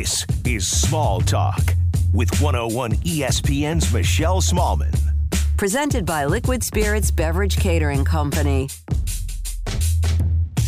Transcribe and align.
This 0.00 0.24
is 0.46 0.66
Small 0.66 1.20
Talk 1.20 1.60
with 2.14 2.30
101 2.40 2.92
ESPN's 3.04 3.92
Michelle 3.92 4.40
Smallmon. 4.40 4.98
Presented 5.58 6.06
by 6.06 6.24
Liquid 6.24 6.64
Spirits 6.64 7.10
Beverage 7.10 7.58
Catering 7.58 8.06
Company. 8.06 8.70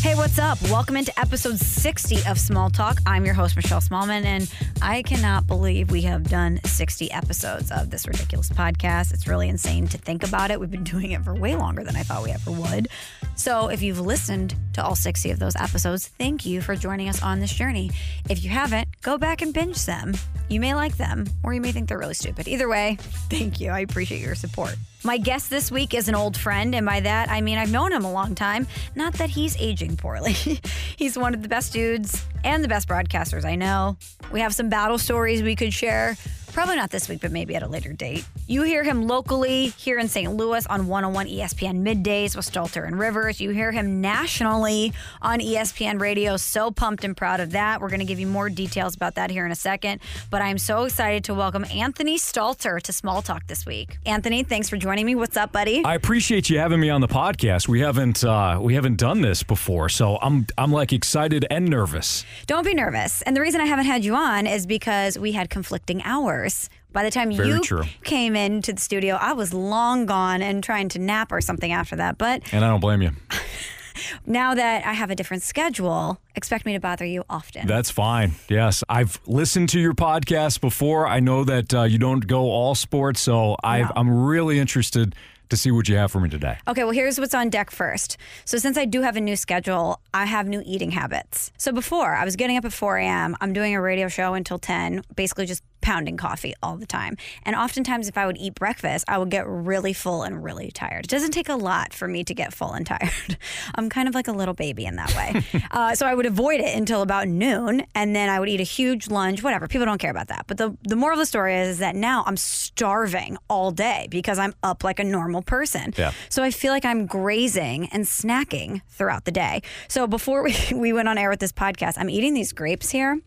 Hey, 0.03 0.17
what's 0.17 0.37
up? 0.41 0.61
Welcome 0.63 0.97
into 0.97 1.17
episode 1.17 1.61
60 1.61 2.27
of 2.27 2.37
Small 2.37 2.71
Talk. 2.71 2.99
I'm 3.07 3.25
your 3.25 3.35
host, 3.35 3.55
Michelle 3.55 3.81
Smallmon, 3.81 4.25
and 4.25 4.53
I 4.83 5.03
cannot 5.03 5.47
believe 5.47 5.93
we 5.93 6.03
have 6.03 6.29
done 6.29 6.59
60 6.65 7.13
episodes 7.13 7.71
of 7.71 7.91
this 7.91 8.09
ridiculous 8.09 8.49
podcast. 8.49 9.15
It's 9.15 9.29
really 9.29 9.49
insane 9.49 9.87
to 9.87 9.99
think 9.99 10.27
about 10.27 10.51
it. 10.51 10.59
We've 10.59 10.69
been 10.69 10.83
doing 10.99 11.13
it 11.13 11.23
for 11.23 11.37
way 11.37 11.55
longer 11.55 11.85
than 11.85 11.95
I 11.95 12.03
thought 12.03 12.25
we 12.25 12.33
ever 12.33 12.51
would. 12.51 12.89
So, 13.37 13.69
if 13.69 13.81
you've 13.81 14.01
listened 14.01 14.57
to 14.73 14.85
all 14.85 14.97
60 14.97 15.31
of 15.31 15.39
those 15.39 15.55
episodes, 15.55 16.09
thank 16.09 16.45
you 16.45 16.63
for 16.63 16.75
joining 16.75 17.09
us 17.09 17.23
on 17.23 17.39
this 17.39 17.55
journey. 17.55 17.93
If 18.29 18.43
you 18.43 18.51
haven't, 18.51 18.89
go 19.03 19.19
back 19.19 19.41
and 19.41 19.55
binge 19.55 19.87
them. 19.87 20.15
You 20.49 20.61
may 20.61 20.75
like 20.75 20.97
them, 20.97 21.27
or 21.43 21.55
you 21.55 21.61
may 21.61 21.73
think 21.73 21.89
they're 21.89 21.99
really 21.99 22.15
stupid. 22.15 22.49
Either 22.49 22.69
way, 22.69 22.97
thank 23.31 23.61
you. 23.61 23.71
I 23.71 23.81
appreciate 23.81 24.21
your 24.21 24.35
support. 24.35 24.77
My 25.05 25.19
guest 25.19 25.51
this 25.51 25.71
week 25.71 25.95
is 25.95 26.09
an 26.09 26.15
old 26.15 26.37
friend, 26.37 26.75
and 26.75 26.87
by 26.87 27.01
that 27.01 27.31
I 27.31 27.41
mean 27.41 27.59
I've 27.59 27.73
known 27.73 27.93
him 27.93 28.05
a 28.05 28.13
long 28.13 28.35
time. 28.35 28.67
Not 28.95 29.15
that 29.15 29.31
he's 29.31 29.57
aging 29.61 29.97
poorly. 29.97 30.33
he's 30.97 31.19
one 31.19 31.35
of 31.35 31.43
the 31.43 31.49
best 31.49 31.73
dudes 31.73 32.25
and 32.45 32.63
the 32.63 32.69
best 32.69 32.89
broadcasters 32.89 33.45
I 33.45 33.55
know. 33.55 33.97
We 34.31 34.41
have 34.41 34.55
some 34.55 34.69
battle 34.69 34.99
stories 34.99 35.43
we 35.43 35.57
could 35.57 35.73
share. 35.73 36.17
Probably 36.53 36.77
not 36.77 36.91
this 36.91 37.09
week, 37.09 37.23
but 37.23 37.33
maybe 37.33 37.57
at 37.57 37.63
a 37.63 37.67
later 37.67 37.95
date. 37.95 38.27
You 38.47 38.63
hear 38.63 38.83
him 38.83 39.07
locally 39.07 39.69
here 39.69 39.99
in 39.99 40.07
St. 40.09 40.31
Louis 40.35 40.67
on 40.67 40.87
101 40.87 41.27
ESPN 41.27 41.79
middays 41.83 42.37
with 42.37 42.45
Stalter 42.45 42.87
and 42.87 42.99
Rivers. 42.99 43.41
You 43.41 43.51
hear 43.51 43.73
him 43.73 44.03
nationally 44.03 44.93
on 45.23 45.41
ESPN 45.41 45.99
radio. 45.99 46.37
So 46.37 46.71
pumped 46.71 47.05
and 47.05 47.17
proud 47.17 47.41
of 47.41 47.53
that. 47.53 47.81
We're 47.81 47.89
going 47.89 48.01
to 48.01 48.07
give 48.07 48.21
you 48.21 48.27
more 48.27 48.51
details 48.51 48.95
about 48.95 49.15
that 49.15 49.31
here 49.31 49.47
in 49.47 49.53
a 49.53 49.55
second. 49.57 50.03
But 50.29 50.43
I'm 50.43 50.59
so 50.59 50.83
excited 50.83 51.25
to 51.25 51.35
welcome 51.35 51.65
Anthony 51.73 52.19
Stalter 52.19 52.83
to 52.83 52.93
Small 52.93 53.23
Talk 53.23 53.47
this 53.47 53.65
week. 53.65 53.97
Anthony, 54.05 54.43
thanks 54.43 54.69
for 54.69 54.77
joining 54.77 55.07
me. 55.07 55.15
What's 55.15 55.39
up, 55.39 55.53
buddy? 55.53 55.83
I 55.87 55.95
appreciate 55.95 56.51
you 56.51 56.59
having 56.59 56.81
me 56.81 56.91
on 56.91 57.01
the 57.01 57.09
podcast. 57.09 57.67
We 57.67 57.81
haven't 57.81 58.25
uh, 58.25 58.59
we 58.61 58.75
haven't 58.75 58.99
done 58.99 59.23
this 59.23 59.43
before, 59.43 59.89
so 59.89 60.19
I'm 60.21 60.47
I'm 60.59 60.71
like 60.71 60.93
excited 60.93 61.47
and 61.51 61.67
nervous. 61.67 62.27
Don't 62.47 62.65
be 62.65 62.75
nervous. 62.75 63.23
And 63.23 63.37
the 63.37 63.41
reason 63.41 63.61
I 63.61 63.67
haven't 63.67 63.87
had 63.87 64.05
you 64.05 64.15
on 64.15 64.47
is 64.47 64.67
because 64.67 65.19
we 65.19 65.33
had 65.33 65.51
conflicting 65.51 66.03
hours. 66.03 66.69
By 66.93 67.05
the 67.05 67.11
time 67.11 67.33
Very 67.33 67.49
you 67.49 67.61
true. 67.61 67.85
came 68.05 68.37
into 68.37 68.73
the 68.75 68.81
studio, 68.81 69.15
I 69.15 69.33
was 69.33 69.55
long 69.55 70.05
gone 70.05 70.43
and 70.43 70.63
trying 70.63 70.91
to 70.91 70.99
nap 70.99 71.33
or 71.33 71.41
something 71.41 71.73
after 71.73 71.97
that. 71.97 72.19
But 72.19 72.43
And 72.53 72.65
I 72.65 72.69
don't 72.69 72.81
blame 72.81 73.01
you. 73.01 73.13
now 74.27 74.55
that 74.55 74.87
I 74.87 74.93
have 74.93 75.11
a 75.11 75.15
different 75.15 75.43
schedule, 75.43 76.19
expect 76.35 76.67
me 76.67 76.73
to 76.75 76.81
bother 76.81 77.05
you 77.05 77.25
often. 77.31 77.67
That's 77.67 77.91
fine. 77.91 78.33
Yes, 78.49 78.85
I've 78.89 79.21
listened 79.27 79.69
to 79.71 79.81
your 79.81 79.95
podcast 79.95 80.61
before. 80.61 81.07
I 81.07 81.21
know 81.21 81.45
that 81.45 81.73
uh, 81.75 81.83
you 81.85 81.99
don't 81.99 82.27
go 82.27 82.51
all 82.51 82.75
sports, 82.75 83.21
so 83.21 83.57
I've, 83.63 83.87
No. 83.87 83.93
I'm 83.97 84.25
really 84.25 84.59
interested 84.59 85.15
to 85.53 85.57
see 85.59 85.71
what 85.71 85.87
you 85.87 85.97
have 85.97 86.11
for 86.11 86.19
me 86.19 86.31
today. 86.31 86.57
Okay, 86.67 86.83
well, 86.83 86.95
here's 86.95 87.21
what's 87.21 87.35
on 87.35 87.51
deck 87.51 87.71
first. 87.71 88.17
So, 88.47 88.57
since 88.57 88.79
I 88.79 88.87
do 88.87 89.03
have 89.03 89.17
a 89.17 89.21
new 89.21 89.37
schedule, 89.37 90.01
I 90.15 90.25
have 90.25 90.49
new 90.49 90.63
eating 90.65 90.93
habits. 90.93 91.53
So, 91.59 91.73
before 91.73 92.15
I 92.15 92.25
was 92.25 92.37
getting 92.37 92.57
up 92.57 92.65
at 92.65 92.73
4 92.73 92.97
a.m., 92.97 93.37
I'm 93.43 93.53
doing 93.53 93.75
a 93.75 93.81
radio 93.83 94.09
show 94.09 94.33
until 94.33 94.59
10, 94.59 95.03
basically 95.15 95.45
just 95.45 95.63
pounding 95.83 96.17
coffee 96.17 96.55
all 96.63 96.77
the 96.77 96.87
time. 96.87 97.17
And 97.43 97.55
oftentimes, 97.55 98.09
if 98.09 98.17
I 98.17 98.27
would 98.27 98.39
eat 98.39 98.55
breakfast, 98.55 99.05
I 99.09 99.19
would 99.19 99.31
get 99.31 99.47
really 99.47 99.93
full 99.93 100.23
and 100.23 100.43
really 100.43 100.71
tired. 100.71 101.05
It 101.05 101.11
doesn't 101.11 101.33
take 101.33 101.49
a 101.49 101.57
lot 101.57 101.93
for 101.93 102.09
me 102.09 102.25
to 102.25 102.35
get 102.35 102.55
full 102.55 102.73
and 102.73 102.87
tired. 102.93 103.37
I'm 103.75 103.91
kind 103.91 104.09
of 104.09 104.15
like 104.15 104.29
a 104.29 104.33
little 104.33 104.55
baby 104.55 104.87
in 104.87 104.97
that 104.97 105.15
way. 105.15 105.43
uh, 105.71 105.95
so, 105.95 106.07
I 106.07 106.15
would 106.15 106.27
avoid 106.27 106.61
it 106.61 106.77
until 106.77 107.03
about 107.03 107.29
noon, 107.29 107.85
and 107.95 108.15
then 108.15 108.29
I 108.29 108.41
would 108.41 108.49
eat 108.49 108.61
a 108.61 108.65
huge 108.65 109.09
lunch, 109.09 109.43
whatever. 109.43 109.69
People 109.69 109.87
don't 109.87 109.99
care 109.99 110.11
about 110.11 110.29
that. 110.29 110.47
But 110.47 110.59
the, 110.59 110.77
the 110.83 110.97
moral 110.97 111.15
of 111.15 111.21
the 111.21 111.27
story 111.27 111.57
is, 111.57 111.69
is 111.69 111.79
that 111.79 111.97
now 111.97 112.25
I'm 112.27 112.37
starving 112.37 113.37
all 113.49 113.71
day 113.71 114.09
because 114.11 114.39
I'm 114.39 114.55
up 114.63 114.85
like 114.85 114.99
a 114.99 115.05
normal 115.05 115.43
person. 115.43 115.95
Yeah. 115.97 116.13
So 116.29 116.43
I 116.43 116.51
feel 116.51 116.73
like 116.73 116.85
I'm 116.85 117.07
grazing 117.07 117.89
and 117.93 118.05
snacking 118.05 118.83
throughout 118.89 119.25
the 119.25 119.33
day. 119.33 119.63
So 119.89 120.07
before 120.07 120.43
we, 120.43 120.57
we 120.75 120.93
went 120.93 121.09
on 121.09 121.19
air 121.19 121.31
with 121.31 121.41
this 121.41 121.53
podcast, 121.53 121.95
I'm 121.99 122.11
eating 122.11 122.35
these 122.35 122.53
grapes 122.53 122.91
here, 122.91 123.21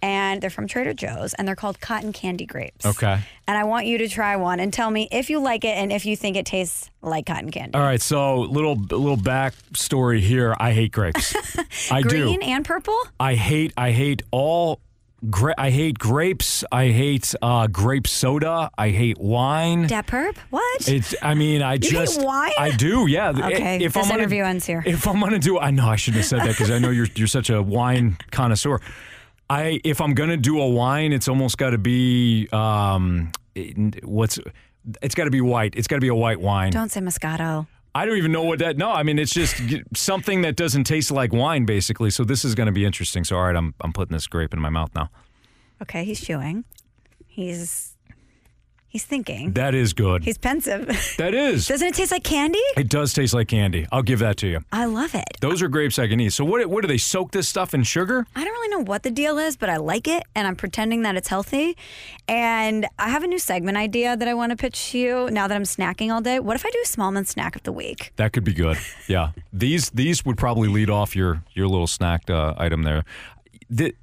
and 0.00 0.40
they're 0.40 0.50
from 0.50 0.66
Trader 0.66 0.94
Joe's, 0.94 1.34
and 1.34 1.46
they're 1.46 1.56
called 1.56 1.80
cotton 1.92 2.12
candy 2.14 2.46
grapes. 2.46 2.86
Okay. 2.86 3.20
And 3.46 3.58
I 3.58 3.64
want 3.64 3.84
you 3.84 3.98
to 3.98 4.08
try 4.08 4.36
one 4.36 4.60
and 4.60 4.72
tell 4.72 4.90
me 4.90 5.08
if 5.12 5.28
you 5.28 5.40
like 5.40 5.62
it 5.66 5.76
and 5.76 5.92
if 5.92 6.06
you 6.06 6.16
think 6.16 6.38
it 6.38 6.46
tastes 6.46 6.88
like 7.02 7.26
cotton 7.26 7.50
candy. 7.50 7.74
All 7.74 7.82
right, 7.82 8.00
so 8.00 8.40
little 8.40 8.76
little 8.76 9.18
back 9.18 9.52
story 9.74 10.22
here. 10.22 10.56
I 10.58 10.72
hate 10.72 10.92
grapes. 10.92 11.34
I 11.90 12.00
do. 12.00 12.08
Green 12.08 12.42
and 12.42 12.64
purple? 12.64 12.98
I 13.20 13.34
hate 13.34 13.74
I 13.76 13.90
hate 13.90 14.22
all 14.30 14.80
gra- 15.28 15.54
I 15.58 15.68
hate 15.68 15.98
grapes. 15.98 16.64
I 16.72 16.88
hate 16.88 17.34
uh, 17.42 17.66
grape 17.66 18.06
soda. 18.06 18.70
I 18.78 18.88
hate 18.88 19.18
wine. 19.18 19.86
Dat 19.86 20.06
perp? 20.06 20.38
What? 20.48 20.88
It's. 20.88 21.14
I 21.20 21.34
mean, 21.34 21.60
I 21.60 21.72
hate 21.72 21.82
just. 21.82 22.22
wine? 22.22 22.52
I 22.58 22.70
do. 22.70 23.06
Yeah. 23.06 23.30
Okay, 23.30 23.84
If 23.84 23.92
this 23.92 24.04
I'm 24.04 24.08
gonna, 24.08 24.22
interview 24.22 24.44
ends 24.44 24.64
here. 24.64 24.82
If 24.86 25.06
I'm 25.06 25.20
gonna 25.20 25.38
do, 25.38 25.58
I 25.58 25.70
know 25.70 25.88
I 25.88 25.96
shouldn't 25.96 26.22
have 26.22 26.26
said 26.26 26.40
that 26.40 26.48
because 26.56 26.70
I 26.70 26.78
know 26.78 26.88
you're 26.88 27.08
you're 27.16 27.26
such 27.26 27.50
a 27.50 27.62
wine 27.62 28.16
connoisseur. 28.30 28.80
I 29.52 29.80
if 29.84 30.00
I'm 30.00 30.14
gonna 30.14 30.36
do 30.38 30.60
a 30.60 30.68
wine, 30.68 31.12
it's 31.12 31.28
almost 31.28 31.58
got 31.58 31.70
to 31.70 31.78
be 31.78 32.48
um, 32.52 33.32
what's. 34.02 34.38
It's 35.00 35.14
got 35.14 35.24
to 35.24 35.30
be 35.30 35.40
white. 35.40 35.74
It's 35.76 35.86
got 35.86 35.96
to 35.96 36.00
be 36.00 36.08
a 36.08 36.14
white 36.14 36.40
wine. 36.40 36.72
Don't 36.72 36.90
say 36.90 37.00
Moscato. 37.00 37.66
I 37.94 38.06
don't 38.06 38.16
even 38.16 38.32
know 38.32 38.42
what 38.42 38.58
that. 38.60 38.78
No, 38.78 38.90
I 38.90 39.02
mean 39.02 39.18
it's 39.18 39.32
just 39.32 39.60
something 39.94 40.42
that 40.42 40.56
doesn't 40.56 40.84
taste 40.84 41.10
like 41.10 41.32
wine, 41.32 41.66
basically. 41.66 42.10
So 42.10 42.24
this 42.24 42.44
is 42.44 42.54
going 42.54 42.66
to 42.66 42.72
be 42.72 42.84
interesting. 42.84 43.24
So 43.24 43.36
all 43.36 43.44
right, 43.44 43.54
I'm 43.54 43.74
I'm 43.82 43.92
putting 43.92 44.14
this 44.14 44.26
grape 44.26 44.54
in 44.54 44.60
my 44.60 44.70
mouth 44.70 44.90
now. 44.94 45.10
Okay, 45.82 46.04
he's 46.04 46.20
chewing. 46.20 46.64
He's 47.26 47.91
he's 48.92 49.04
thinking. 49.04 49.52
That 49.54 49.74
is 49.74 49.94
good. 49.94 50.22
He's 50.22 50.36
pensive. 50.38 50.86
that 51.18 51.34
is. 51.34 51.66
Doesn't 51.66 51.88
it 51.88 51.94
taste 51.94 52.12
like 52.12 52.22
candy? 52.24 52.60
It 52.76 52.88
does 52.88 53.14
taste 53.14 53.32
like 53.32 53.48
candy. 53.48 53.86
I'll 53.90 54.02
give 54.02 54.18
that 54.20 54.36
to 54.38 54.46
you. 54.46 54.60
I 54.70 54.84
love 54.84 55.14
it. 55.14 55.24
Those 55.40 55.62
are 55.62 55.68
grapes 55.68 55.98
I 55.98 56.06
can 56.08 56.20
eat. 56.20 56.32
So 56.34 56.44
what? 56.44 56.64
What 56.66 56.82
do 56.82 56.88
they 56.88 56.98
soak 56.98 57.32
this 57.32 57.48
stuff 57.48 57.72
in 57.74 57.82
sugar? 57.82 58.26
I 58.36 58.44
don't 58.44 58.52
really 58.52 58.68
know 58.76 58.84
what 58.84 59.02
the 59.02 59.10
deal 59.10 59.38
is, 59.38 59.56
but 59.56 59.68
I 59.70 59.78
like 59.78 60.06
it 60.06 60.22
and 60.34 60.46
I'm 60.46 60.56
pretending 60.56 61.02
that 61.02 61.16
it's 61.16 61.28
healthy. 61.28 61.76
And 62.28 62.86
I 62.98 63.08
have 63.08 63.22
a 63.24 63.26
new 63.26 63.38
segment 63.38 63.76
idea 63.78 64.16
that 64.16 64.28
I 64.28 64.34
want 64.34 64.50
to 64.50 64.56
pitch 64.56 64.90
to 64.90 64.98
you 64.98 65.30
now 65.30 65.48
that 65.48 65.54
I'm 65.54 65.62
snacking 65.64 66.12
all 66.12 66.20
day. 66.20 66.38
What 66.38 66.54
if 66.56 66.66
I 66.66 66.70
do 66.70 66.78
a 66.84 66.86
Smallmon 66.86 67.26
snack 67.26 67.56
of 67.56 67.62
the 67.62 67.72
week? 67.72 68.12
That 68.16 68.32
could 68.32 68.44
be 68.44 68.52
good. 68.52 68.76
Yeah, 69.08 69.32
these 69.52 69.90
these 69.90 70.24
would 70.24 70.36
probably 70.36 70.68
lead 70.68 70.90
off 70.90 71.16
your 71.16 71.42
your 71.54 71.66
little 71.66 71.86
snack 71.86 72.28
uh, 72.30 72.54
item 72.58 72.82
there. 72.82 73.04
The, 73.70 73.94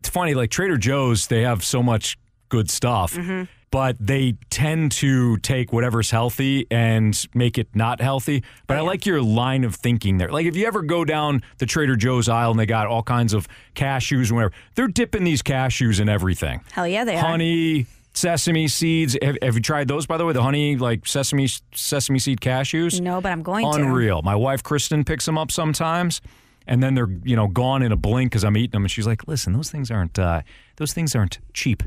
it's 0.00 0.08
funny, 0.08 0.34
like 0.34 0.50
Trader 0.50 0.76
Joe's, 0.78 1.26
they 1.26 1.42
have 1.42 1.64
so 1.64 1.82
much 1.82 2.16
good 2.48 2.70
stuff, 2.70 3.14
Mm-hmm. 3.14 3.44
But 3.70 3.96
they 4.00 4.34
tend 4.50 4.92
to 4.92 5.36
take 5.38 5.72
whatever's 5.72 6.10
healthy 6.10 6.66
and 6.70 7.26
make 7.34 7.58
it 7.58 7.68
not 7.74 8.00
healthy. 8.00 8.42
But 8.66 8.78
I 8.78 8.80
like 8.80 9.06
your 9.06 9.20
line 9.20 9.64
of 9.64 9.74
thinking 9.74 10.18
there. 10.18 10.30
Like 10.30 10.46
if 10.46 10.56
you 10.56 10.66
ever 10.66 10.82
go 10.82 11.04
down 11.04 11.42
the 11.58 11.66
Trader 11.66 11.96
Joe's 11.96 12.28
aisle 12.28 12.50
and 12.52 12.60
they 12.60 12.66
got 12.66 12.86
all 12.86 13.02
kinds 13.02 13.34
of 13.34 13.48
cashews 13.74 14.28
and 14.28 14.36
whatever, 14.36 14.54
they're 14.74 14.88
dipping 14.88 15.24
these 15.24 15.42
cashews 15.42 16.00
in 16.00 16.08
everything. 16.08 16.60
Hell 16.72 16.86
yeah, 16.86 17.04
they 17.04 17.16
are. 17.16 17.24
Honey. 17.24 17.86
Sesame 18.14 18.66
seeds. 18.66 19.16
Have, 19.22 19.36
have 19.42 19.54
you 19.54 19.60
tried 19.60 19.86
those, 19.86 20.06
by 20.06 20.16
the 20.16 20.24
way? 20.24 20.32
The 20.32 20.42
honey, 20.42 20.76
like 20.76 21.06
sesame 21.06 21.46
sesame 21.72 22.18
seed 22.18 22.40
cashews. 22.40 23.00
No, 23.00 23.20
but 23.20 23.30
I'm 23.30 23.42
going 23.42 23.70
to. 23.70 23.78
Unreal. 23.78 24.22
My 24.22 24.34
wife 24.34 24.64
Kristen 24.64 25.04
picks 25.04 25.24
them 25.24 25.38
up 25.38 25.52
sometimes, 25.52 26.20
and 26.66 26.82
then 26.82 26.94
they're 26.94 27.10
you 27.22 27.36
know 27.36 27.46
gone 27.46 27.80
in 27.80 27.92
a 27.92 27.96
blink 27.96 28.32
because 28.32 28.42
I'm 28.42 28.56
eating 28.56 28.72
them, 28.72 28.82
and 28.82 28.90
she's 28.90 29.06
like, 29.06 29.28
"Listen, 29.28 29.52
those 29.52 29.70
things 29.70 29.88
aren't 29.92 30.18
uh, 30.18 30.40
those 30.78 30.92
things 30.92 31.14
aren't 31.14 31.38
cheap. 31.54 31.84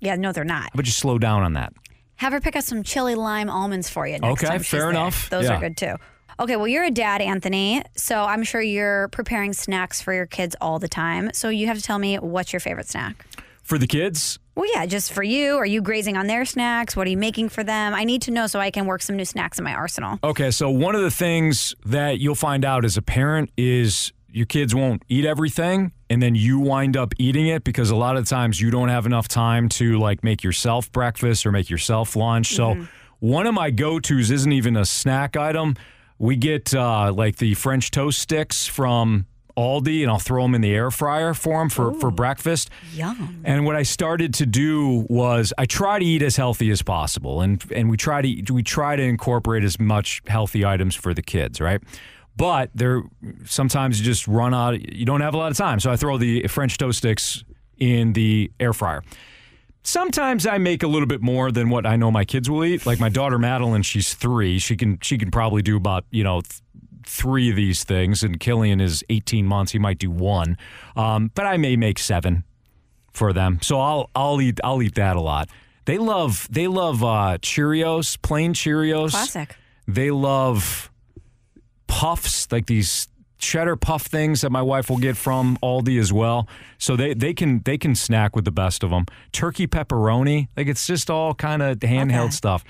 Yeah, 0.00 0.16
no, 0.16 0.32
they're 0.32 0.44
not. 0.44 0.70
But 0.74 0.84
just 0.84 0.98
slow 0.98 1.18
down 1.18 1.42
on 1.42 1.52
that?" 1.54 1.72
Have 2.16 2.32
her 2.32 2.40
pick 2.40 2.56
up 2.56 2.64
some 2.64 2.82
chili 2.82 3.14
lime 3.14 3.48
almonds 3.48 3.88
for 3.88 4.06
you 4.06 4.18
next 4.18 4.42
Okay, 4.42 4.46
time 4.48 4.62
fair 4.62 4.80
there. 4.80 4.90
enough. 4.90 5.30
Those 5.30 5.44
Yeah. 5.44 5.56
are 5.56 5.60
good 5.60 5.76
too. 5.76 5.94
Okay, 6.40 6.56
well, 6.56 6.68
you're 6.68 6.84
a 6.84 6.90
dad, 6.90 7.20
Anthony, 7.20 7.82
so 7.96 8.24
I'm 8.24 8.42
sure 8.44 8.60
you're 8.60 9.08
preparing 9.08 9.52
snacks 9.52 10.00
for 10.00 10.12
your 10.12 10.26
kids 10.26 10.54
all 10.60 10.78
the 10.78 10.86
time. 10.88 11.30
So 11.32 11.48
you 11.48 11.66
have 11.66 11.76
to 11.76 11.82
tell 11.82 11.98
me 11.98 12.16
what's 12.16 12.52
your 12.52 12.60
favorite 12.60 12.88
snack. 12.88 13.24
For 13.62 13.76
the 13.78 13.86
kids, 13.86 14.38
Well, 14.54 14.68
yeah, 14.74 14.86
just 14.86 15.12
for 15.12 15.22
you. 15.22 15.56
Are 15.56 15.66
you 15.66 15.80
grazing 15.80 16.16
on 16.16 16.26
their 16.26 16.44
snacks? 16.44 16.96
What 16.96 17.06
are 17.06 17.10
you 17.10 17.16
making 17.16 17.50
for 17.50 17.62
them? 17.62 17.94
I 17.94 18.02
need 18.02 18.22
to 18.22 18.32
know 18.32 18.48
so 18.48 18.58
I 18.58 18.72
can 18.72 18.86
work 18.86 19.02
some 19.02 19.14
new 19.16 19.24
snacks 19.24 19.56
in 19.58 19.64
my 19.64 19.72
arsenal. 19.72 20.18
Okay, 20.24 20.50
so 20.50 20.68
one 20.68 20.96
of 20.96 21.02
the 21.02 21.12
things 21.12 21.76
that 21.86 22.18
you'll 22.18 22.34
find 22.34 22.64
out 22.64 22.84
as 22.84 22.96
a 22.96 23.02
parent 23.02 23.50
is 23.56 24.12
your 24.30 24.46
kids 24.46 24.74
won't 24.74 25.02
eat 25.08 25.24
everything 25.24 25.92
and 26.10 26.22
then 26.22 26.34
you 26.34 26.58
wind 26.58 26.96
up 26.96 27.12
eating 27.18 27.46
it 27.48 27.64
because 27.64 27.90
a 27.90 27.96
lot 27.96 28.16
of 28.16 28.26
times 28.26 28.60
you 28.60 28.70
don't 28.70 28.88
have 28.88 29.06
enough 29.06 29.28
time 29.28 29.68
to 29.68 29.98
like 29.98 30.22
make 30.22 30.42
yourself 30.42 30.90
breakfast 30.92 31.46
or 31.46 31.52
make 31.52 31.70
yourself 31.70 32.16
lunch. 32.16 32.54
So 32.54 32.86
one 33.20 33.46
of 33.46 33.54
my 33.54 33.70
go-tos 33.70 34.30
isn't 34.30 34.52
even 34.52 34.76
a 34.76 34.84
snack 34.84 35.36
item. 35.36 35.76
We 36.18 36.36
get 36.36 36.74
uh, 36.74 37.12
like 37.12 37.36
the 37.36 37.54
French 37.54 37.90
toast 37.90 38.18
sticks 38.18 38.66
from 38.66 39.26
Aldi 39.56 40.02
and 40.02 40.10
I'll 40.10 40.20
throw 40.20 40.42
them 40.42 40.54
in 40.54 40.60
the 40.60 40.72
air 40.72 40.90
fryer 40.90 41.34
for 41.34 41.58
them 41.58 41.68
for, 41.68 41.92
for 41.94 42.10
breakfast. 42.10 42.70
Yum. 42.94 43.42
And 43.44 43.64
what 43.64 43.74
I 43.74 43.82
started 43.82 44.32
to 44.34 44.46
do 44.46 45.04
was 45.08 45.52
I 45.58 45.66
try 45.66 45.98
to 45.98 46.04
eat 46.04 46.22
as 46.22 46.36
healthy 46.36 46.70
as 46.70 46.80
possible, 46.80 47.40
and 47.40 47.62
and 47.74 47.90
we 47.90 47.96
try 47.96 48.22
to 48.22 48.52
we 48.52 48.62
try 48.62 48.94
to 48.94 49.02
incorporate 49.02 49.64
as 49.64 49.80
much 49.80 50.22
healthy 50.28 50.64
items 50.64 50.94
for 50.94 51.12
the 51.12 51.22
kids, 51.22 51.60
right? 51.60 51.82
But 52.38 52.70
there 52.72 53.02
sometimes 53.44 53.98
you 53.98 54.06
just 54.06 54.28
run 54.28 54.54
out. 54.54 54.80
You 54.94 55.04
don't 55.04 55.20
have 55.20 55.34
a 55.34 55.36
lot 55.36 55.50
of 55.50 55.56
time, 55.56 55.80
so 55.80 55.90
I 55.90 55.96
throw 55.96 56.16
the 56.18 56.46
French 56.46 56.78
toast 56.78 56.98
sticks 56.98 57.42
in 57.78 58.12
the 58.12 58.50
air 58.60 58.72
fryer. 58.72 59.02
Sometimes 59.82 60.46
I 60.46 60.58
make 60.58 60.84
a 60.84 60.86
little 60.86 61.08
bit 61.08 61.20
more 61.20 61.50
than 61.50 61.68
what 61.68 61.84
I 61.84 61.96
know 61.96 62.12
my 62.12 62.24
kids 62.24 62.48
will 62.48 62.64
eat. 62.64 62.86
Like 62.86 63.00
my 63.00 63.08
daughter 63.08 63.38
Madeline, 63.38 63.82
she's 63.82 64.14
three. 64.14 64.60
She 64.60 64.76
can 64.76 65.00
she 65.02 65.18
can 65.18 65.32
probably 65.32 65.62
do 65.62 65.76
about 65.76 66.04
you 66.12 66.22
know 66.22 66.42
th- 66.42 66.62
three 67.04 67.50
of 67.50 67.56
these 67.56 67.82
things, 67.82 68.22
and 68.22 68.38
Killian 68.38 68.80
is 68.80 69.04
18 69.08 69.44
months. 69.44 69.72
He 69.72 69.80
might 69.80 69.98
do 69.98 70.10
one, 70.10 70.56
um, 70.94 71.32
but 71.34 71.44
I 71.44 71.56
may 71.56 71.74
make 71.74 71.98
seven 71.98 72.44
for 73.12 73.32
them. 73.32 73.58
So 73.62 73.80
I'll 73.80 74.10
I'll 74.14 74.40
eat 74.40 74.60
I'll 74.62 74.80
eat 74.80 74.94
that 74.94 75.16
a 75.16 75.20
lot. 75.20 75.48
They 75.86 75.98
love 75.98 76.46
they 76.50 76.68
love 76.68 77.02
uh, 77.02 77.38
Cheerios, 77.40 78.16
plain 78.22 78.54
Cheerios. 78.54 79.10
Classic. 79.10 79.56
They 79.88 80.10
love 80.12 80.87
puffs, 81.88 82.50
like 82.52 82.66
these 82.66 83.08
cheddar 83.38 83.76
puff 83.76 84.02
things 84.02 84.40
that 84.40 84.50
my 84.50 84.62
wife 84.62 84.90
will 84.90 84.98
get 84.98 85.16
from 85.16 85.56
Aldi 85.62 85.98
as 86.00 86.12
well. 86.12 86.48
So 86.78 86.96
they, 86.96 87.14
they 87.14 87.34
can 87.34 87.62
they 87.64 87.78
can 87.78 87.94
snack 87.94 88.36
with 88.36 88.44
the 88.44 88.50
best 88.52 88.82
of 88.84 88.90
them. 88.90 89.06
Turkey 89.32 89.66
pepperoni, 89.66 90.48
like 90.56 90.66
it's 90.68 90.86
just 90.86 91.10
all 91.10 91.34
kind 91.34 91.62
of 91.62 91.78
handheld 91.78 92.26
Okay. 92.26 92.30
stuff. 92.30 92.64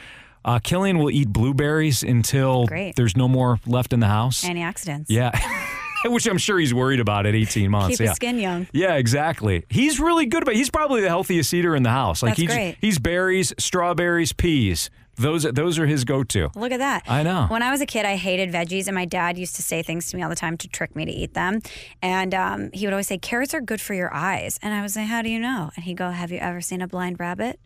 Uh, 0.45 0.59
Killian 0.59 0.99
will 0.99 1.11
eat 1.11 1.29
blueberries 1.29 2.03
until 2.03 2.65
Great. 2.67 2.97
there's 2.97 3.17
no 3.17 3.29
more 3.29 3.59
left 3.67 3.93
in 3.93 4.01
the 4.01 4.07
house. 4.07 4.45
Antioxidants. 4.45 5.07
yeah. 5.09 5.31
Which 6.05 6.27
I'm 6.29 6.39
sure 6.39 6.61
he's 6.61 6.73
worried 6.73 7.01
about 7.01 7.27
at 7.27 7.35
18 7.35 7.73
months. 7.73 7.97
Keep 7.97 8.05
yeah. 8.05 8.07
his 8.11 8.17
skin 8.17 8.39
young. 8.39 8.69
Yeah, 8.73 8.95
exactly. 8.95 9.65
He's 9.69 9.99
really 9.99 10.27
good 10.27 10.45
about. 10.45 10.55
He's 10.55 10.71
probably 10.71 11.01
the 11.01 11.09
healthiest 11.09 11.53
eater 11.53 11.75
in 11.75 11.83
the 11.83 11.91
house. 11.91 12.23
Like 12.23 12.31
That's 12.33 12.41
he's 12.41 12.51
great. 12.51 12.77
he's 12.81 12.99
berries, 13.01 13.53
strawberries, 13.59 14.33
peas. 14.33 14.91
Those 15.19 15.43
those 15.43 15.79
are 15.79 15.87
his 15.87 16.05
go-to. 16.05 16.51
Look 16.55 16.73
at 16.73 16.79
that. 16.79 17.03
I 17.09 17.23
know. 17.23 17.47
When 17.49 17.63
I 17.63 17.71
was 17.71 17.81
a 17.81 17.87
kid, 17.87 18.05
I 18.07 18.17
hated 18.17 18.51
veggies, 18.53 18.87
and 18.87 18.95
my 18.95 19.05
dad 19.05 19.37
used 19.37 19.57
to 19.57 19.63
say 19.63 19.83
things 19.83 20.11
to 20.11 20.17
me 20.17 20.23
all 20.23 20.31
the 20.31 20.37
time 20.37 20.57
to 20.59 20.69
trick 20.69 20.95
me 20.95 21.05
to 21.05 21.13
eat 21.13 21.35
them. 21.35 21.61
And 22.03 22.35
um, 22.35 22.71
he 22.73 22.87
would 22.87 22.93
always 22.93 23.07
say, 23.09 23.19
Carrots 23.19 23.53
are 23.55 23.61
good 23.61 23.81
for 23.81 23.95
your 23.95 24.13
eyes. 24.15 24.59
And 24.63 24.73
I 24.75 24.83
was 24.83 24.97
like, 24.97 25.07
How 25.07 25.23
do 25.23 25.29
you 25.31 25.41
know? 25.41 25.71
And 25.77 25.85
he'd 25.85 25.97
go, 25.97 26.11
Have 26.11 26.31
you 26.31 26.39
ever 26.39 26.61
seen 26.61 26.81
a 26.83 26.89
blind 26.89 27.19
rabbit? 27.19 27.59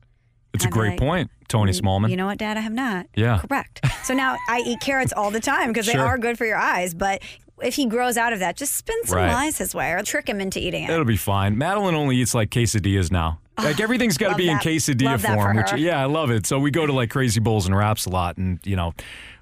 It's 0.55 0.67
a 0.67 0.69
great 0.69 0.91
like, 0.91 0.99
point, 1.01 1.31
Tony 1.49 1.73
Smallmon. 1.73 2.11
You 2.11 2.17
know 2.17 2.27
what, 2.27 2.37
Dad? 2.37 2.59
I 2.59 2.61
have 2.61 2.75
not. 2.75 3.07
Yeah. 3.17 3.39
Correct. 3.39 3.81
So 4.05 4.13
now 4.13 4.37
I 4.51 4.63
eat 4.67 4.81
carrots 4.81 5.13
all 5.17 5.31
the 5.31 5.41
time 5.41 5.69
because 5.69 5.87
they 5.87 5.93
Sure. 5.93 6.07
are 6.07 6.19
good 6.19 6.37
for 6.37 6.45
your 6.45 6.59
eyes. 6.59 6.93
But 6.93 7.23
if 7.63 7.75
he 7.75 7.87
grows 7.87 8.19
out 8.19 8.33
of 8.35 8.41
that, 8.41 8.57
just 8.57 8.75
spin 8.75 8.97
some 9.05 9.17
Right. 9.17 9.33
lies 9.33 9.57
his 9.57 9.75
way 9.75 9.93
or 9.93 10.03
trick 10.03 10.29
him 10.29 10.41
into 10.43 10.59
eating 10.61 10.85
it. 10.85 10.91
It'll 10.91 11.07
be 11.07 11.17
fine. 11.17 11.57
Madeline 11.57 11.95
only 11.95 12.17
eats 12.17 12.35
like 12.35 12.51
quesadillas 12.51 13.11
now. 13.11 13.39
Like 13.59 13.81
everything's 13.81 14.17
got 14.17 14.31
to 14.31 14.37
be 14.37 14.49
in 14.49 14.55
that. 14.57 14.65
quesadilla 14.65 15.05
Love 15.05 15.23
form. 15.23 15.57
Which 15.57 15.75
yeah, 15.75 16.01
I 16.01 16.07
love 16.07 16.31
it. 16.31 16.47
So 16.47 16.59
we 16.59 16.71
go 16.71 16.87
to 16.87 16.93
like 16.93 17.11
crazy 17.11 17.41
bowls 17.41 17.67
and 17.67 17.77
wraps 17.77 18.07
a 18.07 18.11
lot, 18.11 18.37
and 18.39 18.59
you 18.65 18.77
know, 18.77 18.93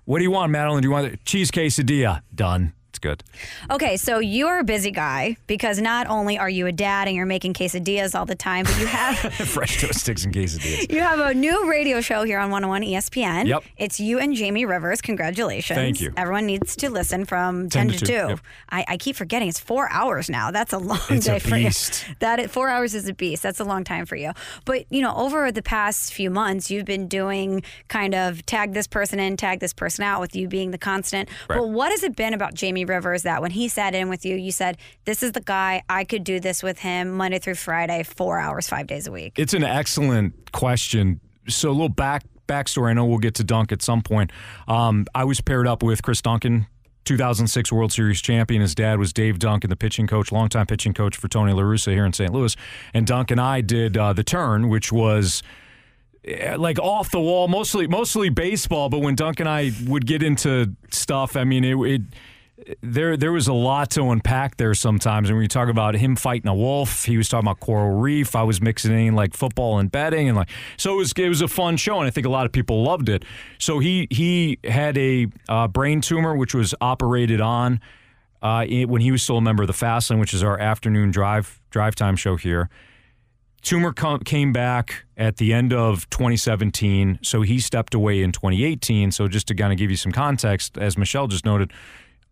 what 0.04 0.18
do 0.18 0.24
you 0.24 0.30
want, 0.30 0.50
Madeline? 0.50 0.82
Do 0.82 0.88
you 0.88 0.92
want 0.92 1.24
cheese 1.24 1.50
quesadilla? 1.50 2.22
Done. 2.34 2.72
Good. 3.00 3.24
Okay, 3.70 3.96
so 3.96 4.18
you're 4.18 4.58
a 4.58 4.64
busy 4.64 4.90
guy 4.90 5.36
because 5.46 5.80
not 5.80 6.06
only 6.06 6.38
are 6.38 6.50
you 6.50 6.66
a 6.66 6.72
dad 6.72 7.08
and 7.08 7.16
you're 7.16 7.24
making 7.26 7.54
quesadillas 7.54 8.14
all 8.18 8.26
the 8.26 8.34
time, 8.34 8.64
but 8.66 8.78
you 8.78 8.86
have 8.86 9.16
Fresh 9.34 9.80
toast 9.80 10.00
sticks 10.00 10.24
and 10.24 10.34
quesadillas. 10.34 10.92
you 10.92 11.00
have 11.00 11.18
a 11.18 11.32
new 11.32 11.70
radio 11.70 12.00
show 12.02 12.24
here 12.24 12.38
on 12.38 12.50
101 12.50 12.82
ESPN. 12.82 13.46
Yep. 13.46 13.64
It's 13.78 14.00
you 14.00 14.18
and 14.18 14.34
Jamie 14.34 14.64
Rivers. 14.66 15.00
Congratulations. 15.00 15.76
Thank 15.78 16.00
you. 16.00 16.12
Everyone 16.16 16.44
needs 16.44 16.76
to 16.76 16.90
listen 16.90 17.24
from 17.24 17.68
10 17.70 17.88
10, 17.88 17.88
to 17.88 17.98
to 17.98 18.04
2, 18.04 18.06
2. 18.06 18.12
yep. 18.12 18.40
I, 18.70 18.84
I 18.88 18.96
keep 18.98 19.16
forgetting 19.16 19.48
it's 19.48 19.60
four 19.60 19.88
hours 19.90 20.28
now. 20.28 20.50
That's 20.50 20.72
a 20.74 20.78
long 20.78 21.00
It's 21.08 21.26
a 21.26 21.32
day 21.32 21.38
for 21.38 21.50
beast. 21.54 22.06
you. 22.08 22.14
That 22.18 22.50
four 22.50 22.68
hours 22.68 22.94
is 22.94 23.08
a 23.08 23.14
beast. 23.14 23.42
That's 23.42 23.60
a 23.60 23.64
long 23.64 23.82
time 23.84 24.04
for 24.04 24.16
you. 24.16 24.32
But 24.66 24.84
you 24.90 25.00
know, 25.00 25.14
over 25.16 25.50
the 25.50 25.62
past 25.62 26.12
few 26.12 26.28
months, 26.30 26.70
you've 26.70 26.84
been 26.84 27.08
doing 27.08 27.62
kind 27.88 28.14
of 28.14 28.44
tag 28.44 28.74
this 28.74 28.86
person 28.86 29.18
in, 29.18 29.36
tag 29.38 29.60
this 29.60 29.72
person 29.72 30.04
out, 30.04 30.20
with 30.20 30.36
you 30.36 30.48
being 30.48 30.70
the 30.70 30.78
constant. 30.78 31.28
Right. 31.48 31.58
But 31.58 31.68
what 31.70 31.90
has 31.92 32.02
it 32.02 32.14
been 32.14 32.34
about 32.34 32.52
Jamie 32.54 32.84
Rivers 32.90 33.22
that 33.22 33.40
when 33.40 33.50
he 33.52 33.68
sat 33.68 33.94
in 33.94 34.08
with 34.08 34.24
you, 34.24 34.36
you 34.36 34.52
said, 34.52 34.76
"This 35.04 35.22
is 35.22 35.32
the 35.32 35.40
guy. 35.40 35.82
I 35.88 36.04
could 36.04 36.24
do 36.24 36.40
this 36.40 36.62
with 36.62 36.80
him 36.80 37.12
Monday 37.12 37.38
through 37.38 37.54
Friday, 37.54 38.02
four 38.02 38.38
hours, 38.38 38.68
five 38.68 38.86
days 38.86 39.06
a 39.06 39.12
week." 39.12 39.34
It's 39.36 39.54
an 39.54 39.64
excellent 39.64 40.52
question. 40.52 41.20
So 41.48 41.70
a 41.70 41.72
little 41.72 41.88
back 41.88 42.24
backstory. 42.50 42.90
I 42.90 42.92
know 42.94 43.06
we'll 43.06 43.18
get 43.18 43.34
to 43.36 43.44
Dunk 43.44 43.72
at 43.72 43.80
some 43.80 44.02
point. 44.02 44.32
Um, 44.68 45.06
I 45.14 45.24
was 45.24 45.40
paired 45.40 45.66
up 45.66 45.82
with 45.82 46.02
Chris 46.02 46.20
Duncan, 46.20 46.66
2006 47.04 47.72
World 47.72 47.92
Series 47.92 48.20
champion. 48.20 48.60
His 48.60 48.74
dad 48.74 48.98
was 48.98 49.12
Dave 49.12 49.38
Duncan, 49.38 49.70
the 49.70 49.76
pitching 49.76 50.06
coach, 50.06 50.32
longtime 50.32 50.66
pitching 50.66 50.92
coach 50.92 51.16
for 51.16 51.28
Tony 51.28 51.52
La 51.52 51.62
Russa 51.62 51.92
here 51.92 52.04
in 52.04 52.12
St. 52.12 52.32
Louis. 52.32 52.56
And 52.92 53.06
Dunk 53.06 53.30
and 53.30 53.40
I 53.40 53.60
did 53.60 53.96
uh, 53.96 54.12
the 54.12 54.24
turn, 54.24 54.68
which 54.68 54.92
was 54.92 55.42
eh, 56.24 56.56
like 56.56 56.78
off 56.78 57.10
the 57.10 57.20
wall, 57.20 57.48
mostly 57.48 57.86
mostly 57.86 58.28
baseball. 58.28 58.88
But 58.88 58.98
when 58.98 59.14
Dunk 59.14 59.40
and 59.40 59.48
I 59.48 59.70
would 59.86 60.06
get 60.06 60.22
into 60.22 60.74
stuff, 60.90 61.36
I 61.36 61.44
mean, 61.44 61.64
it. 61.64 61.76
it 61.76 62.02
there, 62.82 63.16
there 63.16 63.32
was 63.32 63.48
a 63.48 63.52
lot 63.52 63.90
to 63.90 64.10
unpack 64.10 64.56
there 64.56 64.74
sometimes. 64.74 65.28
And 65.28 65.36
when 65.36 65.42
you 65.42 65.48
talk 65.48 65.68
about 65.68 65.94
him 65.94 66.16
fighting 66.16 66.48
a 66.48 66.54
wolf, 66.54 67.04
he 67.04 67.16
was 67.16 67.28
talking 67.28 67.46
about 67.46 67.60
coral 67.60 67.98
reef. 67.98 68.34
I 68.36 68.42
was 68.42 68.60
mixing 68.60 68.92
in 69.06 69.14
like 69.14 69.34
football 69.34 69.78
and 69.78 69.90
betting, 69.90 70.28
and 70.28 70.36
like 70.36 70.48
so 70.76 70.94
it 70.94 70.96
was. 70.96 71.12
It 71.16 71.28
was 71.28 71.40
a 71.42 71.48
fun 71.48 71.76
show, 71.76 71.98
and 71.98 72.06
I 72.06 72.10
think 72.10 72.26
a 72.26 72.30
lot 72.30 72.46
of 72.46 72.52
people 72.52 72.82
loved 72.82 73.08
it. 73.08 73.24
So 73.58 73.78
he 73.78 74.06
he 74.10 74.58
had 74.64 74.96
a 74.98 75.26
uh, 75.48 75.68
brain 75.68 76.00
tumor, 76.00 76.36
which 76.36 76.54
was 76.54 76.74
operated 76.80 77.40
on 77.40 77.80
uh, 78.42 78.64
it- 78.68 78.88
when 78.88 79.00
he 79.02 79.10
was 79.12 79.22
still 79.22 79.38
a 79.38 79.42
member 79.42 79.62
of 79.62 79.66
the 79.66 79.72
Fastlane, 79.74 80.20
which 80.20 80.34
is 80.34 80.42
our 80.42 80.58
afternoon 80.58 81.10
drive 81.10 81.60
drive 81.70 81.94
time 81.94 82.16
show 82.16 82.36
here. 82.36 82.68
Tumor 83.62 83.92
com- 83.92 84.20
came 84.20 84.54
back 84.54 85.04
at 85.18 85.36
the 85.36 85.52
end 85.52 85.74
of 85.74 86.08
2017, 86.08 87.18
so 87.20 87.42
he 87.42 87.58
stepped 87.60 87.92
away 87.92 88.22
in 88.22 88.32
2018. 88.32 89.10
So 89.12 89.28
just 89.28 89.46
to 89.48 89.54
kind 89.54 89.70
of 89.70 89.78
give 89.78 89.90
you 89.90 89.98
some 89.98 90.12
context, 90.12 90.78
as 90.78 90.96
Michelle 90.96 91.26
just 91.26 91.44
noted, 91.44 91.70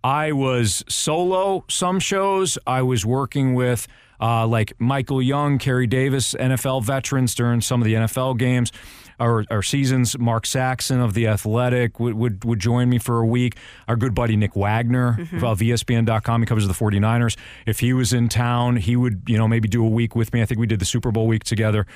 I 0.02 0.32
was 0.32 0.84
solo 0.88 1.64
some 1.68 2.00
shows. 2.00 2.58
I 2.66 2.82
was 2.82 3.04
working 3.04 3.54
with 3.54 3.86
uh, 4.20 4.46
like 4.46 4.72
Michael 4.78 5.22
Young, 5.22 5.58
Kerry 5.58 5.86
Davis, 5.86 6.34
NFL 6.34 6.84
veterans 6.84 7.34
during 7.34 7.60
some 7.60 7.80
of 7.80 7.86
the 7.86 7.94
NFL 7.94 8.38
games 8.38 8.72
or, 9.20 9.44
or 9.50 9.62
seasons. 9.62 10.18
Mark 10.18 10.46
Saxon 10.46 11.00
of 11.00 11.14
The 11.14 11.26
Athletic 11.26 12.00
would, 12.00 12.14
would, 12.14 12.44
would 12.44 12.58
join 12.58 12.88
me 12.88 12.98
for 12.98 13.18
a 13.18 13.26
week. 13.26 13.56
Our 13.86 13.96
good 13.96 14.14
buddy 14.14 14.36
Nick 14.36 14.56
Wagoner 14.56 15.28
of 15.42 15.62
E 15.62 15.68
ESPN.com, 15.68 16.42
he 16.42 16.46
covers 16.46 16.66
the 16.66 16.74
49ers. 16.74 17.36
If 17.66 17.80
he 17.80 17.92
was 17.92 18.12
in 18.12 18.28
town, 18.28 18.76
he 18.76 18.96
would, 18.96 19.22
you 19.26 19.36
know, 19.36 19.48
maybe 19.48 19.68
do 19.68 19.84
a 19.84 19.88
week 19.88 20.16
with 20.16 20.32
me. 20.32 20.42
I 20.42 20.46
think 20.46 20.60
we 20.60 20.66
did 20.66 20.80
the 20.80 20.84
Super 20.86 21.10
Bowl 21.10 21.26
week 21.26 21.44
together 21.44 21.86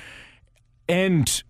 and 0.87 1.43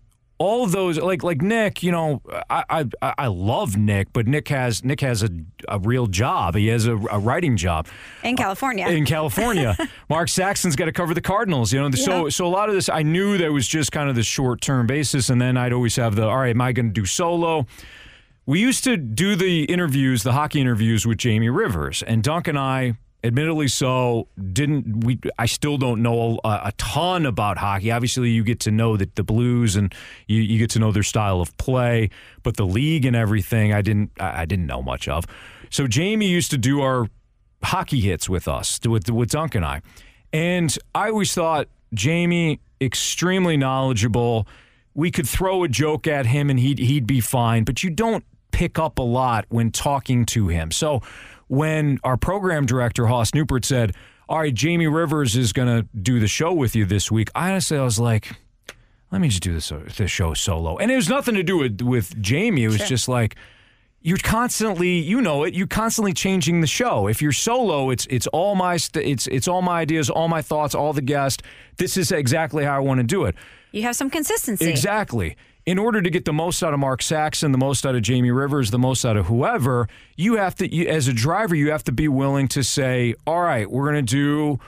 all 0.44 0.66
those 0.66 0.98
like 0.98 1.22
like 1.22 1.40
Nick, 1.40 1.82
you 1.82 1.90
know, 1.90 2.20
I 2.50 2.86
I, 3.00 3.14
I 3.18 3.26
love 3.28 3.76
Nick, 3.76 4.12
but 4.12 4.26
Nick 4.26 4.48
has 4.48 4.84
Nick 4.84 5.00
has 5.00 5.22
a, 5.22 5.30
a 5.68 5.78
real 5.78 6.06
job. 6.06 6.54
He 6.54 6.68
has 6.68 6.86
a, 6.86 6.96
a 7.10 7.18
writing 7.18 7.56
job 7.56 7.86
in 8.22 8.34
uh, 8.34 8.36
California. 8.36 8.86
in 8.88 9.04
California. 9.06 9.76
Mark 10.10 10.28
Saxon's 10.28 10.76
got 10.76 10.84
to 10.86 10.92
cover 10.92 11.14
the 11.14 11.20
Cardinals, 11.22 11.72
you 11.72 11.80
know. 11.80 11.90
So 11.92 12.24
Yeah. 12.24 12.28
so 12.30 12.46
a 12.46 12.48
lot 12.58 12.68
of 12.68 12.74
this 12.74 12.88
I 12.88 13.02
knew 13.02 13.38
that 13.38 13.52
was 13.52 13.66
just 13.66 13.90
kind 13.92 14.08
of 14.10 14.14
the 14.16 14.22
short 14.22 14.60
term 14.60 14.86
basis, 14.86 15.30
and 15.30 15.40
then 15.40 15.56
I'd 15.56 15.72
always 15.72 15.96
have 15.96 16.14
the 16.16 16.26
all 16.28 16.38
right, 16.38 16.50
am 16.50 16.60
I 16.60 16.72
going 16.72 16.86
to 16.86 16.92
do 16.92 17.06
solo? 17.06 17.66
We 18.46 18.60
used 18.60 18.84
to 18.84 18.98
do 18.98 19.36
the 19.36 19.64
interviews, 19.64 20.22
the 20.22 20.32
hockey 20.32 20.60
interviews 20.60 21.06
with 21.06 21.16
Jamie 21.16 21.48
Rivers, 21.48 22.02
and 22.02 22.22
Dunk 22.22 22.46
and 22.46 22.58
I, 22.58 22.94
admittedly 23.24 23.68
so, 23.68 24.28
didn't 24.52 25.04
we? 25.04 25.18
I 25.38 25.46
still 25.46 25.78
don't 25.78 26.02
know 26.02 26.38
a, 26.44 26.60
a 26.66 26.72
ton 26.76 27.24
about 27.24 27.56
hockey. 27.56 27.90
Obviously, 27.90 28.30
you 28.30 28.44
get 28.44 28.60
to 28.60 28.70
know 28.70 28.96
the, 28.96 29.10
the 29.14 29.24
Blues, 29.24 29.74
and 29.74 29.92
you, 30.28 30.42
you 30.42 30.58
get 30.58 30.70
to 30.70 30.78
know 30.78 30.92
their 30.92 31.02
style 31.02 31.40
of 31.40 31.56
play, 31.56 32.10
but 32.42 32.56
the 32.56 32.66
league 32.66 33.04
and 33.06 33.16
everything, 33.16 33.72
I 33.72 33.80
didn't. 33.82 34.10
I 34.20 34.44
didn't 34.44 34.66
know 34.66 34.82
much 34.82 35.08
of. 35.08 35.24
So 35.70 35.86
Jamie 35.86 36.28
used 36.28 36.50
to 36.52 36.58
do 36.58 36.82
our 36.82 37.08
hockey 37.62 38.00
hits 38.00 38.28
with 38.28 38.46
us, 38.46 38.78
with 38.84 39.10
with 39.10 39.30
Dunk 39.30 39.54
and 39.54 39.64
I, 39.64 39.80
and 40.32 40.76
I 40.94 41.08
always 41.08 41.34
thought 41.34 41.68
Jamie 41.94 42.60
extremely 42.80 43.56
knowledgeable. 43.56 44.46
We 44.92 45.10
could 45.10 45.28
throw 45.28 45.64
a 45.64 45.68
joke 45.68 46.06
at 46.06 46.26
him 46.26 46.50
and 46.50 46.60
he'd 46.60 46.78
he'd 46.78 47.06
be 47.06 47.20
fine, 47.20 47.64
but 47.64 47.82
you 47.82 47.90
don't 47.90 48.24
pick 48.52 48.78
up 48.78 49.00
a 49.00 49.02
lot 49.02 49.44
when 49.48 49.72
talking 49.72 50.24
to 50.24 50.46
him. 50.46 50.70
So 50.70 51.02
when 51.54 51.98
our 52.04 52.16
program 52.16 52.66
director 52.66 53.06
Hoss 53.06 53.34
Newport 53.34 53.64
said, 53.64 53.94
"All 54.28 54.38
right, 54.38 54.54
Jamie 54.54 54.86
Rivers 54.86 55.36
is 55.36 55.52
going 55.52 55.68
to 55.68 55.86
do 55.96 56.20
the 56.20 56.28
show 56.28 56.52
with 56.52 56.74
you 56.76 56.84
this 56.84 57.10
week," 57.10 57.30
I 57.34 57.50
honestly 57.50 57.78
I 57.78 57.82
was 57.82 57.98
like, 57.98 58.32
"Let 59.10 59.20
me 59.20 59.28
just 59.28 59.42
do 59.42 59.52
this 59.52 59.70
uh, 59.70 59.80
this 59.96 60.10
show 60.10 60.34
solo," 60.34 60.76
and 60.78 60.90
it 60.90 60.96
was 60.96 61.08
nothing 61.08 61.34
to 61.34 61.42
do 61.42 61.56
with 61.58 61.80
with 61.80 62.20
Jamie. 62.20 62.64
It 62.64 62.68
was 62.68 62.88
just 62.88 63.08
like 63.08 63.36
you're 64.00 64.18
constantly 64.18 64.98
you 64.98 65.20
know 65.20 65.44
it 65.44 65.54
you're 65.54 65.66
constantly 65.66 66.12
changing 66.12 66.60
the 66.60 66.66
show. 66.66 67.08
If 67.08 67.22
you're 67.22 67.32
solo 67.32 67.90
it's 67.90 68.06
it's 68.10 68.26
all 68.28 68.54
my 68.54 68.76
st- 68.76 69.06
it's 69.06 69.26
it's 69.28 69.48
all 69.48 69.62
my 69.62 69.80
ideas 69.80 70.10
all 70.10 70.28
my 70.28 70.42
thoughts 70.42 70.74
all 70.74 70.92
the 70.92 71.02
guests. 71.02 71.42
This 71.78 71.96
is 71.96 72.12
exactly 72.12 72.64
how 72.64 72.76
i 72.76 72.80
want 72.80 73.00
to 73.00 73.04
do 73.04 73.24
it. 73.24 73.34
You 73.72 73.82
have 73.82 73.96
some 73.96 74.10
consistency. 74.10 74.68
exactly 74.68 75.36
in 75.66 75.78
order 75.78 76.02
to 76.02 76.10
get 76.10 76.24
the 76.24 76.32
most 76.32 76.62
out 76.62 76.74
of 76.74 76.80
mark 76.80 77.02
saxon 77.02 77.52
the 77.52 77.58
most 77.58 77.86
out 77.86 77.94
of 77.94 78.02
jamie 78.02 78.30
rivers 78.30 78.70
the 78.70 78.78
most 78.78 79.04
out 79.04 79.16
of 79.16 79.26
whoever 79.26 79.88
you 80.16 80.36
have 80.36 80.54
to 80.54 80.72
you, 80.72 80.86
as 80.86 81.08
a 81.08 81.12
driver 81.12 81.54
you 81.54 81.70
have 81.70 81.84
to 81.84 81.92
be 81.92 82.08
willing 82.08 82.48
to 82.48 82.62
say 82.62 83.14
all 83.26 83.42
right 83.42 83.70
we're 83.70 83.90
going 83.90 84.04
to 84.04 84.14
do 84.14 84.58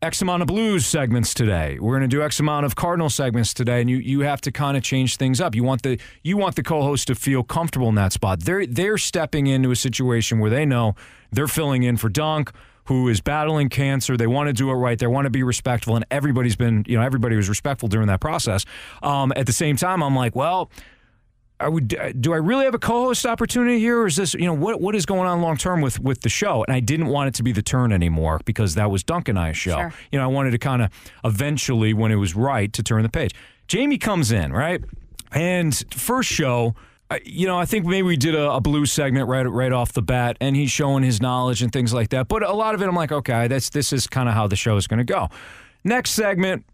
X 0.00 0.22
amount 0.22 0.42
of 0.42 0.46
blues 0.46 0.86
segments 0.86 1.34
today. 1.34 1.76
We're 1.80 1.98
going 1.98 2.08
to 2.08 2.16
do 2.16 2.22
X 2.22 2.38
amount 2.38 2.64
of 2.64 2.76
Cardinal 2.76 3.10
segments 3.10 3.52
today, 3.52 3.80
and 3.80 3.90
you 3.90 3.96
you 3.96 4.20
have 4.20 4.40
to 4.42 4.52
kind 4.52 4.76
of 4.76 4.84
change 4.84 5.16
things 5.16 5.40
up. 5.40 5.56
You 5.56 5.64
want 5.64 5.82
the 5.82 5.98
you 6.22 6.36
want 6.36 6.54
the 6.54 6.62
co-host 6.62 7.08
to 7.08 7.16
feel 7.16 7.42
comfortable 7.42 7.88
in 7.88 7.96
that 7.96 8.12
spot. 8.12 8.40
They're 8.40 8.64
they're 8.64 8.96
stepping 8.96 9.48
into 9.48 9.72
a 9.72 9.76
situation 9.76 10.38
where 10.38 10.50
they 10.50 10.64
know 10.64 10.94
they're 11.32 11.48
filling 11.48 11.82
in 11.82 11.96
for 11.96 12.08
Dunk, 12.08 12.52
who 12.88 13.08
is 13.08 13.20
battling 13.20 13.68
cancer. 13.68 14.16
They 14.16 14.26
want 14.26 14.48
to 14.48 14.54
do 14.54 14.70
it 14.70 14.74
right. 14.74 14.98
They 14.98 15.06
want 15.06 15.26
to 15.26 15.30
be 15.30 15.42
respectful, 15.42 15.94
and 15.94 16.06
everybody's 16.10 16.56
been, 16.56 16.84
you 16.88 16.96
know, 16.96 17.04
everybody 17.04 17.36
was 17.36 17.46
respectful 17.46 17.86
during 17.86 18.08
that 18.08 18.20
process. 18.20 18.64
Um, 19.02 19.30
at 19.36 19.46
the 19.46 19.52
same 19.52 19.76
time, 19.76 20.02
I'm 20.02 20.16
like, 20.16 20.34
well, 20.34 20.70
are 21.60 21.70
we, 21.70 21.82
do 21.82 22.32
I 22.32 22.38
really 22.38 22.64
have 22.64 22.72
a 22.72 22.78
co-host 22.78 23.26
opportunity 23.26 23.78
here, 23.78 24.00
or 24.00 24.06
is 24.06 24.16
this, 24.16 24.32
you 24.32 24.46
know, 24.46 24.54
what 24.54 24.80
what 24.80 24.94
is 24.94 25.04
going 25.04 25.28
on 25.28 25.42
long 25.42 25.58
term 25.58 25.82
with 25.82 26.00
with 26.00 26.22
the 26.22 26.30
show? 26.30 26.64
And 26.64 26.74
I 26.74 26.80
didn't 26.80 27.08
want 27.08 27.28
it 27.28 27.34
to 27.34 27.42
be 27.42 27.52
the 27.52 27.62
turn 27.62 27.92
anymore 27.92 28.40
because 28.46 28.74
that 28.76 28.90
was 28.90 29.04
Dunk 29.04 29.28
and 29.28 29.38
I's 29.38 29.58
show. 29.58 29.76
Sure. 29.76 29.92
You 30.10 30.18
know, 30.18 30.24
I 30.24 30.28
wanted 30.28 30.52
to 30.52 30.58
kind 30.58 30.80
of 30.80 30.90
eventually, 31.24 31.92
when 31.92 32.10
it 32.10 32.16
was 32.16 32.34
right, 32.34 32.72
to 32.72 32.82
turn 32.82 33.02
the 33.02 33.10
page. 33.10 33.34
Jamie 33.66 33.98
comes 33.98 34.32
in, 34.32 34.50
right, 34.52 34.82
and 35.32 35.84
first 35.92 36.30
show. 36.30 36.74
You 37.24 37.46
know, 37.46 37.58
I 37.58 37.64
think 37.64 37.86
maybe 37.86 38.02
we 38.02 38.16
did 38.16 38.34
a, 38.34 38.50
a 38.50 38.86
segment 38.86 39.28
right 39.28 39.42
right 39.42 39.72
off 39.72 39.92
the 39.92 40.02
bat, 40.02 40.36
and 40.40 40.54
he's 40.54 40.70
showing 40.70 41.02
his 41.02 41.22
knowledge 41.22 41.62
and 41.62 41.72
things 41.72 41.94
like 41.94 42.10
that. 42.10 42.28
But 42.28 42.42
a 42.42 42.52
lot 42.52 42.74
of 42.74 42.82
it, 42.82 42.88
I'm 42.88 42.94
like, 42.94 43.12
okay, 43.12 43.48
that's 43.48 43.70
this 43.70 43.92
is 43.92 44.06
kind 44.06 44.28
of 44.28 44.34
how 44.34 44.46
the 44.46 44.56
show 44.56 44.76
is 44.76 44.86
going 44.86 44.98
to 44.98 45.04
go. 45.04 45.28
Next 45.84 46.10
segment, 46.10 46.66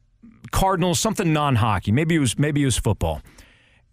Cardinals, 0.50 0.98
something 0.98 1.32
non-hockey. 1.32 1.92
Maybe 1.92 2.16
it 2.16 2.18
was 2.18 2.36
maybe 2.36 2.62
it 2.62 2.66
was 2.66 2.76
football. 2.76 3.22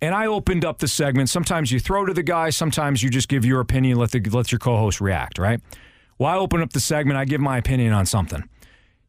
And 0.01 0.15
I 0.15 0.25
opened 0.25 0.65
up 0.65 0.79
the 0.79 0.87
segment. 0.87 1.29
Sometimes 1.29 1.71
you 1.71 1.79
throw 1.79 2.07
to 2.07 2.13
the 2.13 2.23
guy. 2.23 2.49
Sometimes 2.49 3.03
you 3.03 3.11
just 3.11 3.27
give 3.27 3.45
your 3.45 3.59
opinion. 3.59 3.97
Let 3.97 4.09
the 4.09 4.19
let 4.19 4.51
your 4.51 4.57
co-host 4.57 4.99
react. 4.99 5.37
Right. 5.37 5.61
Well, 6.17 6.31
I 6.33 6.37
open 6.37 6.61
up 6.61 6.73
the 6.73 6.79
segment. 6.79 7.17
I 7.17 7.25
give 7.25 7.39
my 7.39 7.57
opinion 7.57 7.93
on 7.93 8.07
something. 8.07 8.43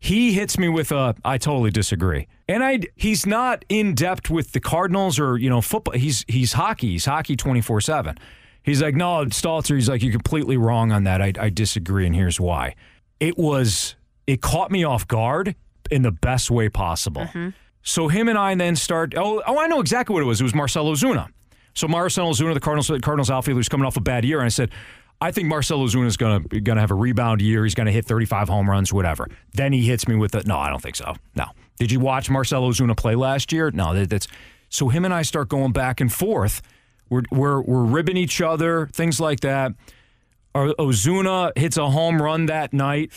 He 0.03 0.33
hits 0.33 0.59
me 0.59 0.69
with 0.69 0.91
a 0.91 1.15
I 1.25 1.39
totally 1.39 1.71
disagree. 1.71 2.27
And 2.49 2.65
I 2.65 2.81
he's 2.97 3.25
not 3.25 3.65
in 3.69 3.95
depth 3.95 4.31
with 4.31 4.51
the 4.51 4.59
Cardinals 4.59 5.21
or 5.21 5.39
you 5.39 5.49
know 5.49 5.61
football. 5.61 5.95
He's 5.95 6.25
he's 6.27 6.55
hockey. 6.55 6.89
He's 6.89 7.05
hockey 7.05 7.37
twenty 7.37 7.61
four 7.61 7.81
seven. 7.81 8.19
He's 8.65 8.83
like 8.83 8.97
no 8.97 9.25
Stalter. 9.27 9.77
He's 9.77 9.89
like 9.89 10.03
you're 10.03 10.11
completely 10.11 10.57
wrong 10.57 10.91
on 10.91 11.05
that. 11.05 11.23
I, 11.23 11.33
I 11.39 11.51
disagree, 11.51 12.05
and 12.05 12.17
here's 12.17 12.41
why. 12.41 12.75
It 13.21 13.39
was 13.39 13.95
it 14.27 14.43
caught 14.43 14.73
me 14.73 14.83
off 14.83 15.07
guard 15.07 15.55
in 15.89 16.03
the 16.03 16.11
best 16.11 16.51
way 16.51 16.69
possible. 16.69 17.23
Mm-hmm. 17.23 17.51
So 17.85 18.09
him 18.09 18.29
and 18.29 18.37
I 18.37 18.57
then 18.57 18.75
start. 18.75 19.15
Oh, 19.17 19.41
oh, 19.47 19.57
I 19.57 19.69
know 19.69 19.79
exactly 19.79 20.15
what 20.15 20.25
it 20.25 20.27
was. 20.27 20.41
It 20.41 20.45
was 20.45 20.55
Marcell 20.55 20.87
Ozuna. 20.87 21.29
So 21.75 21.87
Marcell 21.87 22.33
Ozuna, 22.33 22.55
the 22.55 22.61
Cardinals 22.61 22.89
Cardinals 23.03 23.31
outfielder, 23.31 23.61
who's 23.61 23.69
coming 23.69 23.87
off 23.87 23.97
a 23.97 24.01
bad 24.01 24.25
year, 24.25 24.39
and 24.39 24.47
I 24.47 24.49
said, 24.49 24.73
I 25.23 25.31
think 25.31 25.47
Marcell 25.47 25.79
Ozuna 25.79 26.07
is 26.07 26.17
going 26.17 26.43
to 26.49 26.61
going 26.61 26.75
to 26.77 26.81
have 26.81 26.91
a 26.91 26.97
rebound 26.97 27.41
year. 27.41 27.63
He's 27.63 27.77
going 27.77 27.87
to 27.87 27.93
hit 27.93 28.05
35 28.05 28.49
home 28.49 28.69
runs, 28.69 28.93
whatever. 28.93 29.29
Then 29.55 29.73
he 29.73 29.83
hits 29.83 30.09
me 30.09 30.17
with 30.17 30.33
the 30.33 30.43
no, 30.43 30.59
I 30.59 30.69
don't 30.69 30.83
think 30.83 30.97
so. 30.97 31.15
No. 31.37 31.45
Did 31.79 31.93
you 31.93 32.01
watch 32.01 32.29
Marcell 32.29 32.69
Ozuna 32.69 32.97
play 32.97 33.15
last 33.15 33.53
year? 33.53 33.71
No. 33.71 33.95
That, 33.95 34.11
that's 34.11 34.27
so 34.69 34.89
him 34.89 35.05
and 35.05 35.15
I 35.15 35.23
start 35.23 35.49
going 35.49 35.71
back 35.71 36.01
and 36.01 36.13
forth. 36.13 36.61
We're 37.09 37.23
we're 37.31 37.63
we're 37.63 37.85
ribbing 37.85 38.17
each 38.17 38.41
other, 38.41 38.89
things 38.89 39.21
like 39.21 39.41
that. 39.41 39.73
Ozuna 40.57 41.53
oh, 41.57 41.61
hits 41.61 41.77
a 41.77 41.89
home 41.89 42.21
run 42.21 42.47
that 42.47 42.73
night, 42.73 43.13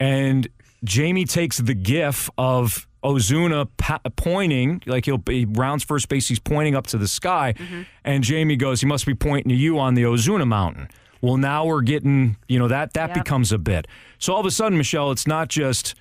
and 0.00 0.48
Jamie 0.82 1.24
takes 1.24 1.58
the 1.58 1.74
gif 1.74 2.28
of 2.36 2.88
oh, 3.04 3.14
Ozuna 3.14 3.68
pa- 3.76 4.00
pointing, 4.16 4.82
like 4.86 5.04
he'll 5.04 5.18
be 5.18 5.44
rounds 5.44 5.84
first 5.84 6.08
base, 6.08 6.26
he's 6.26 6.40
pointing 6.40 6.74
up 6.74 6.88
to 6.88 6.98
the 6.98 7.08
sky, 7.08 7.54
mm-hmm. 7.56 7.82
and 8.04 8.24
Jamie 8.24 8.56
goes, 8.56 8.80
"He 8.80 8.86
must 8.86 9.06
be 9.06 9.14
pointing 9.14 9.50
to 9.50 9.56
you 9.56 9.78
on 9.78 9.94
the 9.94 10.02
Ozuna 10.02 10.46
Mountain." 10.46 10.88
Well, 11.20 11.36
now 11.36 11.66
we're 11.66 11.82
getting, 11.82 12.36
you 12.48 12.58
know, 12.58 12.68
that 12.68 12.94
that 12.94 13.14
becomes 13.14 13.52
a 13.52 13.58
bit. 13.58 13.86
So 14.18 14.32
all 14.32 14.40
of 14.40 14.46
a 14.46 14.50
sudden, 14.50 14.78
Michelle, 14.78 15.10
it's 15.10 15.26
not 15.26 15.48
just 15.48 15.94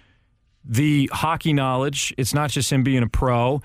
the 0.63 1.09
hockey 1.13 1.53
knowledge. 1.53 2.13
It's 2.17 2.33
not 2.33 2.49
just 2.51 2.71
him 2.71 2.83
being 2.83 3.03
a 3.03 3.07
pro. 3.07 3.61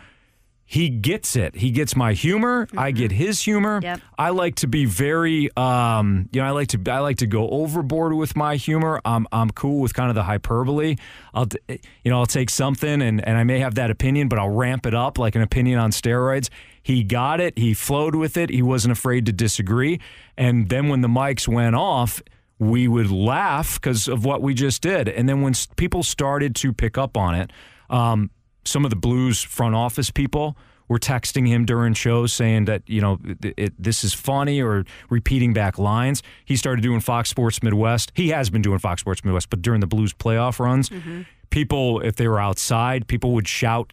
He 0.65 0.89
gets 0.89 1.37
it. 1.37 1.57
He 1.57 1.71
gets 1.71 1.95
my 1.95 2.15
humor. 2.15 2.67
I 2.75 2.93
get 2.93 3.13
his 3.13 3.43
humor. 3.43 3.81
Yep. 3.83 4.01
I 4.17 4.31
like 4.31 4.55
to 4.57 4.67
be 4.67 4.87
very, 4.87 5.51
um, 5.55 6.31
you 6.33 6.41
know, 6.41 6.47
I 6.47 6.51
like 6.53 6.69
to 6.69 6.81
I 6.91 7.01
like 7.01 7.19
to 7.19 7.27
go 7.27 7.47
overboard 7.51 8.15
with 8.15 8.37
my 8.37 8.57
humor. 8.57 8.99
I'm 9.05 9.27
I'm 9.33 9.51
cool 9.51 9.81
with 9.81 9.93
kind 9.93 10.09
of 10.09 10.15
the 10.15 10.23
hyperbole. 10.23 10.97
I'll, 11.35 11.47
you 11.69 12.11
know, 12.11 12.21
I'll 12.21 12.27
take 12.27 12.49
something 12.49 13.03
and 13.03 13.23
and 13.23 13.37
I 13.37 13.45
may 13.45 13.59
have 13.59 13.75
that 13.75 13.91
opinion, 13.91 14.29
but 14.29 14.39
I'll 14.39 14.49
ramp 14.49 14.87
it 14.87 14.95
up 14.95 15.19
like 15.19 15.35
an 15.35 15.43
opinion 15.43 15.79
on 15.79 15.91
steroids. 15.91 16.49
He 16.83 17.05
got 17.05 17.41
it. 17.41 17.59
He 17.59 17.75
flowed 17.75 18.15
with 18.15 18.37
it. 18.37 18.51
He 18.51 18.63
wasn't 18.63 18.93
afraid 18.93 19.27
to 19.27 19.33
disagree. 19.33 20.01
And 20.37 20.69
then 20.69 20.89
when 20.89 21.01
the 21.01 21.09
mics 21.09 21.47
went 21.47 21.77
off, 21.77 22.23
we 22.59 22.87
would 22.89 23.11
laugh 23.11 23.81
because 23.81 24.09
of 24.09 24.25
what 24.25 24.43
we 24.43 24.55
just 24.55 24.83
did. 24.83 25.09
And 25.09 25.29
then 25.29 25.43
when 25.43 25.55
people 25.77 26.03
started 26.03 26.55
to 26.57 26.73
pick 26.73 26.97
up 26.97 27.17
on 27.17 27.35
it, 27.35 27.51
um, 27.91 28.31
some 28.65 28.85
of 28.85 28.91
the 28.91 28.97
Blues 28.97 29.43
front 29.43 29.75
office 29.75 30.11
people 30.11 30.57
were 30.89 30.99
texting 30.99 31.49
him 31.49 31.65
during 31.65 31.95
shows 31.95 32.33
saying 32.33 32.67
that 32.67 32.83
you 32.87 33.01
know 33.01 33.19
it, 33.25 33.55
it, 33.57 33.83
this 33.83 34.05
is 34.05 34.13
funny 34.13 34.61
or 34.61 34.85
repeating 35.11 35.53
back 35.53 35.79
lines. 35.79 36.23
He 36.45 36.57
started 36.57 36.83
doing 36.83 37.01
Fox 37.01 37.31
Sports 37.31 37.63
Midwest. 37.63 38.13
He 38.15 38.29
has 38.29 38.51
been 38.51 38.63
doing 38.63 38.79
Fox 38.79 39.01
Sports 39.01 39.25
Midwest, 39.25 39.51
but 39.51 39.63
during 39.63 39.81
the 39.81 39.87
Blues 39.87 40.13
playoff 40.13 40.59
runs, 40.59 40.91
people 41.51 42.01
if 42.01 42.17
they 42.17 42.29
were 42.29 42.41
outside, 42.41 43.09
people 43.09 43.33
would 43.33 43.49
shout 43.49 43.93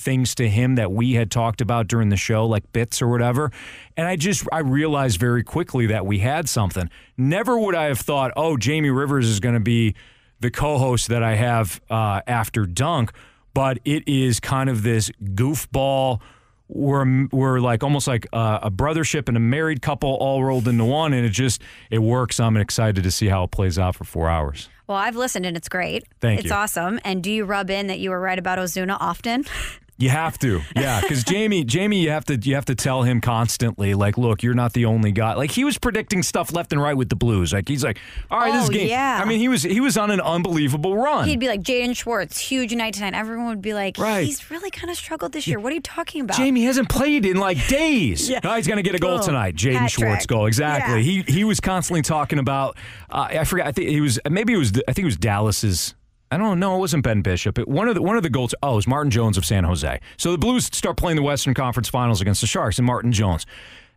things 0.00 0.34
to 0.36 0.48
him 0.48 0.74
that 0.76 0.92
we 0.92 1.12
had 1.12 1.30
talked 1.30 1.60
about 1.60 1.86
during 1.88 2.08
the 2.08 2.16
show, 2.16 2.46
like 2.46 2.70
bits 2.72 3.00
or 3.00 3.08
whatever. 3.08 3.52
And 3.96 4.08
I 4.08 4.16
just 4.16 4.46
I 4.52 4.58
realized 4.58 5.20
very 5.20 5.44
quickly 5.44 5.86
that 5.86 6.06
we 6.06 6.18
had 6.18 6.48
something. 6.48 6.90
Never 7.16 7.58
would 7.58 7.74
I 7.74 7.84
have 7.84 8.00
thought, 8.00 8.32
oh, 8.36 8.56
Jamie 8.56 8.90
Rivers 8.90 9.28
is 9.28 9.40
going 9.40 9.54
to 9.54 9.60
be 9.60 9.94
the 10.40 10.50
co-host 10.50 11.08
that 11.08 11.22
I 11.22 11.34
have 11.34 11.80
uh, 11.90 12.22
after 12.26 12.66
Dunk, 12.66 13.12
but 13.54 13.78
it 13.84 14.08
is 14.08 14.40
kind 14.40 14.70
of 14.70 14.82
this 14.82 15.10
goofball. 15.22 16.20
We're 16.68 17.26
we're 17.32 17.58
like 17.60 17.82
almost 17.82 18.06
like 18.06 18.26
a, 18.32 18.60
a 18.64 18.70
brothership 18.70 19.28
and 19.28 19.36
a 19.36 19.40
married 19.40 19.82
couple 19.82 20.14
all 20.14 20.42
rolled 20.42 20.68
into 20.68 20.84
one, 20.84 21.12
and 21.12 21.26
it 21.26 21.30
just 21.30 21.60
it 21.90 21.98
works. 21.98 22.40
I'm 22.40 22.56
excited 22.56 23.02
to 23.04 23.10
see 23.10 23.26
how 23.26 23.44
it 23.44 23.50
plays 23.50 23.78
out 23.78 23.96
for 23.96 24.04
four 24.04 24.30
hours. 24.30 24.68
Well, 24.90 24.98
I've 24.98 25.14
listened 25.14 25.46
and 25.46 25.56
it's 25.56 25.68
great. 25.68 26.04
Thank 26.20 26.40
it's 26.40 26.48
you. 26.48 26.54
awesome. 26.56 26.98
And 27.04 27.22
do 27.22 27.30
you 27.30 27.44
rub 27.44 27.70
in 27.70 27.86
that 27.86 28.00
you 28.00 28.10
were 28.10 28.18
right 28.18 28.38
about 28.38 28.58
Ozuna 28.58 28.96
often? 28.98 29.44
You 30.00 30.08
have 30.08 30.38
to, 30.38 30.62
yeah, 30.74 31.00
because 31.02 31.22
Jamie, 31.24 31.62
Jamie, 31.62 32.00
you 32.02 32.10
have 32.10 32.24
to, 32.24 32.36
you 32.36 32.54
have 32.54 32.64
to 32.64 32.74
tell 32.74 33.02
him 33.02 33.20
constantly, 33.20 33.94
like, 33.94 34.16
look, 34.18 34.42
you're 34.42 34.54
not 34.54 34.72
the 34.72 34.86
only 34.86 35.12
guy. 35.12 35.34
Like 35.34 35.50
he 35.50 35.62
was 35.62 35.76
predicting 35.78 36.22
stuff 36.22 36.52
left 36.52 36.72
and 36.72 36.80
right 36.80 36.94
with 36.96 37.10
the 37.10 37.16
Blues. 37.16 37.52
Like 37.52 37.68
he's 37.68 37.84
like, 37.84 37.98
all 38.30 38.40
right, 38.40 38.52
this 38.52 38.68
Oh, 38.68 38.72
game. 38.72 38.88
yeah. 38.88 39.20
I 39.22 39.26
mean, 39.28 39.38
he 39.38 39.48
was, 39.48 39.62
he 39.62 39.78
was 39.80 39.96
on 39.98 40.10
an 40.10 40.20
unbelievable 40.20 40.96
run. 40.96 41.28
He'd 41.28 41.38
be 41.38 41.48
like 41.48 41.60
Jaden 41.62 41.94
Schwartz, 41.94 42.38
huge 42.38 42.74
night 42.74 42.94
tonight. 42.94 43.12
Everyone 43.14 43.48
would 43.48 43.62
be 43.62 43.74
like, 43.74 43.98
Right. 43.98 44.24
he's 44.24 44.50
really 44.50 44.70
kind 44.70 44.90
of 44.90 44.96
struggled 44.96 45.32
this 45.32 45.46
year. 45.46 45.60
What 45.60 45.70
are 45.70 45.74
you 45.76 45.82
talking 45.82 46.22
about? 46.22 46.36
Jamie 46.36 46.64
hasn't 46.64 46.88
played 46.88 47.26
in 47.26 47.36
like 47.36 47.58
days. 47.68 48.28
Yeah. 48.30 48.40
No, 48.42 48.54
he's 48.54 48.66
going 48.66 48.76
to 48.78 48.82
get 48.82 48.94
a 48.94 48.98
goal 48.98 49.18
Boom. 49.18 49.26
tonight. 49.26 49.54
Jaden 49.56 49.88
Schwartz 49.90 50.24
goal. 50.24 50.46
Exactly. 50.46 51.02
Yeah. 51.02 51.22
He 51.24 51.32
he 51.32 51.44
was 51.44 51.60
constantly 51.60 52.00
talking 52.02 52.38
about. 52.38 52.76
Uh, 53.10 53.26
I 53.30 53.44
forgot. 53.44 53.66
I 53.66 53.72
think 53.72 53.88
he 53.90 54.00
was 54.00 54.18
maybe 54.30 54.52
it 54.54 54.56
was. 54.56 54.72
I 54.88 54.92
think 54.92 55.00
it 55.00 55.04
was 55.06 55.16
Dallas's. 55.16 55.94
I 56.30 56.36
don't 56.36 56.60
know. 56.60 56.76
It 56.76 56.78
wasn't 56.78 57.02
Ben 57.02 57.22
Bishop. 57.22 57.58
It, 57.58 57.66
one 57.66 57.88
of 57.88 57.94
the 57.94 58.02
one 58.02 58.16
of 58.16 58.22
the 58.22 58.30
goals. 58.30 58.54
Oh, 58.62 58.72
it 58.72 58.76
was 58.76 58.86
Martin 58.86 59.10
Jones 59.10 59.36
of 59.36 59.44
San 59.44 59.64
Jose. 59.64 60.00
So 60.16 60.30
the 60.32 60.38
Blues 60.38 60.66
start 60.66 60.96
playing 60.96 61.16
the 61.16 61.22
Western 61.22 61.54
Conference 61.54 61.88
Finals 61.88 62.20
against 62.20 62.40
the 62.40 62.46
Sharks 62.46 62.78
and 62.78 62.86
Martin 62.86 63.10
Jones. 63.12 63.46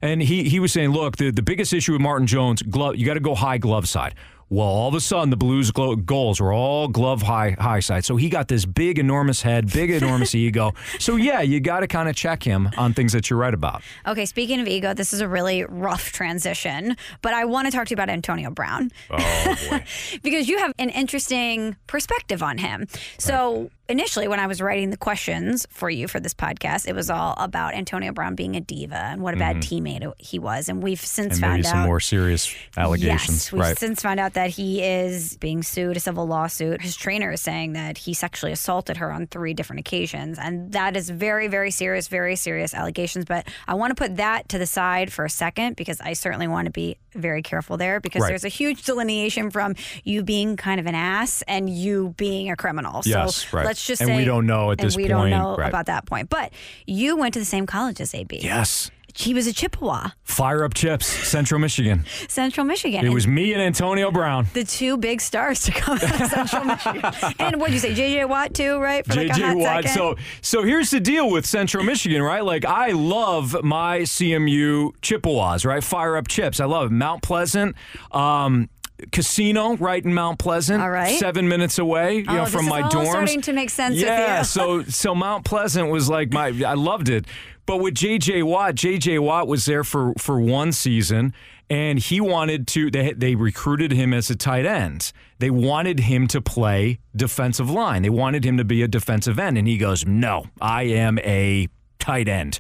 And 0.01 0.21
he 0.21 0.49
he 0.49 0.59
was 0.59 0.73
saying, 0.73 0.89
look, 0.89 1.17
the, 1.17 1.31
the 1.31 1.43
biggest 1.43 1.73
issue 1.73 1.93
with 1.93 2.01
Martin 2.01 2.27
Jones, 2.27 2.61
glove, 2.63 2.95
you 2.97 3.05
got 3.05 3.13
to 3.13 3.19
go 3.19 3.35
high 3.35 3.57
glove 3.57 3.87
side. 3.87 4.15
Well, 4.53 4.67
all 4.67 4.87
of 4.87 4.93
a 4.93 5.01
sudden, 5.01 5.31
the 5.31 5.35
Blues 5.35 5.71
goals 5.71 6.39
were 6.39 6.53
all 6.53 6.87
glove 6.87 7.23
high 7.23 7.55
high 7.59 7.79
side. 7.79 8.05
So 8.05 8.17
he 8.17 8.29
got 8.29 8.49
this 8.49 8.65
big, 8.65 8.99
enormous 8.99 9.41
head, 9.41 9.73
big, 9.73 9.89
enormous 10.03 10.35
ego. 10.35 10.73
So 10.99 11.15
yeah, 11.15 11.41
you 11.41 11.59
got 11.59 11.79
to 11.79 11.87
kind 11.87 12.07
of 12.07 12.15
check 12.15 12.43
him 12.43 12.69
on 12.77 12.93
things 12.93 13.13
that 13.13 13.31
you're 13.31 13.39
right 13.39 13.53
about. 13.55 13.81
Okay, 14.05 14.27
speaking 14.27 14.59
of 14.59 14.67
ego, 14.67 14.93
this 14.93 15.11
is 15.11 15.21
a 15.21 15.27
really 15.27 15.63
rough 15.63 16.11
transition, 16.11 16.95
but 17.23 17.33
I 17.33 17.45
want 17.45 17.65
to 17.65 17.71
talk 17.71 17.87
to 17.87 17.91
you 17.93 17.95
about 17.95 18.09
Antonio 18.09 18.51
Brown. 18.51 18.91
Oh 19.09 19.55
boy. 19.71 19.83
because 20.21 20.47
you 20.47 20.59
have 20.59 20.71
an 20.77 20.89
interesting 20.89 21.75
perspective 21.87 22.43
on 22.43 22.59
him. 22.59 22.87
So, 23.17 23.71
initially, 23.89 24.27
when 24.27 24.39
I 24.39 24.47
was 24.47 24.61
writing 24.61 24.89
the 24.89 24.97
questions 24.97 25.67
for 25.69 25.89
you 25.89 26.07
for 26.07 26.19
this 26.19 26.33
podcast, 26.33 26.87
it 26.87 26.93
was 26.95 27.09
all 27.09 27.33
about 27.37 27.73
Antonio 27.73 28.11
Brown 28.13 28.35
being 28.35 28.55
a 28.55 28.61
diva 28.61 28.95
and 28.95 29.21
what 29.21 29.33
a 29.33 29.37
bad 29.37 29.57
teammate 29.57 30.09
he 30.19 30.39
was. 30.39 30.69
And 30.69 30.81
we've 30.81 30.99
since 30.99 31.35
Mm-hmm. 31.35 31.43
and 31.43 31.53
found 31.53 31.65
out. 31.65 31.69
some 31.71 31.79
more 31.81 31.99
serious 31.99 32.53
allegations. 32.77 33.45
Yes, 33.45 33.51
we've 33.51 33.61
right. 33.61 33.77
since 33.77 34.01
found 34.01 34.19
out 34.19 34.33
that 34.33 34.49
he 34.51 34.81
is 34.83 35.35
being 35.37 35.63
sued, 35.63 35.97
a 35.97 35.99
civil 35.99 36.25
lawsuit. 36.27 36.81
His 36.81 36.95
trainer 36.95 37.31
is 37.31 37.41
saying 37.41 37.73
that 37.73 37.97
he 37.97 38.13
sexually 38.13 38.51
assaulted 38.51 38.97
her 38.97 39.11
on 39.11 39.27
three 39.27 39.53
different 39.53 39.79
occasions. 39.81 40.37
And 40.39 40.71
that 40.73 40.95
is 40.95 41.09
very, 41.09 41.47
very 41.47 41.71
serious, 41.71 42.07
very 42.07 42.35
serious 42.35 42.73
allegations. 42.73 43.25
But 43.25 43.47
I 43.67 43.73
want 43.75 43.91
to 43.91 43.95
put 43.95 44.17
that 44.17 44.49
to 44.49 44.57
the 44.57 44.65
side 44.65 45.11
for 45.11 45.25
a 45.25 45.29
second 45.29 45.75
because 45.75 45.99
I 46.01 46.13
certainly 46.13 46.47
want 46.47 46.65
to 46.65 46.71
be 46.71 46.97
very 47.13 47.41
careful 47.43 47.77
there 47.77 47.99
because 47.99 48.21
Right. 48.23 48.29
there's 48.29 48.43
a 48.45 48.49
huge 48.49 48.83
delineation 48.83 49.51
from 49.51 49.75
you 50.03 50.23
being 50.23 50.55
kind 50.57 50.79
of 50.79 50.87
an 50.87 50.95
ass 50.95 51.43
and 51.47 51.69
you 51.69 52.13
being 52.17 52.49
a 52.49 52.55
criminal. 52.55 53.01
Yes, 53.05 53.45
so 53.47 53.57
right. 53.57 53.63
Let's 53.73 53.85
just 53.87 54.01
And 54.01 54.09
say 54.09 54.17
we 54.17 54.25
don't 54.25 54.45
know 54.45 54.69
at 54.71 54.77
this 54.77 54.95
we 54.95 55.07
don't 55.07 55.21
point, 55.21 55.31
know 55.31 55.55
right. 55.55 55.67
about 55.69 55.87
that 55.87 56.05
point. 56.05 56.29
But 56.29 56.51
you 56.85 57.17
went 57.17 57.33
to 57.33 57.39
the 57.39 57.45
same 57.45 57.65
college 57.65 57.99
as 57.99 58.13
AB. 58.13 58.39
yes. 58.41 58.91
He 59.15 59.35
was 59.35 59.45
a 59.45 59.53
Chippewa, 59.53 60.09
Fire 60.23 60.63
up 60.63 60.73
chips, 60.73 61.05
Central 61.05 61.59
Michigan. 61.59 62.03
Central 62.27 62.65
Michigan. 62.65 63.05
It 63.05 63.09
was 63.13 63.27
me 63.27 63.53
and 63.53 63.61
Antonio 63.61 64.09
Brown. 64.09 64.47
the 64.55 64.63
two 64.63 64.97
big 64.97 65.21
stars 65.21 65.61
to 65.65 65.71
come 65.71 65.99
out 65.99 66.19
of 66.19 66.27
Central 66.31 66.63
Michigan. 66.65 67.03
And 67.37 67.61
what 67.61 67.67
did 67.69 67.73
you 67.75 67.79
say, 67.79 67.93
JJ 67.93 68.27
Watt 68.27 68.55
too, 68.55 68.79
right? 68.79 69.05
For 69.05 69.13
like 69.13 69.27
a 69.29 69.33
JJ 69.33 69.41
hot 69.43 69.57
Watt. 69.57 69.83
second? 69.83 69.91
So, 69.91 70.15
so 70.41 70.63
here's 70.63 70.89
the 70.89 70.99
deal 70.99 71.29
with 71.29 71.45
Central 71.45 71.83
Michigan, 71.83 72.23
right? 72.23 72.43
Like, 72.43 72.65
I 72.65 72.89
love 72.93 73.63
my 73.63 73.99
CMU 73.99 74.93
Chippewas, 75.03 75.63
right? 75.63 75.83
Fire 75.83 76.17
up 76.17 76.27
chips. 76.27 76.59
I 76.59 76.65
love 76.65 76.87
it. 76.87 76.91
Mount 76.91 77.21
Pleasant. 77.21 77.75
Um, 78.11 78.67
casino 79.11 79.75
right 79.77 80.03
in 80.03 80.13
Mount 80.13 80.39
Pleasant. 80.39 80.81
All 80.81 80.89
right. 80.89 81.17
Seven 81.19 81.47
minutes 81.47 81.77
away, 81.79 82.17
you 82.19 82.25
Oh, 82.27 82.33
know, 82.35 82.45
from 82.45 82.65
my 82.67 82.87
dorm. 82.89 83.05
starting 83.05 83.41
to 83.41 83.53
make 83.53 83.69
sense 83.69 83.95
Yeah, 83.95 84.41
so 84.43 84.83
so 84.87 85.13
Mount 85.15 85.45
Pleasant 85.45 85.89
was 85.89 86.09
like 86.09 86.31
my 86.31 86.47
I 86.65 86.73
loved 86.73 87.09
it. 87.09 87.25
But 87.65 87.77
with 87.77 87.93
JJ 87.93 88.43
Watt, 88.43 88.75
JJ 88.75 89.19
Watt 89.19 89.47
was 89.47 89.65
there 89.65 89.83
for 89.83 90.13
for 90.17 90.39
one 90.39 90.71
season 90.71 91.33
and 91.69 91.97
he 91.97 92.19
wanted 92.19 92.67
to 92.69 92.91
they 92.91 93.13
they 93.13 93.35
recruited 93.35 93.91
him 93.93 94.13
as 94.13 94.29
a 94.29 94.35
tight 94.35 94.65
end. 94.65 95.11
They 95.39 95.49
wanted 95.49 96.01
him 96.01 96.27
to 96.27 96.41
play 96.41 96.99
defensive 97.15 97.69
line. 97.69 98.01
They 98.01 98.09
wanted 98.09 98.43
him 98.45 98.57
to 98.57 98.63
be 98.65 98.81
a 98.83 98.87
defensive 98.87 99.39
end 99.39 99.57
and 99.57 99.67
he 99.67 99.77
goes, 99.77 100.05
"No, 100.05 100.45
I 100.61 100.83
am 100.83 101.19
a 101.19 101.67
tight 101.99 102.27
end. 102.27 102.59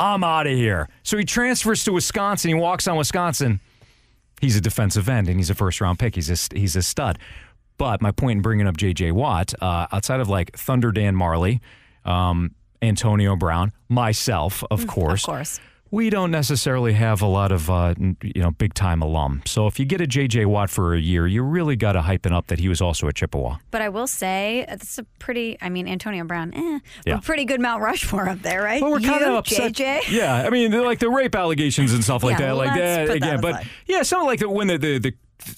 I'm 0.00 0.24
out 0.24 0.46
of 0.48 0.52
here." 0.54 0.88
So 1.04 1.16
he 1.16 1.24
transfers 1.24 1.84
to 1.84 1.92
Wisconsin. 1.92 2.48
He 2.48 2.54
walks 2.54 2.88
on 2.88 2.96
Wisconsin. 2.96 3.60
He's 4.40 4.56
a 4.56 4.60
defensive 4.60 5.08
end 5.08 5.28
and 5.28 5.38
he's 5.38 5.50
a 5.50 5.54
first 5.54 5.80
round 5.80 5.98
pick. 5.98 6.14
He's 6.16 6.30
a 6.30 6.56
he's 6.56 6.76
a 6.76 6.82
stud. 6.82 7.18
But 7.76 8.00
my 8.02 8.12
point 8.12 8.38
in 8.38 8.42
bringing 8.42 8.66
up 8.68 8.76
J.J. 8.76 9.12
Watt, 9.12 9.52
uh, 9.60 9.86
outside 9.92 10.20
of 10.20 10.28
like 10.28 10.56
Thunder 10.56 10.92
Dan 10.92 11.16
Majerle, 11.16 11.60
um, 12.04 12.54
Antonio 12.80 13.34
Brown, 13.36 13.72
myself, 13.88 14.62
of 14.70 14.86
course, 14.86 15.22
Mm, 15.22 15.28
Of 15.28 15.34
course. 15.36 15.60
We 15.94 16.10
don't 16.10 16.30
necessarily 16.32 16.92
have 16.94 17.22
a 17.22 17.26
lot 17.26 17.52
of 17.52 17.70
uh, 17.70 17.94
you 17.98 18.42
know 18.42 18.50
big 18.50 18.74
time 18.74 19.00
alum. 19.00 19.42
So 19.46 19.66
if 19.68 19.78
you 19.78 19.84
get 19.86 20.00
a 20.00 20.06
J.J. 20.06 20.46
Watt 20.46 20.68
for 20.70 20.94
a 20.94 21.00
year, 21.00 21.26
you 21.26 21.42
really 21.42 21.76
got 21.76 21.92
to 21.92 22.02
hype 22.02 22.26
it 22.26 22.32
up 22.32 22.48
that 22.48 22.58
he 22.58 22.68
was 22.68 22.80
also 22.80 23.06
a 23.06 23.12
Chippewa. 23.12 23.58
But 23.70 23.80
I 23.82 23.88
will 23.88 24.06
say 24.08 24.66
it's 24.68 24.98
a 24.98 25.04
pretty. 25.18 25.56
I 25.62 25.68
mean, 25.68 25.86
Antonio 25.88 26.24
Brown, 26.24 26.52
eh, 26.54 26.78
Yeah. 27.06 27.18
a 27.18 27.20
pretty 27.20 27.44
good 27.44 27.60
Mount 27.60 27.80
Rushmore 27.82 28.28
up 28.28 28.42
there, 28.42 28.62
right? 28.62 28.82
Well, 28.82 28.90
we're 28.90 29.00
kind 29.00 29.24
of 29.24 29.34
upset. 29.34 29.72
JJ. 29.72 30.10
Yeah, 30.10 30.34
I 30.46 30.50
mean, 30.50 30.72
like 30.72 30.98
the 30.98 31.08
rape 31.10 31.34
allegations 31.36 31.92
and 31.92 32.02
stuff 32.02 32.22
like 32.24 32.38
Yeah, 32.38 32.46
that, 32.46 32.56
like 32.56 32.74
that 32.74 33.06
that 33.08 33.16
again. 33.16 33.40
but 33.40 33.64
yeah, 33.86 34.02
something 34.02 34.26
like 34.26 34.40
the, 34.40 34.48
when 34.50 34.66
the, 34.66 34.76
the 34.78 34.98
the 34.98 35.14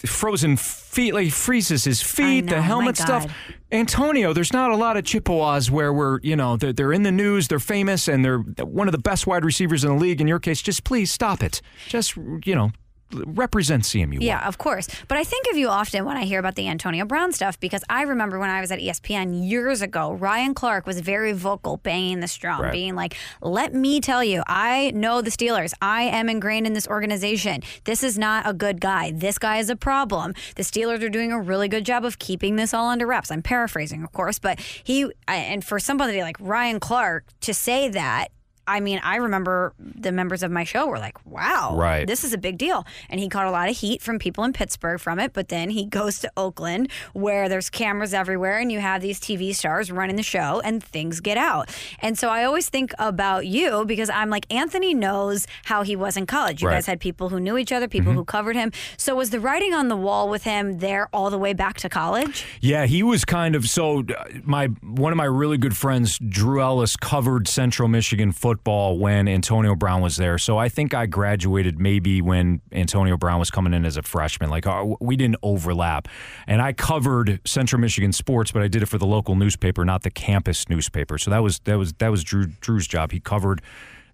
frozen 0.06 0.56
feet, 0.56 1.14
like 1.14 1.24
he 1.24 1.30
freezes 1.30 1.84
his 1.84 2.02
feet, 2.02 2.46
know, 2.46 2.56
the 2.56 2.62
helmet 2.62 2.96
stuff. 2.96 3.26
Antonio, 3.72 4.32
there's 4.32 4.52
not 4.52 4.70
a 4.70 4.76
lot 4.76 4.96
of 4.96 5.04
Chippewas 5.04 5.70
where 5.70 5.92
we're, 5.92 6.20
you 6.20 6.36
know, 6.36 6.56
they're, 6.56 6.72
they're 6.72 6.92
in 6.92 7.02
the 7.02 7.12
news, 7.12 7.48
they're 7.48 7.58
famous, 7.58 8.08
and 8.08 8.24
they're 8.24 8.38
one 8.38 8.88
of 8.88 8.92
the 8.92 8.98
best 8.98 9.26
wide 9.26 9.44
receivers 9.44 9.84
in 9.84 9.90
the 9.90 9.96
league. 9.96 10.20
In 10.20 10.28
your 10.28 10.38
case, 10.38 10.62
just 10.62 10.84
please 10.84 11.10
stop 11.10 11.42
it. 11.42 11.60
Just 11.88 12.16
you 12.16 12.54
know, 12.54 12.70
represent 13.12 13.84
CMU. 13.84 14.18
Yeah, 14.20 14.46
of 14.46 14.58
course. 14.58 14.88
But 15.08 15.16
I 15.18 15.24
think 15.24 15.46
of 15.50 15.56
you 15.56 15.68
often 15.68 16.04
when 16.04 16.16
I 16.16 16.24
hear 16.24 16.38
about 16.40 16.54
the 16.56 16.68
Antonio 16.68 17.04
Brown 17.04 17.32
stuff 17.32 17.58
because 17.60 17.82
I 17.88 18.02
remember 18.02 18.38
when 18.38 18.50
I 18.50 18.60
was 18.60 18.70
at 18.72 18.78
ESPN 18.80 19.48
years 19.48 19.80
ago, 19.82 20.12
Ryan 20.12 20.54
Clark 20.54 20.86
was 20.86 21.00
very 21.00 21.32
vocal, 21.32 21.76
banging 21.78 22.20
the 22.20 22.26
drum, 22.40 22.60
Right. 22.60 22.72
being 22.72 22.94
like, 22.94 23.14
let 23.40 23.72
me 23.74 24.00
tell 24.00 24.24
you, 24.24 24.42
I 24.46 24.90
know 24.94 25.22
the 25.22 25.30
Steelers. 25.30 25.72
I 25.80 26.02
am 26.02 26.28
ingrained 26.28 26.66
in 26.66 26.72
this 26.72 26.86
organization. 26.88 27.62
This 27.84 28.02
is 28.02 28.18
not 28.18 28.48
a 28.48 28.52
good 28.52 28.80
guy. 28.80 29.12
This 29.14 29.38
guy 29.38 29.58
is 29.58 29.70
a 29.70 29.76
problem. 29.76 30.34
The 30.56 30.62
Steelers 30.62 31.02
are 31.02 31.08
doing 31.08 31.32
a 31.32 31.40
really 31.40 31.68
good 31.68 31.84
job 31.86 32.04
of 32.04 32.18
keeping 32.18 32.56
this 32.56 32.74
all 32.74 32.88
under 32.88 33.06
wraps. 33.06 33.30
I'm 33.30 33.42
paraphrasing, 33.42 34.02
of 34.02 34.12
course, 34.12 34.38
but 34.38 34.58
he, 34.60 35.10
and 35.28 35.64
for 35.64 35.78
somebody 35.78 36.22
like 36.22 36.36
Ryan 36.40 36.80
Clark 36.80 37.24
to 37.42 37.54
say 37.54 37.88
that, 37.88 38.28
I 38.68 38.80
mean, 38.80 39.00
I 39.04 39.16
remember 39.16 39.72
the 39.78 40.12
members 40.12 40.42
of 40.42 40.50
my 40.50 40.64
show 40.64 40.86
were 40.88 40.98
like, 40.98 41.24
wow, 41.26 41.76
Right. 41.76 42.06
this 42.06 42.24
is 42.24 42.32
a 42.32 42.38
big 42.38 42.58
deal. 42.58 42.84
And 43.08 43.20
he 43.20 43.28
caught 43.28 43.46
a 43.46 43.50
lot 43.50 43.68
of 43.68 43.76
heat 43.76 44.02
from 44.02 44.18
people 44.18 44.44
in 44.44 44.52
Pittsburgh 44.52 44.98
from 45.00 45.18
it. 45.18 45.32
But 45.32 45.48
then 45.48 45.70
he 45.70 45.84
goes 46.00 46.18
to 46.20 46.30
Oakland 46.36 46.90
where 47.12 47.48
there's 47.48 47.70
cameras 47.70 48.12
everywhere 48.12 48.58
and 48.58 48.72
you 48.72 48.80
have 48.80 49.02
these 49.02 49.20
TV 49.20 49.54
stars 49.54 49.90
running 49.92 50.16
the 50.16 50.22
show 50.22 50.60
and 50.64 50.82
things 50.82 51.20
get 51.20 51.36
out. 51.38 51.68
And 52.00 52.18
so 52.18 52.28
I 52.28 52.44
always 52.44 52.68
think 52.68 52.92
about 52.98 53.46
you 53.46 53.84
because 53.84 54.10
I'm 54.10 54.30
like, 54.30 54.46
Anthony 54.52 54.94
knows 54.94 55.46
how 55.64 55.82
he 55.82 55.94
was 55.96 56.16
in 56.16 56.26
college. 56.26 56.62
You 56.62 56.68
Right. 56.68 56.74
guys 56.74 56.86
had 56.86 56.98
people 57.00 57.28
who 57.28 57.38
knew 57.38 57.56
each 57.58 57.70
other, 57.72 57.86
people 57.88 58.12
who 58.12 58.24
covered 58.24 58.56
him. 58.56 58.72
So 58.96 59.14
was 59.14 59.30
the 59.30 59.38
writing 59.40 59.74
on 59.74 59.88
the 59.88 59.96
wall 59.96 60.28
with 60.28 60.42
him 60.44 60.78
there 60.78 61.08
all 61.12 61.30
the 61.30 61.38
way 61.38 61.52
back 61.52 61.76
to 61.78 61.88
college? 61.88 62.44
Yeah, 62.60 62.86
he 62.86 63.02
was 63.02 63.24
kind 63.24 63.54
of 63.54 63.68
so. 63.68 64.00
uh, 64.00 64.24
My 64.44 64.66
one 64.82 65.12
of 65.12 65.16
my 65.16 65.24
really 65.24 65.58
good 65.58 65.76
friends, 65.76 66.18
Drew 66.18 66.60
Ellis, 66.60 66.96
covered 66.96 67.46
Central 67.46 67.86
Michigan 67.88 68.32
football 68.32 68.55
when 68.64 69.28
Antonio 69.28 69.74
Brown 69.74 70.00
was 70.00 70.16
there. 70.16 70.38
So 70.38 70.58
I 70.58 70.68
think 70.68 70.94
I 70.94 71.06
graduated 71.06 71.78
maybe 71.78 72.20
when 72.20 72.60
Antonio 72.72 73.16
Brown 73.16 73.38
was 73.38 73.50
coming 73.50 73.74
in 73.74 73.84
as 73.84 73.96
a 73.96 74.02
freshman. 74.02 74.50
Like 74.50 74.66
uh, 74.66 74.84
we 75.00 75.16
didn't 75.16 75.36
overlap, 75.42 76.08
and 76.46 76.62
I 76.62 76.72
covered 76.72 77.40
Central 77.44 77.80
Michigan 77.80 78.12
sports, 78.12 78.52
but 78.52 78.62
I 78.62 78.68
did 78.68 78.82
it 78.82 78.86
for 78.86 78.98
the 78.98 79.06
local 79.06 79.34
newspaper, 79.34 79.84
not 79.84 80.02
the 80.02 80.10
campus 80.10 80.68
newspaper. 80.68 81.18
So 81.18 81.30
that 81.30 81.42
was 81.42 81.60
that 81.60 81.78
was 81.78 81.92
that 81.94 82.10
was 82.10 82.24
Drew 82.24 82.46
Drew's 82.46 82.86
job. 82.86 83.12
He 83.12 83.20
covered 83.20 83.62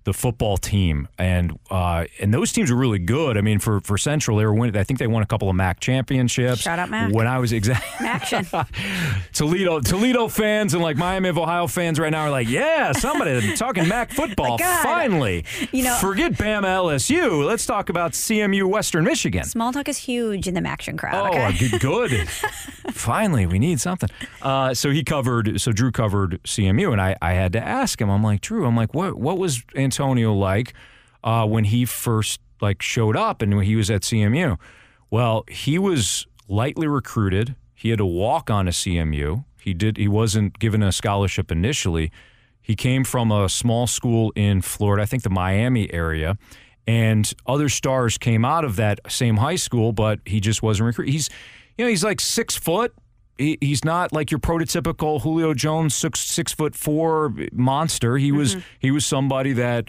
the 0.04 0.12
football 0.12 0.56
team, 0.56 1.08
and 1.18 1.58
uh, 1.70 2.04
and 2.20 2.32
those 2.34 2.52
teams 2.52 2.70
were 2.70 2.76
really 2.76 2.98
good. 2.98 3.36
I 3.36 3.40
mean, 3.40 3.58
for 3.58 3.80
for 3.80 3.96
Central, 3.98 4.36
they 4.36 4.44
were 4.44 4.54
winning. 4.54 4.76
I 4.76 4.84
think 4.84 4.98
they 4.98 5.06
won 5.06 5.22
a 5.22 5.26
couple 5.26 5.48
of 5.48 5.56
MAC 5.56 5.80
championships. 5.80 6.60
Shout 6.60 6.78
out 6.78 6.90
Mac. 6.90 7.12
When 7.12 7.26
I 7.26 7.38
was 7.38 7.52
exactly 7.52 8.06
Action. 8.06 8.46
Toledo 9.32 9.80
Toledo 9.80 10.28
fans 10.28 10.74
and 10.74 10.82
like 10.82 10.96
Miami 10.96 11.28
of 11.28 11.38
Ohio 11.38 11.66
fans 11.66 11.98
right 11.98 12.10
now 12.10 12.22
are 12.22 12.30
like, 12.30 12.48
yeah, 12.48 12.92
somebody 12.92 13.54
talking 13.56 13.88
MAC 13.88 14.12
football. 14.12 14.58
God. 14.58 14.82
Finally, 14.82 15.44
You 15.72 15.84
know- 15.84 15.96
forget 16.00 16.32
Bama 16.32 16.64
LSU. 16.66 17.44
Let's 17.46 17.66
talk 17.66 17.88
about 17.88 18.12
CMU 18.12 18.64
Western 18.64 19.04
Michigan. 19.04 19.44
Small 19.44 19.72
talk 19.72 19.88
is 19.88 19.98
huge 19.98 20.46
in 20.48 20.54
the 20.54 20.60
Maction 20.60 20.98
crowd. 20.98 21.34
Oh, 21.34 21.38
okay? 21.48 21.68
good. 21.68 21.80
good. 21.80 22.28
Finally, 22.90 23.46
we 23.46 23.58
need 23.58 23.80
something. 23.80 24.08
Uh, 24.40 24.74
so 24.74 24.90
he 24.90 25.02
covered. 25.04 25.60
So 25.60 25.72
Drew 25.72 25.90
covered 25.92 26.42
CMU, 26.44 26.92
and 26.92 27.00
I, 27.00 27.16
I 27.22 27.32
had 27.32 27.52
to 27.54 27.60
ask 27.64 28.00
him. 28.00 28.10
I'm 28.10 28.22
like, 28.22 28.40
Drew. 28.40 28.66
I'm 28.66 28.76
like, 28.76 28.94
what 28.94 29.16
what 29.16 29.38
was 29.38 29.62
Antonio 29.92 30.32
like 30.32 30.72
uh, 31.22 31.46
when 31.46 31.64
he 31.64 31.84
first 31.84 32.40
like 32.62 32.80
showed 32.80 33.16
up 33.16 33.42
and 33.42 33.54
when 33.56 33.66
he 33.66 33.76
was 33.76 33.90
at 33.90 34.02
CMU? 34.02 34.58
Well, 35.10 35.44
he 35.48 35.78
was 35.78 36.26
lightly 36.48 36.86
recruited. 36.86 37.54
He 37.74 37.90
had 37.90 37.98
to 37.98 38.06
walk 38.06 38.50
on 38.50 38.66
a 38.68 38.70
CMU. 38.70 39.44
He 39.60 39.74
did. 39.74 39.98
He 39.98 40.08
wasn't 40.08 40.58
given 40.58 40.82
a 40.82 40.92
scholarship 40.92 41.52
initially. 41.52 42.10
He 42.62 42.74
came 42.74 43.04
from 43.04 43.30
a 43.30 43.48
small 43.48 43.86
school 43.86 44.32
in 44.34 44.62
Florida, 44.62 45.02
I 45.02 45.06
think 45.06 45.24
the 45.24 45.30
Miami 45.30 45.92
area, 45.92 46.38
and 46.86 47.30
other 47.44 47.68
stars 47.68 48.16
came 48.16 48.44
out 48.44 48.64
of 48.64 48.76
that 48.76 49.00
same 49.08 49.36
high 49.36 49.56
school, 49.56 49.92
but 49.92 50.20
he 50.24 50.40
just 50.40 50.62
wasn't 50.62 50.86
recruited. 50.86 51.12
He's, 51.12 51.28
you 51.76 51.84
know, 51.84 51.88
he's 51.90 52.04
like 52.04 52.20
six 52.20 52.56
foot. 52.56 52.94
He, 53.38 53.58
he's 53.60 53.84
not 53.84 54.12
like 54.12 54.30
your 54.30 54.40
prototypical 54.40 55.22
Julio 55.22 55.54
Jones 55.54 55.94
six 55.94 56.20
six 56.20 56.52
foot 56.52 56.74
four 56.74 57.34
monster. 57.52 58.18
He 58.18 58.32
was 58.32 58.52
mm-hmm. 58.56 58.64
he 58.78 58.90
was 58.90 59.06
somebody 59.06 59.52
that 59.54 59.88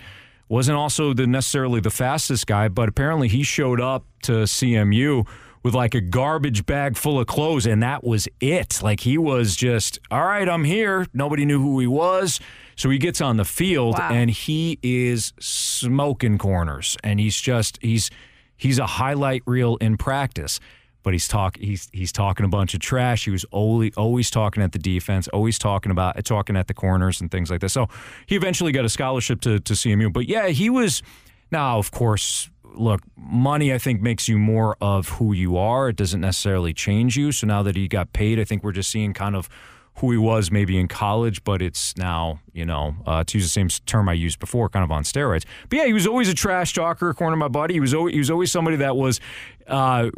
wasn't 0.50 0.78
also 0.78 1.14
the 1.14 1.28
necessarily 1.28 1.80
the 1.80 1.90
fastest 1.92 2.48
guy, 2.48 2.68
but 2.68 2.90
apparently 2.90 3.28
he 3.28 3.44
showed 3.44 3.82
up 3.82 4.06
to 4.24 4.44
CMU 4.44 5.28
with 5.64 5.74
like 5.74 5.96
a 5.96 6.02
garbage 6.02 6.66
bag 6.66 6.98
full 6.98 7.20
of 7.20 7.26
clothes, 7.28 7.66
and 7.66 7.82
that 7.82 8.04
was 8.04 8.28
it. 8.40 8.84
Like 8.84 9.00
he 9.00 9.18
was 9.18 9.56
just, 9.56 9.98
all 10.12 10.26
right, 10.26 10.48
I'm 10.48 10.66
here. 10.66 11.08
Nobody 11.14 11.46
knew 11.46 11.62
who 11.62 11.80
he 11.80 11.88
was. 11.88 12.40
So 12.76 12.90
he 12.90 12.98
gets 12.98 13.22
on 13.22 13.38
the 13.38 13.46
field 13.46 13.98
Wow. 13.98 14.10
and 14.12 14.30
he 14.30 14.80
is 14.82 15.34
smoking 15.40 16.38
corners. 16.38 16.98
And 17.04 17.20
he's 17.20 17.40
just 17.40 17.80
he's 17.82 18.10
he's 18.58 18.80
a 18.80 18.86
highlight 18.86 19.44
reel 19.46 19.78
in 19.78 19.98
practice. 19.98 20.60
But 21.04 21.14
he's 21.14 21.28
talk 21.28 21.58
he's 21.58 21.90
he's 21.94 22.12
talking 22.12 22.46
a 22.46 22.50
bunch 22.50 22.74
of 22.74 22.80
trash. 22.80 23.26
He 23.26 23.32
was 23.32 23.46
always 23.46 23.94
always 23.96 24.32
talking 24.32 24.64
at 24.64 24.72
the 24.72 24.80
defense, 24.80 25.28
always 25.28 25.60
talking 25.60 25.92
about 25.92 26.24
talking 26.26 26.56
at 26.56 26.68
the 26.68 26.74
corners 26.74 27.22
and 27.22 27.30
things 27.30 27.52
like 27.52 27.60
that. 27.62 27.70
So 27.70 27.90
he 28.26 28.36
eventually 28.36 28.72
got 28.72 28.86
a 28.86 28.90
scholarship 28.90 29.42
to 29.42 29.60
to 29.60 29.74
CMU. 29.74 30.12
But 30.12 30.28
yeah, 30.28 30.48
he 30.48 30.70
was 30.70 31.04
now 31.52 31.78
of 31.78 31.92
course 31.92 32.50
look, 32.76 33.02
money 33.16 33.74
I 33.74 33.78
think 33.78 34.02
makes 34.02 34.28
you 34.28 34.38
more 34.38 34.78
of 34.82 35.10
who 35.10 35.34
you 35.34 35.58
are. 35.58 35.90
It 35.90 35.96
doesn't 35.96 36.22
necessarily 36.22 36.74
change 36.74 37.16
you. 37.18 37.32
So 37.32 37.48
now 37.48 37.64
that 37.64 37.76
he 37.76 37.88
got 37.88 38.14
paid, 38.14 38.40
I 38.40 38.44
think 38.44 38.64
we're 38.64 38.72
just 38.72 38.90
seeing 38.90 39.14
kind 39.14 39.36
of 39.36 39.50
who 39.98 40.12
he 40.12 40.18
was 40.18 40.50
maybe 40.50 40.80
in 40.80 40.88
college, 40.88 41.44
but 41.44 41.62
it's 41.62 41.96
now, 41.98 42.40
you 42.52 42.66
know, 42.66 42.96
uh, 43.06 43.24
to 43.24 43.38
use 43.38 43.46
the 43.46 43.50
same 43.50 43.70
term 43.86 44.10
I 44.10 44.14
used 44.14 44.40
before, 44.40 44.68
kind 44.68 44.84
of 44.84 44.92
on 44.92 45.04
steroids. 45.04 45.46
But 45.70 45.78
yeah, 45.78 45.86
he 45.86 45.94
was 45.94 46.08
always 46.08 46.30
a 46.30 46.34
trash 46.34 46.74
talker, 46.74 47.14
to 47.14 47.36
my 47.36 47.48
buddy. 47.48 47.76
He 47.76 47.80
was 47.80 47.94
always, 47.94 48.14
he 48.14 48.20
was 48.20 48.32
always 48.32 48.52
somebody 48.52 48.78
that 48.78 48.96
was, 48.96 49.20
uh, 49.68 50.10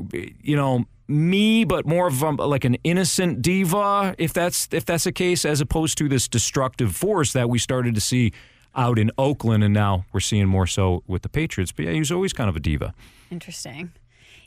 you 0.41 0.55
know, 0.55 0.86
me, 1.08 1.63
but 1.65 1.86
more 1.86 2.08
of 2.08 2.23
um, 2.23 2.38
like 2.38 2.65
an 2.65 2.77
innocent 2.84 3.41
diva, 3.41 4.15
if 4.17 4.34
that's 4.34 4.67
if 4.71 4.86
that's 4.86 5.03
the 5.03 5.12
case, 5.12 5.45
as 5.45 5.62
opposed 5.62 5.97
to 5.99 6.10
this 6.10 6.27
destructive 6.27 6.95
force 6.95 7.34
that 7.34 7.49
we 7.49 7.60
started 7.60 7.95
to 7.95 8.01
see 8.01 8.31
out 8.75 8.97
in 8.99 9.12
Oakland, 9.17 9.63
and 9.63 9.73
now 9.73 10.05
we're 10.12 10.19
seeing 10.19 10.47
more 10.47 10.67
so 10.67 11.03
with 11.08 11.21
the 11.21 11.29
Patriots. 11.29 11.71
But 11.71 11.86
yeah, 11.86 11.91
he 11.91 11.99
was 11.99 12.12
always 12.12 12.34
kind 12.34 12.49
of 12.49 12.55
a 12.55 12.60
diva. 12.60 12.93
Interesting. 13.31 13.91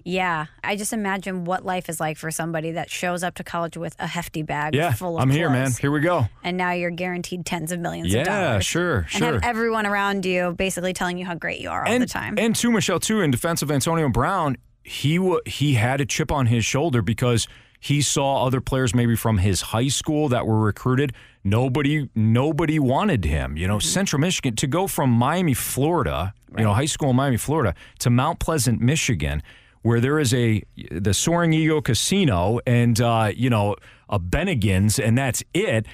Yeah, 0.05 0.47
I 0.65 0.77
just 0.77 0.93
imagine 0.93 1.45
what 1.45 1.65
life 1.65 1.89
is 1.89 2.01
like 2.01 2.17
for 2.17 2.31
somebody 2.31 2.73
that 2.73 2.89
shows 2.89 3.23
up 3.23 3.35
to 3.35 3.45
college 3.45 3.77
with 3.77 3.95
a 3.99 4.07
hefty 4.07 4.43
bag 4.43 4.75
Yeah, 4.75 4.93
full 4.93 5.17
of 5.17 5.23
I'm 5.23 5.29
here, 5.29 5.51
man. 5.51 5.73
Here 5.73 5.91
we 5.91 6.01
go. 6.01 6.27
And 6.43 6.57
now 6.57 6.71
you're 6.71 6.91
guaranteed 6.93 7.45
tens 7.45 7.73
of 7.73 7.81
millions 7.81 8.13
Yeah, 8.13 8.21
of 8.21 8.27
dollars. 8.27 8.67
sure, 8.67 8.97
And 8.99 9.11
sure. 9.11 9.33
have 9.35 9.43
everyone 9.43 9.87
around 9.87 10.25
you 10.25 10.53
basically 10.57 10.93
telling 10.95 11.19
you 11.19 11.27
how 11.27 11.35
great 11.35 11.61
you 11.61 11.69
are 11.71 11.85
all 11.85 11.93
and, 11.93 12.03
the 12.03 12.07
time. 12.07 12.37
And 12.39 12.55
to 12.57 12.71
Michelle 12.71 13.01
too, 13.01 13.21
in 13.21 13.31
defense 13.31 13.61
of 13.61 13.71
Antonio 13.71 14.09
Brown, 14.09 14.57
he 14.89 15.19
wa 15.19 15.39
he 15.47 15.75
had 15.75 16.01
a 16.01 16.07
chip 16.07 16.31
on 16.33 16.47
his 16.47 16.65
shoulder 16.65 17.03
because 17.03 17.47
he 17.81 18.01
saw 18.03 18.45
other 18.47 18.61
players 18.61 18.93
maybe 18.95 19.15
from 19.15 19.39
his 19.39 19.61
high 19.61 19.89
school 19.89 20.29
that 20.31 20.47
were 20.47 20.59
recruited. 20.59 21.13
Nobody 21.45 22.09
nobody 22.15 22.79
wanted 22.79 23.25
him. 23.25 23.57
You 23.57 23.67
know, 23.69 23.77
Mm-hmm. 23.79 23.89
Central 23.99 24.21
Michigan 24.21 24.57
to 24.57 24.67
go 24.67 24.87
from 24.87 25.11
Miami, 25.11 25.55
Florida, 25.55 26.35
you 26.57 26.65
know, 26.65 26.75
high 26.75 26.87
school 26.87 27.11
in 27.11 27.17
Miami, 27.17 27.37
Florida, 27.37 27.75
to 28.01 28.11
Mount 28.11 28.39
Pleasant, 28.41 28.81
Michigan. 28.81 29.43
where 29.83 30.01
there 30.01 30.19
is 30.19 30.35
a 30.35 30.63
the 30.91 31.15
Soaring 31.15 31.53
Eagle 31.53 31.81
Casino 31.83 32.59
and 32.67 33.01
uh, 33.01 33.31
you 33.35 33.49
know 33.51 33.77
a 34.09 34.19
Bennigan's, 34.19 34.99
and 34.99 35.17
that's 35.17 35.45
it. 35.55 35.87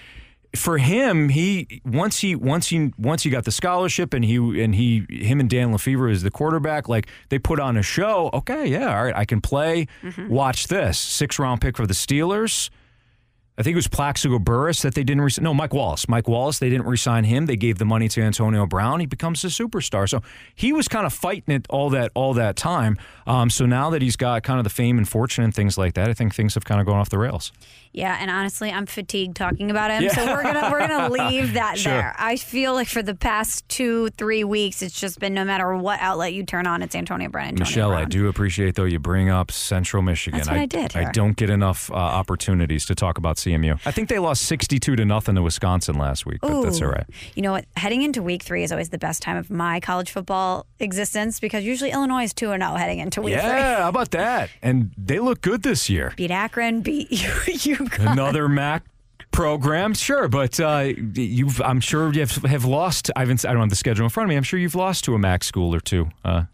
For 0.57 0.79
him, 0.79 1.31
he 1.31 1.81
once 1.85 2.21
he 2.21 2.37
once 2.37 2.69
he 2.69 2.93
once 2.97 3.25
he 3.25 3.31
got 3.31 3.45
the 3.45 3.51
scholarship 3.51 4.15
and 4.15 4.25
he 4.25 4.37
and 4.63 4.75
he 4.75 5.05
him 5.11 5.41
and 5.41 5.51
Dan 5.51 5.73
LeFevour 5.73 6.11
is 6.11 6.23
the 6.23 6.31
quarterback. 6.31 6.89
Like 6.89 7.09
they 7.29 7.39
put 7.39 7.59
on 7.59 7.77
a 7.77 7.83
show. 7.83 8.31
Okay, 8.33 8.67
yeah, 8.67 8.97
all 8.97 9.05
right, 9.05 9.17
I 9.17 9.25
can 9.25 9.41
play. 9.41 9.87
Watch 10.29 10.69
this 10.69 10.99
six 10.99 11.39
round 11.39 11.61
pick 11.61 11.77
for 11.77 11.87
the 11.87 11.95
Steelers. 11.95 12.71
I 13.57 13.63
think 13.63 13.75
it 13.75 13.77
was 13.77 13.87
Plaxico 13.87 14.41
Burress 14.41 14.83
that 14.83 14.97
they 14.97 15.05
didn't 15.05 15.23
re- 15.23 15.31
no 15.41 15.55
Mike 15.55 15.73
Wallace. 15.73 16.09
Mike 16.09 16.27
Wallace 16.27 16.59
they 16.59 16.69
didn't 16.71 16.87
resign 16.87 17.23
him. 17.23 17.47
They 17.47 17.55
gave 17.55 17.79
the 17.79 17.85
money 17.85 18.09
to 18.09 18.21
Antonio 18.21 18.67
Brown. 18.67 18.99
He 18.99 19.07
becomes 19.07 19.45
a 19.45 19.47
superstar. 19.47 20.09
So 20.09 20.23
he 20.57 20.73
was 20.73 20.89
kind 20.89 21.07
of 21.07 21.13
fighting 21.13 21.55
it 21.55 21.67
all 21.71 21.89
that 21.91 22.11
all 22.15 22.35
that 22.35 22.57
time. 22.57 22.99
Um, 23.29 23.51
so 23.51 23.65
now 23.65 23.91
that 23.91 24.03
he's 24.03 24.17
got 24.17 24.43
kind 24.43 24.59
of 24.59 24.65
the 24.65 24.71
fame 24.71 24.99
and 24.99 25.09
fortune 25.09 25.45
and 25.45 25.55
things 25.55 25.79
like 25.79 25.95
that, 25.95 26.09
I 26.09 26.15
think 26.15 26.35
things 26.35 26.55
have 26.55 26.65
kind 26.65 26.81
of 26.81 26.87
gone 26.87 26.99
off 26.99 27.11
the 27.11 27.19
rails. 27.19 27.53
Yeah, 27.95 28.19
and 28.21 28.31
honestly, 28.31 28.71
I'm 28.73 28.87
fatigued 28.87 29.37
talking 29.37 29.71
about 29.71 29.91
him. 29.93 30.11
So 30.11 30.27
we're 30.27 30.43
gonna 30.43 30.69
we're 30.71 30.87
gonna 30.87 31.09
leave 31.31 31.55
that 31.55 31.79
Sure. 31.79 31.93
there. 31.93 32.15
I 32.19 32.37
feel 32.37 32.75
like 32.75 32.89
for 32.89 33.03
the 33.03 33.15
past 33.15 33.69
two 33.69 34.09
three 34.11 34.43
weeks, 34.45 34.83
it's 34.83 34.99
just 35.01 35.21
been 35.21 35.33
no 35.33 35.45
matter 35.45 35.75
what 35.77 36.01
outlet 36.01 36.33
you 36.35 36.45
turn 36.45 36.67
on, 36.67 36.83
it's 36.83 36.95
Antonio 36.97 37.29
Brown. 37.29 37.49
Antonio 37.51 37.61
Michelle, 37.69 37.93
I 37.93 38.05
do 38.05 38.27
appreciate 38.29 38.75
though 38.75 38.85
you 38.85 38.99
bring 38.99 39.31
up 39.31 39.53
Central 39.53 40.03
Michigan. 40.03 40.39
That's 40.39 40.51
what 40.51 40.59
I 40.59 40.67
did 40.67 40.97
I 40.97 41.11
don't 41.13 41.37
get 41.37 41.51
enough 41.51 41.91
uh, 41.91 41.95
opportunities 41.95 42.85
to 42.87 42.95
talk 42.97 43.17
about 43.17 43.37
CMU. 43.37 43.79
I 43.87 43.93
think 43.93 44.09
they 44.09 44.19
lost 44.19 44.43
sixty-two 44.43 44.97
to 44.97 45.05
nothing 45.05 45.37
to 45.37 45.43
Wisconsin 45.43 45.97
last 45.97 46.27
week, 46.27 46.41
but 46.43 46.63
that's 46.63 46.83
all 46.83 46.89
right. 46.89 47.07
You 47.37 47.43
know 47.43 47.53
what? 47.53 47.65
Heading 47.77 48.03
into 48.03 48.23
week 48.25 48.43
three 48.43 48.65
is 48.65 48.73
always 48.73 48.89
the 48.91 48.99
best 48.99 49.23
time 49.23 49.37
of 49.37 49.51
my 49.51 49.79
college 49.79 50.11
football 50.11 50.67
existence 50.81 51.39
because 51.39 51.63
usually 51.65 51.93
Illinois 51.93 52.25
is 52.25 52.35
2 52.35 52.51
and 52.51 52.63
0 52.63 52.75
heading 52.75 52.99
into 52.99 53.23
week 53.23 53.35
Yeah, 53.35 53.83
how 53.83 53.89
about 53.89 54.11
that? 54.11 54.51
And 54.63 54.91
they 54.99 55.21
look 55.21 55.41
good 55.43 55.63
this 55.63 55.89
year. 55.89 56.13
Beat 56.17 56.31
Akron, 56.33 56.81
beat 56.81 57.11
you. 57.67 57.84
Another 57.99 58.49
MAC 58.49 58.85
program, 59.31 59.95
sure, 59.95 60.29
but 60.29 60.59
uh, 60.61 60.93
you've 61.15 61.61
I'm 61.61 61.81
sure 61.81 62.13
you 62.13 62.21
have, 62.21 62.33
have 62.45 62.65
lost. 62.65 63.11
I 63.17 63.21
haven't. 63.21 63.45
I 63.45 63.53
don't 63.53 63.61
have 63.61 63.71
the 63.71 63.77
schedule 63.77 64.05
in 64.05 64.11
front 64.11 64.27
of 64.27 64.29
me. 64.31 64.37
I'm 64.37 64.43
sure 64.43 64.59
you've 64.59 64.75
lost 64.75 65.05
to 65.05 65.15
a 65.15 65.19
MAC 65.19 65.45
school 65.45 65.75
or 65.75 65.81
two. 65.81 66.09
Uh, 66.25 66.45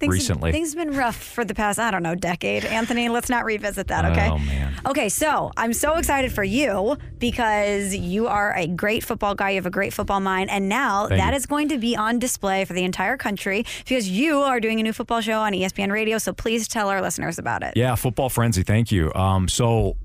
Things, 0.00 0.12
recently. 0.12 0.50
Things 0.50 0.74
have 0.74 0.86
been 0.86 0.96
rough 0.96 1.16
for 1.16 1.44
the 1.44 1.54
past, 1.54 1.78
I 1.78 1.90
don't 1.90 2.02
know, 2.02 2.14
decade. 2.14 2.64
Anthony, 2.64 3.08
let's 3.08 3.28
not 3.28 3.44
revisit 3.44 3.86
that, 3.88 4.04
okay? 4.06 4.28
Oh, 4.28 4.38
man. 4.38 4.74
Okay, 4.86 5.08
so 5.08 5.52
I'm 5.56 5.72
so 5.72 5.96
excited 5.96 6.32
for 6.32 6.42
you 6.42 6.98
because 7.18 7.94
you 7.94 8.26
are 8.26 8.54
a 8.56 8.66
great 8.66 9.04
football 9.04 9.34
guy. 9.34 9.50
You 9.50 9.56
have 9.56 9.66
a 9.66 9.70
great 9.70 9.92
football 9.94 10.20
mind. 10.20 10.50
And 10.50 10.68
now 10.68 11.06
Thank 11.06 11.20
that 11.20 11.30
you. 11.30 11.36
is 11.36 11.46
going 11.46 11.68
to 11.68 11.78
be 11.78 11.96
on 11.96 12.18
display 12.18 12.64
for 12.64 12.72
the 12.72 12.82
entire 12.84 13.16
country 13.16 13.64
because 13.78 14.08
you 14.08 14.40
are 14.40 14.58
doing 14.58 14.80
a 14.80 14.82
new 14.82 14.92
football 14.92 15.20
show 15.20 15.40
on 15.40 15.52
ESPN 15.52 15.92
Radio. 15.92 16.18
So 16.18 16.32
please 16.32 16.66
tell 16.66 16.88
our 16.88 17.00
listeners 17.00 17.38
about 17.38 17.62
it. 17.62 17.74
Yeah, 17.76 17.94
football 17.94 18.28
frenzy. 18.28 18.64
Thank 18.64 18.90
you. 18.90 19.12
Um, 19.14 19.48
so, 19.48 19.96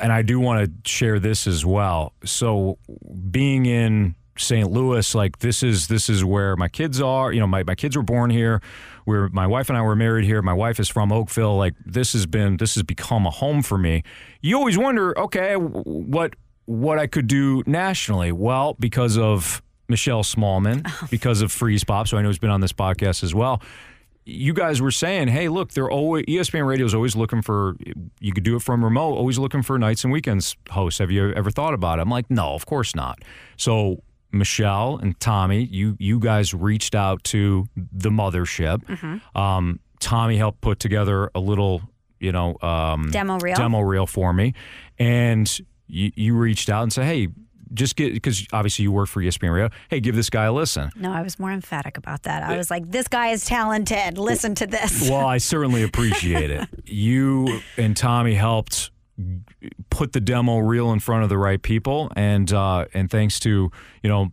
and 0.00 0.10
I 0.10 0.22
do 0.22 0.40
want 0.40 0.64
to 0.64 0.90
share 0.90 1.18
this 1.18 1.46
as 1.46 1.66
well. 1.66 2.12
So, 2.24 2.78
being 3.30 3.66
in 3.66 4.14
St. 4.38 4.70
Louis, 4.70 5.14
like 5.14 5.38
this 5.40 5.62
is 5.62 5.88
this 5.88 6.08
is 6.08 6.24
where 6.24 6.56
my 6.56 6.68
kids 6.68 7.00
are. 7.00 7.32
You 7.32 7.40
know, 7.40 7.46
my, 7.46 7.62
my 7.62 7.74
kids 7.74 7.96
were 7.96 8.02
born 8.02 8.30
here. 8.30 8.62
Where 9.08 9.30
my 9.30 9.46
wife 9.46 9.70
and 9.70 9.78
I 9.78 9.80
were 9.80 9.96
married 9.96 10.26
here. 10.26 10.42
My 10.42 10.52
wife 10.52 10.78
is 10.78 10.86
from 10.86 11.10
Oakville. 11.10 11.56
Like 11.56 11.72
this 11.82 12.12
has 12.12 12.26
been 12.26 12.58
this 12.58 12.74
has 12.74 12.82
become 12.82 13.24
a 13.24 13.30
home 13.30 13.62
for 13.62 13.78
me. 13.78 14.02
You 14.42 14.58
always 14.58 14.76
wonder, 14.76 15.18
okay, 15.18 15.54
what 15.54 16.36
what 16.66 16.98
I 16.98 17.06
could 17.06 17.26
do 17.26 17.62
nationally. 17.66 18.32
Well, 18.32 18.76
because 18.78 19.16
of 19.16 19.62
Michelle 19.88 20.22
Smallmon, 20.22 20.86
because 21.10 21.40
of 21.40 21.50
Freeze 21.50 21.84
Pop, 21.84 22.06
so 22.06 22.18
I 22.18 22.22
know 22.22 22.28
he's 22.28 22.38
been 22.38 22.50
on 22.50 22.60
this 22.60 22.74
podcast 22.74 23.22
as 23.22 23.34
well 23.34 23.62
you 24.28 24.52
guys 24.52 24.82
were 24.82 24.90
saying, 24.90 25.28
hey, 25.28 25.48
look, 25.48 25.72
they're 25.72 25.90
always 25.90 26.26
ESPN 26.26 26.66
Radio 26.66 26.84
is 26.84 26.94
always 26.94 27.16
looking 27.16 27.40
for. 27.40 27.76
You 28.20 28.32
could 28.32 28.44
do 28.44 28.56
it 28.56 28.62
from 28.62 28.84
remote. 28.84 29.14
Always 29.14 29.38
looking 29.38 29.62
for 29.62 29.78
nights 29.78 30.04
and 30.04 30.12
weekends 30.12 30.54
hosts. 30.68 30.98
Have 30.98 31.10
you 31.10 31.32
ever 31.32 31.50
thought 31.50 31.72
about 31.72 31.98
it? 31.98 32.02
I'm 32.02 32.10
like, 32.10 32.30
no, 32.30 32.52
of 32.52 32.66
course 32.66 32.94
not. 32.94 33.20
So 33.56 34.02
Michelle 34.32 34.98
and 34.98 35.18
Tommy, 35.20 35.64
you 35.64 35.96
you 35.98 36.18
guys 36.20 36.52
reached 36.54 36.94
out 36.94 37.24
to 37.24 37.66
the 37.76 38.10
mothership. 38.10 38.82
Um, 39.36 39.80
Tommy 40.00 40.36
helped 40.36 40.60
put 40.60 40.78
together 40.78 41.30
a 41.34 41.40
little, 41.40 41.82
you 42.20 42.32
know, 42.32 42.56
um, 42.62 43.10
Demo 43.10 43.38
reel. 43.38 43.56
demo 43.56 43.80
reel 43.80 44.06
for 44.06 44.32
me, 44.32 44.54
and 44.98 45.60
you, 45.86 46.12
you 46.14 46.34
reached 46.36 46.68
out 46.70 46.82
and 46.82 46.92
said, 46.92 47.04
hey. 47.04 47.28
Just 47.74 47.96
get 47.96 48.14
because 48.14 48.46
obviously 48.50 48.84
you 48.84 48.90
work 48.92 49.10
for 49.10 49.20
ESPN 49.22 49.52
Radio. 49.52 49.68
Hey, 49.90 50.00
give 50.00 50.16
this 50.16 50.30
guy 50.30 50.44
a 50.44 50.52
listen. 50.54 50.88
No, 50.96 51.12
I 51.12 51.20
was 51.20 51.38
more 51.38 51.52
emphatic 51.52 51.98
about 51.98 52.22
that. 52.22 52.42
I 52.42 52.56
was 52.56 52.70
like, 52.70 52.90
this 52.90 53.08
guy 53.08 53.28
is 53.28 53.44
talented. 53.44 54.16
Listen 54.16 54.54
to 54.54 54.66
this. 54.66 55.10
Well, 55.10 55.26
I 55.26 55.36
certainly 55.36 55.82
appreciate 55.82 56.50
it. 56.50 56.66
You 56.86 57.60
and 57.76 57.94
Tommy 57.94 58.32
helped 58.32 58.90
put 59.90 60.12
the 60.12 60.20
demo 60.20 60.58
reel 60.58 60.92
in 60.92 61.00
front 61.00 61.22
of 61.22 61.28
the 61.28 61.38
right 61.38 61.60
people, 61.60 62.10
and 62.16 62.52
uh, 62.52 62.86
and 62.94 63.10
thanks 63.10 63.40
to 63.40 63.70
you 64.02 64.10
know 64.10 64.32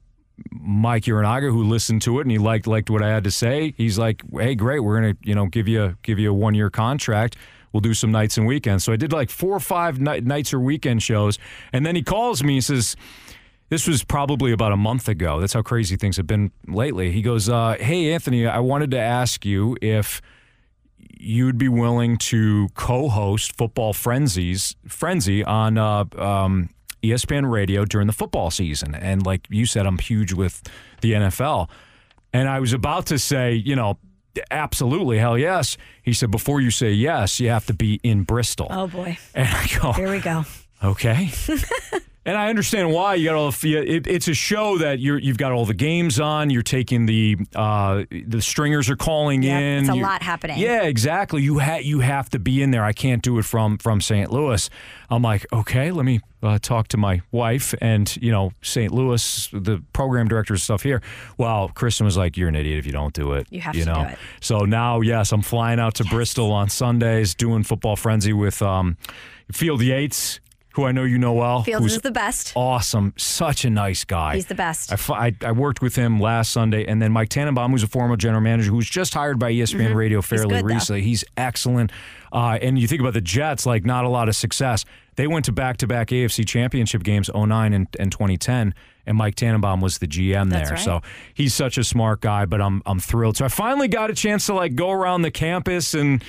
Mike 0.51 1.03
Uranaga 1.03 1.51
who 1.51 1.63
listened 1.63 2.01
to 2.03 2.19
it 2.19 2.23
and 2.23 2.31
he 2.31 2.37
liked 2.37 2.67
liked 2.67 2.89
what 2.89 3.01
I 3.01 3.09
had 3.09 3.23
to 3.23 3.31
say. 3.31 3.73
He's 3.77 3.97
like, 3.97 4.21
hey, 4.33 4.55
great, 4.55 4.79
we're 4.81 4.99
gonna 4.99 5.17
you 5.23 5.35
know 5.35 5.47
give 5.47 5.67
you 5.67 5.97
give 6.03 6.19
you 6.19 6.31
a 6.31 6.33
one 6.33 6.55
year 6.55 6.69
contract. 6.69 7.35
We'll 7.71 7.81
do 7.81 7.93
some 7.93 8.11
nights 8.11 8.37
and 8.37 8.47
weekends. 8.47 8.83
So 8.85 8.93
I 8.93 8.95
did 8.95 9.11
like 9.11 9.29
four 9.29 9.53
or 9.53 9.59
five 9.59 9.99
night, 9.99 10.23
nights 10.23 10.53
or 10.53 10.59
weekend 10.59 11.03
shows, 11.03 11.37
and 11.73 11.85
then 11.85 11.95
he 11.95 12.03
calls 12.03 12.43
me. 12.43 12.55
He 12.55 12.61
says. 12.61 12.95
This 13.67 13.87
was 13.87 14.03
probably 14.03 14.51
about 14.51 14.73
a 14.73 14.77
month 14.77 15.09
ago. 15.09 15.39
That's 15.39 15.53
how 15.53 15.63
crazy 15.63 15.95
things 15.95 16.17
have 16.17 16.27
been 16.27 16.51
lately. 16.67 17.11
He 17.11 17.23
goes, 17.23 17.49
uh, 17.49 17.75
"Hey, 17.79 18.13
Anthony, 18.13 18.45
I 18.45 18.59
wanted 18.59 18.91
to 18.91 18.99
ask 18.99 19.43
you 19.43 19.75
if 19.81 20.21
you'd 21.25 21.57
be 21.57 21.67
willing 21.67 22.17
to 22.17 22.69
co-host 22.75 23.57
Football 23.57 23.93
Frenzies 23.93 24.75
Frenzy 24.87 25.43
on 25.43 25.77
uh, 25.77 26.05
um, 26.17 26.69
ESPN 27.03 27.49
Radio 27.49 27.83
during 27.85 28.07
the 28.07 28.13
football 28.13 28.51
season. 28.51 28.93
And 28.95 29.25
like 29.25 29.47
you 29.49 29.65
said, 29.65 29.85
I'm 29.85 29.97
huge 29.97 30.33
with 30.33 30.61
the 31.01 31.13
NFL. 31.13 31.69
And 32.31 32.47
I 32.47 32.59
was 32.59 32.73
about 32.73 33.07
to 33.07 33.17
say, 33.17 33.53
you 33.53 33.75
know, 33.75 33.97
absolutely, 34.51 35.17
hell 35.17 35.37
yes. 35.37 35.77
He 36.03 36.13
said, 36.13 36.31
before 36.31 36.61
you 36.61 36.69
say 36.69 36.91
yes, 36.91 37.39
you 37.39 37.49
have 37.49 37.65
to 37.67 37.73
be 37.73 37.99
in 38.03 38.23
Bristol. 38.23 38.67
Oh, 38.69 38.87
boy. 38.87 39.17
And 39.33 39.47
I 39.47 39.67
go, 39.81 39.93
Here 39.93 40.11
we 40.11 40.19
go. 40.19 40.45
Okay. 40.83 41.31
and 42.25 42.37
I 42.37 42.49
understand 42.49 42.91
why 42.91 43.15
you 43.15 43.25
got 43.25 43.35
all 43.35 43.51
the. 43.51 43.75
It, 43.77 44.07
it's 44.07 44.27
a 44.27 44.33
show 44.33 44.77
that 44.79 44.99
you're 44.99 45.17
you've 45.17 45.37
got 45.37 45.51
all 45.51 45.65
the 45.65 45.73
games 45.73 46.19
on. 46.19 46.49
You're 46.49 46.61
taking 46.63 47.05
the 47.05 47.37
uh, 47.55 48.03
the 48.25 48.41
stringers 48.41 48.89
are 48.89 48.95
calling 48.95 49.43
in. 49.43 49.83
it's 49.83 49.89
a 49.89 49.95
you- 49.95 50.01
lot 50.03 50.21
happening. 50.21 50.59
Yeah, 50.59 50.83
exactly. 50.83 51.41
You 51.43 51.59
ha- 51.59 51.81
you 51.81 51.99
have 51.99 52.29
to 52.31 52.39
be 52.39 52.61
in 52.61 52.71
there. 52.71 52.83
I 52.83 52.93
can't 52.93 53.21
do 53.23 53.37
it 53.39 53.45
from 53.45 53.77
from 53.77 54.01
St. 54.01 54.31
Louis. 54.31 54.69
I'm 55.09 55.21
like, 55.21 55.45
okay, 55.53 55.91
let 55.91 56.03
me 56.03 56.19
uh, 56.43 56.57
talk 56.59 56.87
to 56.89 56.97
my 56.97 57.21
wife 57.31 57.73
and 57.79 58.15
you 58.17 58.31
know 58.31 58.51
St. 58.61 58.91
Louis, 58.91 59.49
the 59.53 59.81
program 59.93 60.27
director 60.27 60.53
and 60.53 60.61
stuff 60.61 60.83
here. 60.83 61.01
Well, 61.37 61.69
Kristen 61.69 62.05
was 62.05 62.17
like, 62.17 62.37
you're 62.37 62.49
an 62.49 62.55
idiot 62.55 62.79
if 62.79 62.85
you 62.85 62.91
don't 62.91 63.13
do 63.13 63.33
it. 63.33 63.47
You 63.49 63.61
have 63.61 63.75
you 63.75 63.85
to 63.85 63.93
know. 63.93 64.03
do 64.03 64.09
it. 64.09 64.17
So 64.41 64.59
now, 64.65 65.01
yes, 65.01 65.31
I'm 65.31 65.41
flying 65.41 65.79
out 65.79 65.95
to 65.95 66.03
Bristol 66.05 66.51
on 66.51 66.69
Sundays, 66.69 67.33
doing 67.35 67.63
football 67.63 67.95
frenzy 67.95 68.33
with 68.33 68.61
um, 68.61 68.97
Field 69.51 69.81
Yates, 69.83 70.39
who 70.75 70.85
I 70.85 70.91
know 70.91 71.03
you 71.03 71.17
know 71.17 71.33
well. 71.33 71.63
Fields 71.63 71.93
is 71.93 72.01
the 72.01 72.11
best. 72.11 72.53
awesome, 72.55 73.13
such 73.17 73.65
a 73.65 73.69
nice 73.69 74.03
guy. 74.03 74.35
He's 74.35 74.45
the 74.47 74.55
best. 74.55 74.91
I, 75.09 75.27
I, 75.27 75.35
I 75.47 75.51
worked 75.51 75.81
with 75.81 75.95
him 75.95 76.19
last 76.19 76.51
Sunday, 76.51 76.85
and 76.85 77.01
then 77.01 77.11
Mike 77.11 77.29
Tannenbaum, 77.29 77.71
who's 77.71 77.83
a 77.83 77.87
former 77.87 78.15
general 78.17 78.41
manager, 78.41 78.71
who's 78.71 78.89
just 78.89 79.13
hired 79.13 79.39
by 79.39 79.51
ESPN 79.51 79.95
Radio 79.95 80.21
fairly 80.21 80.45
Mm-hmm. 80.45 80.55
good, 80.55 80.63
though. 80.63 80.73
recently. 80.75 81.01
He's 81.01 81.23
excellent. 81.37 81.91
Uh, 82.33 82.59
and 82.61 82.77
you 82.77 82.87
think 82.87 82.99
about 83.01 83.13
the 83.13 83.21
Jets, 83.21 83.65
like 83.65 83.85
not 83.85 84.03
a 84.05 84.09
lot 84.09 84.27
of 84.29 84.35
success. 84.35 84.83
They 85.15 85.27
went 85.27 85.45
to 85.45 85.53
back-to-back 85.53 86.09
AFC 86.09 86.45
Championship 86.45 87.01
games, 87.03 87.29
09 87.33 87.71
and, 87.73 87.87
and 87.97 88.11
2010, 88.11 88.73
and 89.05 89.17
Mike 89.17 89.35
Tannenbaum 89.35 89.79
was 89.79 89.99
the 89.99 90.07
GM 90.07 90.49
there. 90.49 90.65
right. 90.71 90.79
So 90.79 91.01
he's 91.33 91.53
such 91.53 91.77
a 91.77 91.83
smart 91.85 92.19
guy, 92.19 92.43
but 92.45 92.59
I'm 92.61 92.81
I'm 92.85 92.99
thrilled. 92.99 93.37
So 93.37 93.45
I 93.45 93.47
finally 93.47 93.87
got 93.87 94.09
a 94.09 94.13
chance 94.13 94.47
to 94.47 94.53
like 94.53 94.75
go 94.75 94.91
around 94.91 95.21
the 95.21 95.31
campus 95.31 95.93
and. 95.93 96.21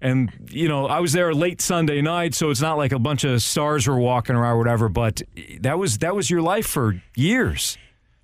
And 0.00 0.30
you 0.50 0.68
know, 0.68 0.86
I 0.86 1.00
was 1.00 1.12
there 1.12 1.34
late 1.34 1.60
Sunday 1.60 2.00
night, 2.00 2.34
so 2.34 2.50
it's 2.50 2.60
not 2.60 2.76
like 2.76 2.92
a 2.92 2.98
bunch 2.98 3.24
of 3.24 3.42
stars 3.42 3.86
were 3.86 3.98
walking 3.98 4.36
around 4.36 4.54
or 4.54 4.58
whatever. 4.58 4.88
But 4.88 5.22
that 5.60 5.78
was 5.78 5.98
that 5.98 6.14
was 6.14 6.30
your 6.30 6.42
life 6.42 6.66
for 6.66 7.02
years. 7.16 7.76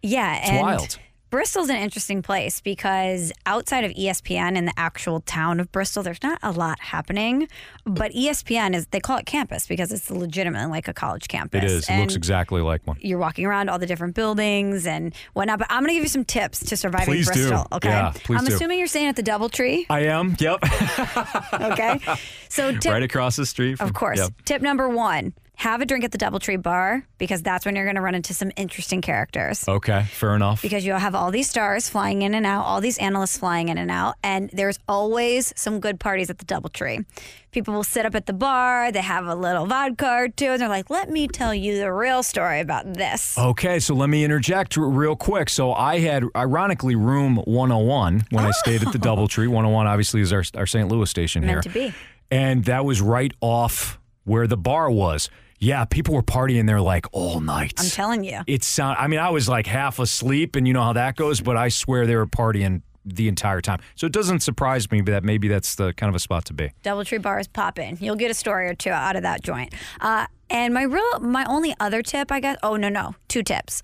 Yeah, 0.02 0.40
and 0.42 0.60
wild. 0.60 0.98
Bristol's 1.34 1.68
an 1.68 1.74
interesting 1.74 2.22
place 2.22 2.60
because 2.60 3.32
outside 3.44 3.82
of 3.82 3.90
ESPN 3.90 4.56
in 4.56 4.66
the 4.66 4.72
actual 4.76 5.20
town 5.22 5.58
of 5.58 5.72
Bristol, 5.72 6.04
there's 6.04 6.22
not 6.22 6.38
a 6.44 6.52
lot 6.52 6.78
happening. 6.78 7.48
But 7.84 8.12
ESPN 8.12 8.72
is 8.72 8.86
they 8.86 9.00
call 9.00 9.18
it 9.18 9.26
campus 9.26 9.66
because 9.66 9.90
it's 9.90 10.12
legitimately 10.12 10.70
like 10.70 10.86
a 10.86 10.92
college 10.92 11.26
campus. 11.26 11.64
It 11.64 11.68
is. 11.68 11.90
It 11.90 11.98
looks 11.98 12.14
exactly 12.14 12.62
like 12.62 12.86
one. 12.86 12.98
you're 13.00 13.18
walking 13.18 13.46
around 13.46 13.68
all 13.68 13.80
the 13.80 13.86
different 13.86 14.14
buildings 14.14 14.86
and 14.86 15.12
whatnot. 15.32 15.58
But 15.58 15.66
I'm 15.70 15.80
going 15.80 15.88
to 15.88 15.94
give 15.94 16.04
you 16.04 16.08
some 16.08 16.24
tips 16.24 16.60
to 16.66 16.76
surviving 16.76 17.06
Please 17.06 17.26
do. 17.28 17.48
Bristol. 17.48 17.66
Okay. 17.72 17.88
Yeah, 17.88 18.12
please 18.14 18.38
I'm 18.38 18.44
do. 18.44 18.54
assuming 18.54 18.78
you're 18.78 18.86
staying 18.86 19.08
at 19.08 19.16
the 19.16 19.24
DoubleTree. 19.24 19.86
I 19.90 20.02
am. 20.02 20.36
Yep. 20.38 20.60
Okay. 21.52 21.98
So 22.48 22.70
tip 22.70 22.92
right 22.92 23.02
across 23.02 23.34
the 23.34 23.46
street. 23.46 23.78
From, 23.78 23.88
Of 23.88 23.94
course. 23.94 24.18
Yep. 24.20 24.30
Tip 24.44 24.62
number 24.62 24.88
one 24.88 25.32
have 25.56 25.80
a 25.80 25.86
drink 25.86 26.04
at 26.04 26.12
the 26.12 26.18
Doubletree 26.18 26.60
bar 26.60 27.06
because 27.18 27.42
that's 27.42 27.64
when 27.64 27.76
you're 27.76 27.84
going 27.84 27.94
to 27.96 28.00
run 28.00 28.14
into 28.14 28.34
some 28.34 28.50
interesting 28.56 29.00
characters. 29.00 29.66
Okay, 29.68 30.04
fair 30.10 30.34
enough. 30.34 30.62
Because 30.62 30.84
you'll 30.84 30.98
have 30.98 31.14
all 31.14 31.30
these 31.30 31.48
stars 31.48 31.88
flying 31.88 32.22
in 32.22 32.34
and 32.34 32.44
out, 32.44 32.64
all 32.64 32.80
these 32.80 32.98
analysts 32.98 33.38
flying 33.38 33.68
in 33.68 33.78
and 33.78 33.90
out, 33.90 34.16
and 34.22 34.50
there's 34.52 34.78
always 34.88 35.52
some 35.56 35.80
good 35.80 36.00
parties 36.00 36.28
at 36.28 36.38
the 36.38 36.44
Doubletree. 36.44 37.04
People 37.52 37.72
will 37.72 37.84
sit 37.84 38.04
up 38.04 38.16
at 38.16 38.26
the 38.26 38.32
bar, 38.32 38.90
they 38.90 39.00
have 39.00 39.26
a 39.26 39.34
little 39.34 39.64
vodka 39.66 40.10
or 40.10 40.28
two, 40.28 40.46
and 40.46 40.60
they're 40.60 40.68
like, 40.68 40.90
let 40.90 41.08
me 41.08 41.28
tell 41.28 41.54
you 41.54 41.78
the 41.78 41.92
real 41.92 42.24
story 42.24 42.58
about 42.58 42.94
this. 42.94 43.38
Okay, 43.38 43.78
so 43.78 43.94
let 43.94 44.10
me 44.10 44.24
interject 44.24 44.76
r- 44.76 44.84
real 44.84 45.14
quick. 45.14 45.48
So 45.48 45.72
I 45.72 46.00
had, 46.00 46.24
ironically, 46.34 46.96
room 46.96 47.36
101 47.36 48.26
when 48.30 48.44
I 48.44 48.50
stayed 48.50 48.82
at 48.84 48.92
the 48.92 48.98
oh. 49.08 49.16
Doubletree. 49.16 49.46
101 49.46 49.86
obviously 49.86 50.20
is 50.20 50.32
our, 50.32 50.42
our 50.56 50.66
St. 50.66 50.88
Louis 50.88 51.08
station 51.08 51.44
here. 51.44 51.52
Meant 51.52 51.62
to 51.62 51.70
be. 51.70 51.94
And 52.30 52.64
that 52.64 52.84
was 52.84 53.00
right 53.00 53.32
off 53.40 54.00
where 54.24 54.46
the 54.46 54.56
bar 54.56 54.90
was. 54.90 55.30
Yeah, 55.58 55.84
people 55.84 56.14
were 56.14 56.22
partying 56.22 56.66
there 56.66 56.80
like 56.80 57.06
all 57.12 57.40
night. 57.40 57.74
I'm 57.78 57.86
telling 57.88 58.24
you. 58.24 58.40
It 58.46 58.64
sound. 58.64 58.96
I 58.98 59.06
mean, 59.08 59.20
I 59.20 59.30
was 59.30 59.48
like 59.48 59.66
half 59.66 59.98
asleep, 59.98 60.56
and 60.56 60.66
you 60.66 60.74
know 60.74 60.82
how 60.82 60.92
that 60.94 61.16
goes. 61.16 61.40
But 61.40 61.56
I 61.56 61.68
swear 61.68 62.06
they 62.06 62.16
were 62.16 62.26
partying 62.26 62.82
the 63.04 63.28
entire 63.28 63.60
time. 63.60 63.80
So 63.96 64.06
it 64.06 64.12
doesn't 64.12 64.40
surprise 64.40 64.90
me 64.90 65.02
that 65.02 65.24
maybe 65.24 65.48
that's 65.48 65.74
the 65.74 65.92
kind 65.92 66.08
of 66.08 66.14
a 66.14 66.18
spot 66.18 66.46
to 66.46 66.54
be. 66.54 66.70
Doubletree 66.82 67.20
bars 67.20 67.46
pop 67.46 67.78
in. 67.78 67.98
You'll 68.00 68.16
get 68.16 68.30
a 68.30 68.34
story 68.34 68.66
or 68.68 68.74
two 68.74 68.90
out 68.90 69.16
of 69.16 69.22
that 69.22 69.42
joint. 69.42 69.74
Uh, 70.00 70.26
and 70.50 70.72
my 70.72 70.82
real, 70.82 71.20
my 71.20 71.44
only 71.44 71.74
other 71.80 72.02
tip, 72.02 72.32
I 72.32 72.40
guess. 72.40 72.56
Oh 72.62 72.76
no, 72.76 72.88
no, 72.88 73.14
two 73.28 73.42
tips. 73.42 73.82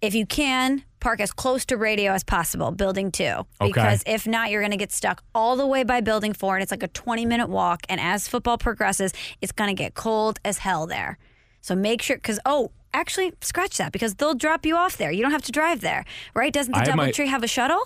If 0.00 0.14
you 0.14 0.26
can, 0.26 0.84
park 1.02 1.20
as 1.20 1.30
close 1.32 1.66
to 1.66 1.76
radio 1.76 2.12
as 2.12 2.24
possible, 2.24 2.70
building 2.70 3.10
two. 3.10 3.46
Because 3.60 4.02
if 4.06 4.26
not, 4.26 4.50
you're 4.50 4.62
going 4.62 4.70
to 4.70 4.78
get 4.78 4.92
stuck 4.92 5.22
all 5.34 5.56
the 5.56 5.66
way 5.66 5.82
by 5.84 6.00
building 6.00 6.32
four, 6.32 6.54
and 6.56 6.62
it's 6.62 6.70
like 6.72 6.82
a 6.82 6.88
20 6.88 7.26
minute 7.26 7.50
walk. 7.50 7.82
And 7.90 8.00
as 8.00 8.26
football 8.28 8.56
progresses, 8.56 9.12
it's 9.42 9.52
going 9.52 9.68
to 9.68 9.74
get 9.74 9.92
cold 9.94 10.38
as 10.44 10.58
hell 10.58 10.86
there. 10.86 11.18
So 11.60 11.74
make 11.74 12.00
sure, 12.00 12.16
because 12.16 12.40
oh. 12.46 12.70
Actually, 12.94 13.32
scratch 13.40 13.78
that 13.78 13.90
because 13.90 14.16
they'll 14.16 14.34
drop 14.34 14.66
you 14.66 14.76
off 14.76 14.98
there. 14.98 15.10
You 15.10 15.22
don't 15.22 15.30
have 15.30 15.40
to 15.44 15.50
drive 15.50 15.80
there, 15.80 16.04
right? 16.34 16.52
Doesn't 16.52 16.72
the 16.72 16.80
I 16.80 16.84
have 16.84 16.94
my- 16.94 17.10
have 17.24 17.42
a 17.42 17.48
shuttle, 17.48 17.80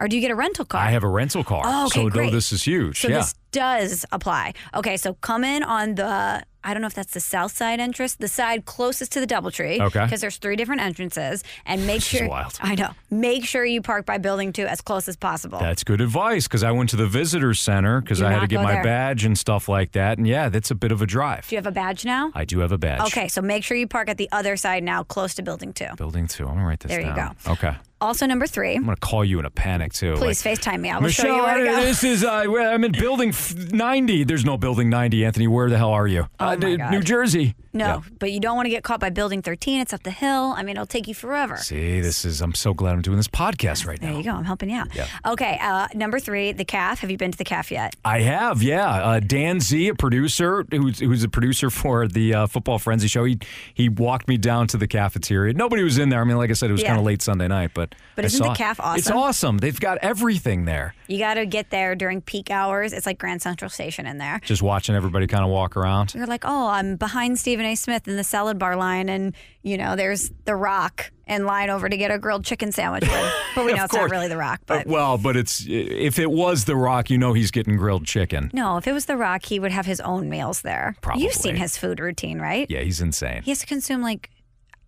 or 0.00 0.08
do 0.08 0.16
you 0.16 0.20
get 0.20 0.32
a 0.32 0.34
rental 0.34 0.64
car? 0.64 0.80
I 0.80 0.90
have 0.90 1.04
a 1.04 1.08
rental 1.08 1.44
car, 1.44 1.62
Oh, 1.64 1.86
okay, 1.86 2.00
so 2.00 2.02
though 2.08 2.10
great. 2.10 2.32
this 2.32 2.52
is 2.52 2.64
huge. 2.64 3.00
So 3.00 3.06
yeah. 3.06 3.18
this 3.18 3.34
does 3.52 4.04
apply. 4.10 4.54
Okay, 4.74 4.96
so 4.96 5.14
come 5.14 5.44
in 5.44 5.62
on 5.62 5.94
the 5.94 6.42
I 6.64 6.74
don't 6.74 6.80
know 6.80 6.86
if 6.86 6.94
that's 6.94 7.12
the 7.12 7.20
south 7.20 7.56
side 7.56 7.80
entrance, 7.80 8.14
the 8.14 8.28
side 8.28 8.64
closest 8.64 9.12
to 9.12 9.20
the 9.20 9.26
DoubleTree. 9.26 9.80
Okay. 9.80 10.04
Because 10.04 10.20
there's 10.20 10.36
three 10.36 10.56
different 10.56 10.80
entrances, 10.80 11.42
and 11.66 11.86
make 11.86 12.02
sure 12.02 12.28
wild. 12.28 12.58
I 12.60 12.74
know. 12.74 12.90
Make 13.10 13.44
sure 13.44 13.64
you 13.64 13.82
park 13.82 14.06
by 14.06 14.18
building 14.18 14.52
two 14.52 14.66
as 14.66 14.80
close 14.80 15.08
as 15.08 15.16
possible. 15.16 15.58
That's 15.58 15.84
good 15.84 16.00
advice 16.00 16.46
because 16.46 16.62
I 16.62 16.70
went 16.72 16.90
to 16.90 16.96
the 16.96 17.06
visitor 17.06 17.54
center 17.54 18.00
because 18.00 18.22
I 18.22 18.32
had 18.32 18.40
to 18.40 18.46
get 18.46 18.62
my 18.62 18.74
there. 18.74 18.84
badge 18.84 19.24
and 19.24 19.36
stuff 19.36 19.68
like 19.68 19.92
that. 19.92 20.18
And 20.18 20.26
yeah, 20.26 20.48
that's 20.48 20.70
a 20.70 20.74
bit 20.74 20.92
of 20.92 21.02
a 21.02 21.06
drive. 21.06 21.48
do 21.48 21.54
you 21.54 21.58
have 21.58 21.66
a 21.66 21.72
badge 21.72 22.04
now? 22.04 22.30
I 22.34 22.44
do 22.44 22.60
have 22.60 22.72
a 22.72 22.78
badge. 22.78 23.00
Okay, 23.08 23.28
so 23.28 23.42
make 23.42 23.64
sure 23.64 23.76
you 23.76 23.86
park 23.86 24.08
at 24.08 24.16
the 24.16 24.28
other 24.32 24.56
side 24.56 24.82
now, 24.82 25.02
close 25.02 25.34
to 25.34 25.42
building 25.42 25.72
two. 25.72 25.88
Building 25.96 26.26
two. 26.26 26.46
I'm 26.46 26.54
gonna 26.54 26.66
write 26.66 26.80
this 26.80 26.90
There 26.90 27.00
you 27.00 27.14
down. 27.14 27.36
go. 27.44 27.52
Okay. 27.52 27.74
Also, 28.02 28.26
number 28.26 28.48
three. 28.48 28.74
I'm 28.74 28.84
gonna 28.84 28.96
call 28.96 29.24
you 29.24 29.38
in 29.38 29.44
a 29.44 29.50
panic 29.50 29.92
too. 29.92 30.14
Please 30.16 30.44
like, 30.44 30.58
FaceTime 30.58 30.80
me. 30.80 30.90
I 30.90 30.96
will 30.96 31.02
Michelle, 31.02 31.26
show 31.26 31.36
you 31.36 31.42
where 31.42 31.58
to 31.58 31.64
go. 31.64 31.76
This 31.82 32.02
is, 32.02 32.24
uh, 32.24 32.28
I'm 32.30 32.82
in 32.82 32.90
building 32.90 33.32
90. 33.70 34.24
There's 34.24 34.44
no 34.44 34.58
building 34.58 34.90
90, 34.90 35.24
Anthony. 35.24 35.46
Where 35.46 35.70
the 35.70 35.78
hell 35.78 35.90
are 35.90 36.08
you? 36.08 36.26
Oh, 36.40 36.46
uh, 36.46 36.48
my 36.50 36.56
d- 36.56 36.76
God. 36.78 36.90
New 36.90 37.00
Jersey. 37.00 37.54
No, 37.74 37.86
Yeah. 37.86 38.00
but 38.18 38.30
you 38.32 38.38
don't 38.40 38.54
want 38.56 38.66
to 38.66 38.70
get 38.70 38.82
caught 38.84 39.00
by 39.00 39.08
building 39.10 39.40
13. 39.42 39.80
It's 39.80 39.92
up 39.92 40.02
the 40.02 40.10
hill. 40.10 40.54
I 40.56 40.62
mean, 40.62 40.76
it'll 40.76 40.84
take 40.86 41.08
you 41.08 41.14
forever. 41.14 41.56
See, 41.56 42.00
this 42.00 42.24
is. 42.24 42.40
I'm 42.42 42.54
so 42.54 42.74
glad 42.74 42.92
I'm 42.92 43.02
doing 43.02 43.16
this 43.16 43.28
podcast 43.28 43.86
right 43.86 43.98
There 44.00 44.10
now. 44.10 44.16
There 44.16 44.24
you 44.24 44.30
go. 44.30 44.36
I'm 44.36 44.44
helping 44.44 44.68
you 44.70 44.76
out. 44.76 44.94
Yeah. 44.94 45.06
Okay, 45.26 45.58
uh, 45.60 45.88
number 45.94 46.20
three, 46.20 46.52
the 46.52 46.64
calf. 46.66 47.00
Have 47.00 47.10
you 47.10 47.16
been 47.16 47.32
to 47.32 47.38
the 47.38 47.44
calf 47.44 47.70
yet? 47.70 47.96
I 48.04 48.20
have, 48.20 48.62
yeah. 48.62 48.88
Uh, 48.90 49.20
Dan 49.20 49.60
Z, 49.60 49.88
a 49.88 49.94
producer 49.94 50.66
who's, 50.70 50.98
who's 51.00 51.24
a 51.24 51.28
producer 51.28 51.70
for 51.70 52.06
the 52.06 52.34
uh, 52.34 52.46
Football 52.46 52.78
Frenzy 52.78 53.08
show, 53.08 53.24
he 53.24 53.38
he 53.72 53.88
walked 53.88 54.28
me 54.28 54.36
down 54.36 54.66
to 54.68 54.76
the 54.76 54.86
cafeteria. 54.86 55.54
Nobody 55.54 55.82
was 55.82 55.96
in 55.98 56.08
there. 56.10 56.20
I 56.20 56.24
mean, 56.24 56.36
like 56.36 56.50
I 56.50 56.54
said, 56.54 56.68
it 56.68 56.72
was 56.74 56.82
Yeah. 56.82 56.88
kind 56.88 56.98
of 56.98 57.06
late 57.06 57.22
Sunday 57.22 57.48
night, 57.48 57.70
but 57.74 57.94
But 58.16 58.24
I 58.24 58.26
isn't 58.26 58.42
the 58.44 58.52
it. 58.52 58.56
calf 58.58 58.78
It's 58.96 59.06
awesome? 59.08 59.16
awesome. 59.16 59.58
They've 59.58 59.80
got 59.80 59.98
everything 60.02 60.66
there. 60.66 60.94
You 61.08 61.18
got 61.18 61.34
to 61.34 61.46
get 61.46 61.70
there 61.70 61.94
during 61.94 62.20
peak 62.20 62.50
hours. 62.50 62.92
It's 62.92 63.06
like 63.06 63.18
Grand 63.18 63.40
Central 63.42 63.68
Station 63.70 64.06
in 64.06 64.18
there. 64.18 64.40
Just 64.44 64.62
watching 64.62 64.94
everybody 64.94 65.26
kind 65.26 65.42
of 65.44 65.50
walk 65.50 65.76
around. 65.76 66.14
You're 66.14 66.26
like, 66.26 66.44
oh, 66.44 66.68
I'm 66.68 66.96
behind 66.96 67.38
Stephen 67.62 67.72
A. 67.72 67.76
Smith 67.76 68.08
in 68.08 68.16
the 68.16 68.24
salad 68.24 68.58
bar 68.58 68.74
line, 68.76 69.08
and 69.08 69.34
you 69.62 69.76
know, 69.76 69.94
there's 69.94 70.30
The 70.46 70.56
Rock 70.56 71.12
in 71.28 71.46
line 71.46 71.70
over 71.70 71.88
to 71.88 71.96
get 71.96 72.10
a 72.10 72.18
grilled 72.18 72.44
chicken 72.44 72.72
sandwich. 72.72 73.02
With. 73.04 73.32
But 73.54 73.66
we 73.66 73.74
know 73.74 73.84
it's 73.84 73.92
not 73.92 74.10
really 74.10 74.28
The 74.28 74.36
Rock. 74.38 74.60
Uh, 74.62 74.78
But 74.78 74.86
well, 74.86 75.18
but 75.18 75.36
it's 75.36 75.64
if 75.68 76.18
it 76.18 76.30
was 76.30 76.64
The 76.64 76.74
Rock, 76.74 77.08
you 77.10 77.18
know 77.18 77.34
he's 77.34 77.50
getting 77.50 77.76
grilled 77.76 78.04
chicken. 78.06 78.50
no, 78.52 78.78
if 78.78 78.86
it 78.88 78.92
was 78.92 79.06
The 79.06 79.16
Rock, 79.16 79.44
he 79.44 79.60
would 79.60 79.70
have 79.72 79.86
his 79.86 80.00
own 80.00 80.28
meals 80.28 80.62
there. 80.62 80.96
Probably. 81.02 81.22
You've 81.24 81.34
seen 81.34 81.54
his 81.56 81.76
food 81.76 82.00
routine, 82.00 82.40
right? 82.40 82.66
Yeah, 82.70 82.80
he's 82.80 83.00
insane. 83.00 83.42
He 83.42 83.50
has 83.50 83.60
to 83.60 83.66
consume 83.66 84.02
like. 84.02 84.30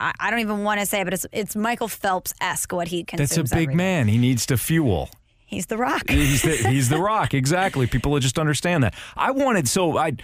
I 0.01 0.29
don't 0.31 0.41
even 0.41 0.65
want 0.65 0.81
to 0.81 0.87
say, 0.87 1.01
it, 1.01 1.05
but 1.05 1.15
it's 1.15 1.25
it's 1.33 1.55
Michael 1.55 1.89
Phelps 1.89 2.35
esque 2.41 2.73
what 2.73 2.89
he 2.89 3.05
consumes. 3.05 3.31
That's 3.31 3.53
a 3.53 3.55
big 3.55 3.73
man. 3.75 4.09
He 4.09 4.19
needs 4.19 4.45
to 4.47 4.57
fuel. 4.57 5.09
He's 5.47 5.67
the 5.67 5.77
Rock. 5.77 6.11
He's 6.11 6.43
the, 6.43 6.57
he's 6.57 6.89
the 6.89 6.99
rock. 6.99 7.33
Exactly. 7.33 7.87
People 7.87 8.11
will 8.11 8.19
just 8.19 8.39
understand 8.39 8.83
that. 8.83 8.95
I 9.17 9.31
wanted 9.31 9.69
so 9.69 9.97
I 9.97 10.15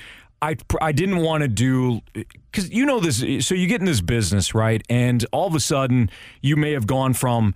I 0.42 0.57
I 0.81 0.92
didn't 0.92 1.18
want 1.18 1.42
to 1.42 1.48
do 1.48 2.00
because 2.12 2.70
you 2.70 2.87
know 2.87 3.00
this. 3.00 3.18
So 3.46 3.55
you 3.55 3.66
get 3.66 3.81
in 3.81 3.87
this 3.87 4.00
business, 4.00 4.55
right? 4.55 4.83
And 4.88 5.24
all 5.33 5.46
of 5.46 5.55
a 5.55 5.61
sudden, 5.61 6.11
you 6.40 6.57
may 6.57 6.72
have 6.72 6.87
gone 6.87 7.12
from 7.14 7.55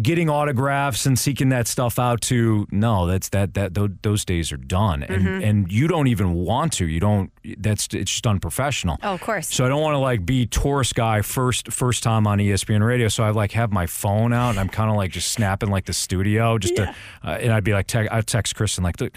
getting 0.00 0.30
autographs 0.30 1.04
and 1.04 1.18
seeking 1.18 1.50
that 1.50 1.68
stuff 1.68 1.98
out 1.98 2.22
to 2.22 2.66
no 2.70 3.06
that's 3.06 3.28
that 3.28 3.52
that 3.52 3.74
those 4.02 4.24
days 4.24 4.50
are 4.50 4.56
done 4.56 5.02
and 5.02 5.18
Mm-hmm. 5.22 5.44
and 5.44 5.70
you 5.72 5.86
don't 5.88 6.06
even 6.06 6.32
want 6.32 6.72
to 6.74 6.86
you 6.86 7.00
don't 7.00 7.30
that's 7.58 7.86
it's 7.92 8.10
just 8.10 8.26
unprofessional 8.26 8.96
Oh, 9.02 9.12
of 9.12 9.20
course. 9.20 9.46
so 9.52 9.66
I 9.66 9.68
don't 9.68 9.82
want 9.82 9.94
to 9.94 9.98
like 9.98 10.24
be 10.24 10.46
tourist 10.46 10.94
guy 10.94 11.20
first 11.20 11.70
first 11.70 12.02
time 12.02 12.26
on 12.26 12.38
ESPN 12.38 12.84
radio. 12.84 13.08
So 13.08 13.22
I 13.24 13.30
like 13.30 13.52
have 13.52 13.70
my 13.70 13.86
phone 13.86 14.32
out 14.32 14.50
and 14.50 14.58
I'm 14.58 14.68
kind 14.70 14.90
of 14.90 14.96
like 14.96 15.10
just 15.12 15.32
snapping 15.32 15.68
like 15.70 15.84
the 15.84 15.92
studio 15.92 16.56
just 16.58 16.76
to, 16.76 16.88
uh, 17.22 17.28
and 17.40 17.52
I'd 17.52 17.64
be 17.64 17.72
like 17.74 17.86
te- 17.88 18.08
I'd 18.08 18.26
text 18.26 18.54
Kristen 18.56 18.82
like 18.84 18.98
"Look, 19.00 19.12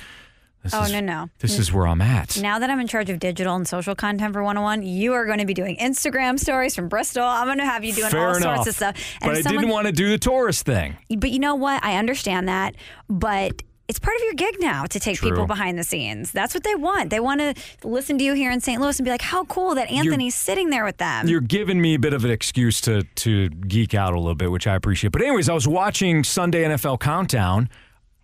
this 0.63 0.73
Oh 0.73 0.83
is, 0.83 0.91
no 0.91 0.99
no. 0.99 1.29
this 1.39 1.57
is 1.57 1.71
where 1.73 1.87
I'm 1.87 2.01
at. 2.01 2.37
Now 2.41 2.59
that 2.59 2.69
I'm 2.69 2.79
in 2.79 2.87
charge 2.87 3.09
of 3.09 3.19
digital 3.19 3.55
and 3.55 3.67
social 3.67 3.95
content 3.95 4.33
for 4.33 4.43
101, 4.43 4.83
you 4.83 5.13
are 5.13 5.25
going 5.25 5.39
to 5.39 5.45
be 5.45 5.53
doing 5.53 5.77
Instagram 5.77 6.39
stories 6.39 6.75
from 6.75 6.87
Bristol. 6.87 7.23
I'm 7.23 7.47
going 7.47 7.57
to 7.57 7.65
have 7.65 7.83
you 7.83 7.93
doing 7.93 8.11
Fair 8.11 8.29
all 8.29 8.35
enough. 8.35 8.57
sorts 8.65 8.67
of 8.69 8.75
stuff. 8.75 8.95
but 9.21 9.29
I 9.37 9.41
someone- 9.41 9.61
didn't 9.63 9.73
want 9.73 9.87
to 9.87 9.93
do 9.93 10.09
the 10.09 10.17
tourist 10.19 10.65
thing. 10.65 10.97
But 11.17 11.31
you 11.31 11.39
know 11.39 11.55
what? 11.55 11.83
I 11.83 11.97
understand 11.97 12.47
that, 12.47 12.75
but 13.09 13.63
it's 13.87 13.99
part 13.99 14.15
of 14.15 14.21
your 14.23 14.35
gig 14.35 14.55
now 14.59 14.85
to 14.85 14.99
take 15.01 15.17
True. 15.17 15.31
people 15.31 15.47
behind 15.47 15.77
the 15.77 15.83
scenes. 15.83 16.31
That's 16.31 16.53
what 16.53 16.63
they 16.63 16.75
want. 16.75 17.09
They 17.09 17.19
want 17.19 17.41
to 17.41 17.53
listen 17.83 18.17
to 18.19 18.23
you 18.23 18.33
here 18.33 18.49
in 18.49 18.61
St. 18.61 18.79
Louis 18.81 18.97
and 18.97 19.03
be 19.03 19.11
like, 19.11 19.21
"How 19.21 19.43
cool 19.45 19.75
that 19.75 19.91
Anthony's 19.91 20.33
sitting 20.35 20.69
there 20.69 20.85
with 20.85 20.95
them." 20.97 21.27
You're 21.27 21.41
giving 21.41 21.81
me 21.81 21.95
a 21.95 21.99
bit 21.99 22.13
of 22.13 22.23
an 22.23 22.31
excuse 22.31 22.79
to 22.81 23.01
to 23.03 23.49
geek 23.49 23.93
out 23.93 24.13
a 24.13 24.17
little 24.17 24.35
bit, 24.35 24.49
which 24.49 24.65
I 24.65 24.75
appreciate. 24.75 25.11
But 25.11 25.23
anyways, 25.23 25.49
I 25.49 25.53
was 25.53 25.67
watching 25.67 26.23
Sunday 26.23 26.63
NFL 26.63 26.99
Countdown 26.99 27.67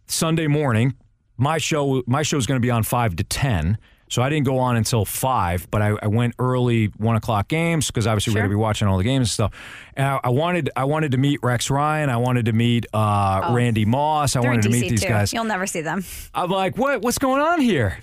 Sunday 0.06 0.48
morning. 0.48 0.94
My 1.38 1.58
show 1.58 2.04
my 2.08 2.24
show 2.24 2.38
is 2.38 2.46
going 2.48 2.60
to 2.60 2.66
be 2.66 2.72
on 2.72 2.84
five 2.84 3.16
to 3.18 3.24
ten, 3.24 3.78
so 4.10 4.22
I 4.22 4.30
didn't 4.30 4.46
go 4.46 4.58
on 4.58 4.76
until 4.76 5.06
five. 5.06 5.70
But 5.70 5.82
I, 5.82 5.96
I 6.02 6.08
went 6.08 6.34
early 6.40 6.86
one 6.98 7.16
o'clock 7.16 7.48
games 7.48 7.88
because 7.88 8.08
obviously 8.08 8.32
we're 8.34 8.40
going 8.40 8.50
to 8.50 8.56
be 8.56 8.60
watching 8.60 8.88
all 8.88 8.98
the 8.98 9.04
games 9.04 9.28
and 9.28 9.30
stuff. 9.30 9.52
And 9.96 10.08
I, 10.08 10.20
I 10.24 10.30
wanted 10.30 10.70
I 10.76 10.86
wanted 10.86 11.12
to 11.12 11.18
meet 11.18 11.40
Rex 11.44 11.70
Ryan. 11.70 12.10
I 12.10 12.18
wanted 12.18 12.46
to 12.46 12.54
meet 12.54 12.86
uh, 12.94 13.52
Randy 13.54 13.86
Moss. 13.86 14.36
I 14.36 14.40
Oh. 14.40 14.42
They're 14.42 14.52
wanted 14.52 14.64
to 14.64 14.70
meet 14.70 14.90
these 14.90 15.02
too. 15.02 15.10
guys. 15.10 15.32
You'll 15.34 15.44
never 15.44 15.68
see 15.68 15.82
them. 15.82 16.04
I'm 16.34 16.50
like, 16.50 16.78
what 16.78 17.02
what's 17.02 17.20
going 17.20 17.42
on 17.42 17.62
here? 17.62 18.00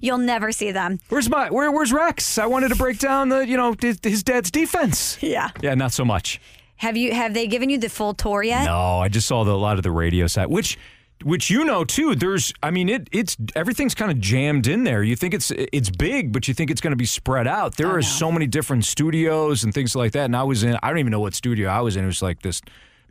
You'll 0.00 0.18
never 0.18 0.52
see 0.52 0.70
them. 0.70 1.00
Where's 1.08 1.28
my 1.28 1.50
where 1.50 1.72
where's 1.72 1.92
Rex? 1.92 2.38
I 2.38 2.46
wanted 2.46 2.68
to 2.68 2.76
break 2.76 3.00
down 3.00 3.28
the 3.30 3.44
you 3.44 3.56
know 3.56 3.74
his, 3.80 3.98
his 4.04 4.22
dad's 4.22 4.52
defense. 4.52 5.18
Yeah. 5.20 5.50
Yeah, 5.60 5.74
not 5.74 5.92
so 5.92 6.04
much. 6.04 6.40
Have 6.76 6.96
you? 6.96 7.12
Have 7.12 7.34
they 7.34 7.48
given 7.48 7.68
you 7.70 7.78
the 7.78 7.88
full 7.88 8.14
tour 8.14 8.44
yet? 8.44 8.66
No, 8.66 9.00
I 9.00 9.08
just 9.08 9.26
saw 9.26 9.42
the, 9.44 9.52
a 9.52 9.56
lot 9.56 9.76
of 9.78 9.82
the 9.82 9.90
radio 9.90 10.28
side, 10.28 10.46
which 10.46 10.78
which 11.24 11.50
you 11.50 11.64
know 11.64 11.84
too. 11.84 12.14
There's, 12.14 12.52
I 12.62 12.70
mean, 12.70 12.88
it 12.88 13.08
it's 13.12 13.36
everything's 13.54 13.94
kind 13.94 14.10
of 14.10 14.18
jammed 14.20 14.66
in 14.66 14.84
there. 14.84 15.02
You 15.02 15.16
think 15.16 15.34
it's 15.34 15.50
it's 15.50 15.90
big, 15.90 16.32
but 16.32 16.48
you 16.48 16.54
think 16.54 16.70
it's 16.70 16.80
going 16.80 16.92
to 16.92 16.96
be 16.96 17.06
spread 17.06 17.46
out. 17.46 17.76
There 17.76 17.90
are 17.90 18.02
so 18.02 18.30
many 18.32 18.46
different 18.46 18.84
studios 18.84 19.64
and 19.64 19.72
things 19.74 19.94
like 19.96 20.12
that. 20.12 20.26
And 20.26 20.36
I 20.36 20.42
was 20.42 20.62
in, 20.62 20.76
I 20.82 20.88
don't 20.88 20.98
even 20.98 21.10
know 21.12 21.20
what 21.20 21.34
studio 21.34 21.68
I 21.68 21.80
was 21.80 21.96
in. 21.96 22.04
It 22.04 22.06
was 22.08 22.22
like 22.22 22.42
this 22.42 22.60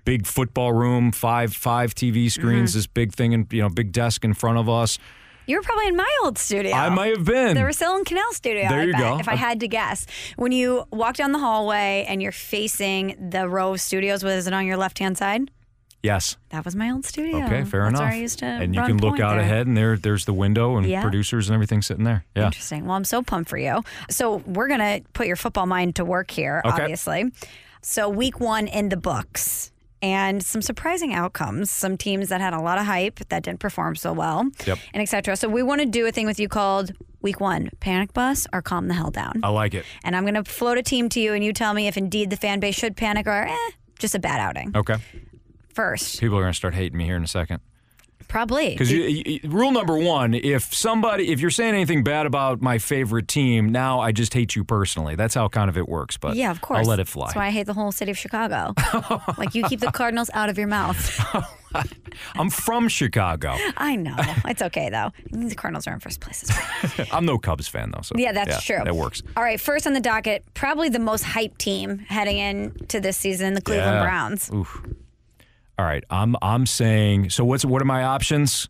big 0.06 0.26
football 0.26 0.74
room, 0.74 1.12
five 1.12 1.54
five 1.54 1.94
TV 1.96 2.32
screens, 2.32 2.72
Mm-hmm. 2.72 2.78
this 2.80 2.88
big 2.88 3.14
thing, 3.14 3.34
and 3.34 3.48
you 3.52 3.62
know, 3.62 3.70
big 3.70 3.92
desk 3.92 4.24
in 4.24 4.34
front 4.34 4.58
of 4.58 4.68
us. 4.70 4.98
You 5.48 5.58
were 5.58 5.64
probably 5.64 5.88
in 5.88 5.96
my 5.96 6.18
old 6.24 6.38
studio. 6.38 6.72
I 6.72 6.90
might 6.90 7.18
have 7.18 7.26
been. 7.26 7.56
The 7.56 7.62
Russillo 7.62 7.98
and 7.98 8.06
Kanell 8.06 8.32
studio. 8.32 8.70
There 8.70 8.80
I 8.80 8.84
you 8.84 8.92
bet, 8.94 9.02
go. 9.02 9.20
If 9.20 9.28
I 9.28 9.36
had 9.36 9.60
to 9.62 9.68
guess, 9.68 10.06
when 10.38 10.52
you 10.52 10.86
walk 10.92 11.16
down 11.16 11.32
the 11.32 11.40
hallway 11.40 12.06
and 12.08 12.22
you're 12.22 12.32
facing 12.32 13.30
the 13.32 13.50
row 13.50 13.74
of 13.74 13.82
studios, 13.82 14.24
was 14.24 14.46
it 14.48 14.54
on 14.54 14.66
your 14.66 14.78
left 14.78 15.00
hand 15.00 15.18
side? 15.18 15.50
Yes. 16.04 16.38
That 16.50 16.66
was 16.66 16.76
my 16.76 16.92
old 16.92 17.06
studio. 17.06 17.38
Okay, 17.46 17.64
fair 17.64 17.84
That's 17.86 18.00
enough. 18.00 18.14
I 18.14 18.16
used 18.16 18.40
to 18.40 18.46
and 18.46 18.74
you 18.76 18.82
can 18.82 18.98
look 18.98 19.20
out 19.20 19.32
there. 19.36 19.40
ahead, 19.42 19.68
and 19.68 19.76
there 19.78 19.98
there's 19.98 20.26
the 20.26 20.34
window 20.34 20.78
and 20.78 20.86
Yeah. 20.88 21.02
producers 21.02 21.50
and 21.50 21.54
everything 21.54 21.82
sitting 21.82 22.04
there. 22.04 22.26
Yeah. 22.36 22.46
Interesting. 22.46 22.86
Well, 22.86 22.96
I'm 22.96 23.04
so 23.06 23.22
pumped 23.22 23.50
for 23.50 23.58
you. 23.58 23.84
So 24.10 24.38
we're 24.46 24.68
gonna 24.68 25.02
put 25.14 25.28
your 25.28 25.36
football 25.36 25.66
mind 25.66 25.96
to 25.96 26.06
work 26.06 26.32
here, 26.32 26.62
Okay. 26.66 26.82
obviously. 26.84 27.32
So 27.82 28.10
week 28.10 28.40
one 28.40 28.68
in 28.68 28.90
the 28.90 28.98
books. 28.98 29.72
and 30.04 30.42
some 30.42 30.64
surprising 30.64 31.14
outcomes. 31.14 31.70
Some 31.70 31.96
teams 31.96 32.30
that 32.30 32.42
had 32.42 32.54
a 32.56 32.60
lot 32.60 32.80
of 32.80 32.88
hype 32.88 33.20
that 33.30 33.44
didn't 33.44 33.60
perform 33.60 33.96
so 33.96 34.12
well, 34.12 34.50
Yep. 34.66 34.80
and 34.96 35.04
etc. 35.04 35.36
So 35.36 35.48
we 35.48 35.62
want 35.62 35.80
to 35.82 35.86
do 35.86 36.08
a 36.08 36.12
thing 36.12 36.26
with 36.26 36.40
you 36.40 36.48
called 36.50 36.92
Week 37.22 37.40
One: 37.40 37.70
Panic 37.80 38.12
Bus 38.12 38.48
or 38.52 38.64
Calm 38.64 38.88
the 38.88 38.96
Hell 38.96 39.12
Down. 39.12 39.40
I 39.44 39.50
like 39.50 39.76
it. 39.76 39.86
And 40.04 40.16
I'm 40.16 40.24
going 40.24 40.34
to 40.34 40.44
float 40.44 40.80
a 40.80 40.82
team 40.82 41.08
to 41.10 41.20
you, 41.20 41.34
and 41.36 41.44
you 41.44 41.54
tell 41.54 41.76
me 41.76 41.88
if 41.88 41.98
indeed 41.98 42.32
the 42.32 42.36
fan 42.36 42.60
base 42.60 42.74
should 42.74 42.98
panic 42.98 43.28
or 43.28 43.44
eh, 43.48 43.56
just 44.00 44.16
a 44.16 44.20
bad 44.20 44.40
outing. 44.40 44.72
Okay. 44.76 44.96
First, 45.74 46.20
People 46.20 46.38
are 46.38 46.42
going 46.42 46.54
to 46.54 46.58
start 46.58 46.74
hating 46.74 46.98
me 46.98 47.06
here 47.06 47.16
in 47.18 47.24
a 47.24 47.28
second. 47.28 47.60
probably 48.28 48.70
Because 48.78 48.92
rule 49.44 49.72
number 49.72 49.98
one, 49.98 50.34
if 50.34 50.74
somebody, 50.74 51.30
if 51.32 51.40
you're 51.42 51.50
saying 51.52 51.74
anything 51.74 52.04
bad 52.04 52.26
about 52.26 52.62
my 52.62 52.78
favorite 52.78 53.28
team, 53.28 53.72
now 53.72 54.00
I 54.00 54.12
just 54.12 54.34
hate 54.34 54.56
you 54.56 54.64
personally. 54.64 55.16
That's 55.16 55.34
how 55.36 55.48
kind 55.50 55.70
of 55.70 55.78
it 55.78 55.88
works. 55.90 56.18
But 56.18 56.36
Yeah, 56.36 56.52
of 56.52 56.62
course. 56.62 56.80
I'll 56.80 56.86
let 56.86 57.00
it 57.00 57.08
fly. 57.08 57.28
That's 57.28 57.36
why 57.36 57.48
I 57.48 57.52
hate 57.52 57.66
the 57.68 57.74
whole 57.74 57.92
city 57.92 58.12
of 58.12 58.18
Chicago. 58.18 58.74
like 59.38 59.54
you 59.56 59.64
keep 59.64 59.80
the 59.80 59.92
Cardinals 59.92 60.30
out 60.34 60.50
of 60.50 60.58
your 60.58 60.68
mouth. 60.68 61.20
I'm 62.36 62.50
from 62.50 62.90
Chicago. 62.90 63.56
I 63.78 63.96
know. 63.96 64.16
It's 64.46 64.62
okay 64.62 64.90
though. 64.90 65.12
The 65.32 65.56
Cardinals 65.56 65.88
are 65.88 65.94
in 65.94 66.00
first 66.02 66.20
place. 66.20 66.44
As 66.50 66.98
well. 66.98 67.08
I'm 67.14 67.26
no 67.26 67.38
Cubs 67.38 67.68
fan 67.68 67.92
though. 67.92 68.02
So 68.02 68.16
Yeah, 68.18 68.34
that's 68.34 68.64
true. 68.64 68.80
That 68.84 68.96
works. 68.96 69.24
All 69.38 69.44
right, 69.44 69.60
first 69.60 69.88
on 69.88 69.94
the 69.94 70.02
docket, 70.02 70.44
probably 70.54 70.90
the 70.90 71.00
most 71.00 71.24
hyped 71.24 71.58
team 71.60 72.00
heading 72.00 72.38
into 72.38 73.00
this 73.00 73.16
season, 73.18 73.54
the 73.54 73.62
Cleveland 73.62 73.96
Yeah. 73.96 74.04
Browns. 74.04 74.52
Oof. 74.54 74.82
All 75.80 75.86
right, 75.86 76.04
I'm 76.10 76.36
I'm 76.42 76.66
saying. 76.66 77.30
So 77.32 77.44
what's 77.46 77.66
what 77.66 77.82
are 77.82 77.86
my 77.86 78.04
options? 78.04 78.70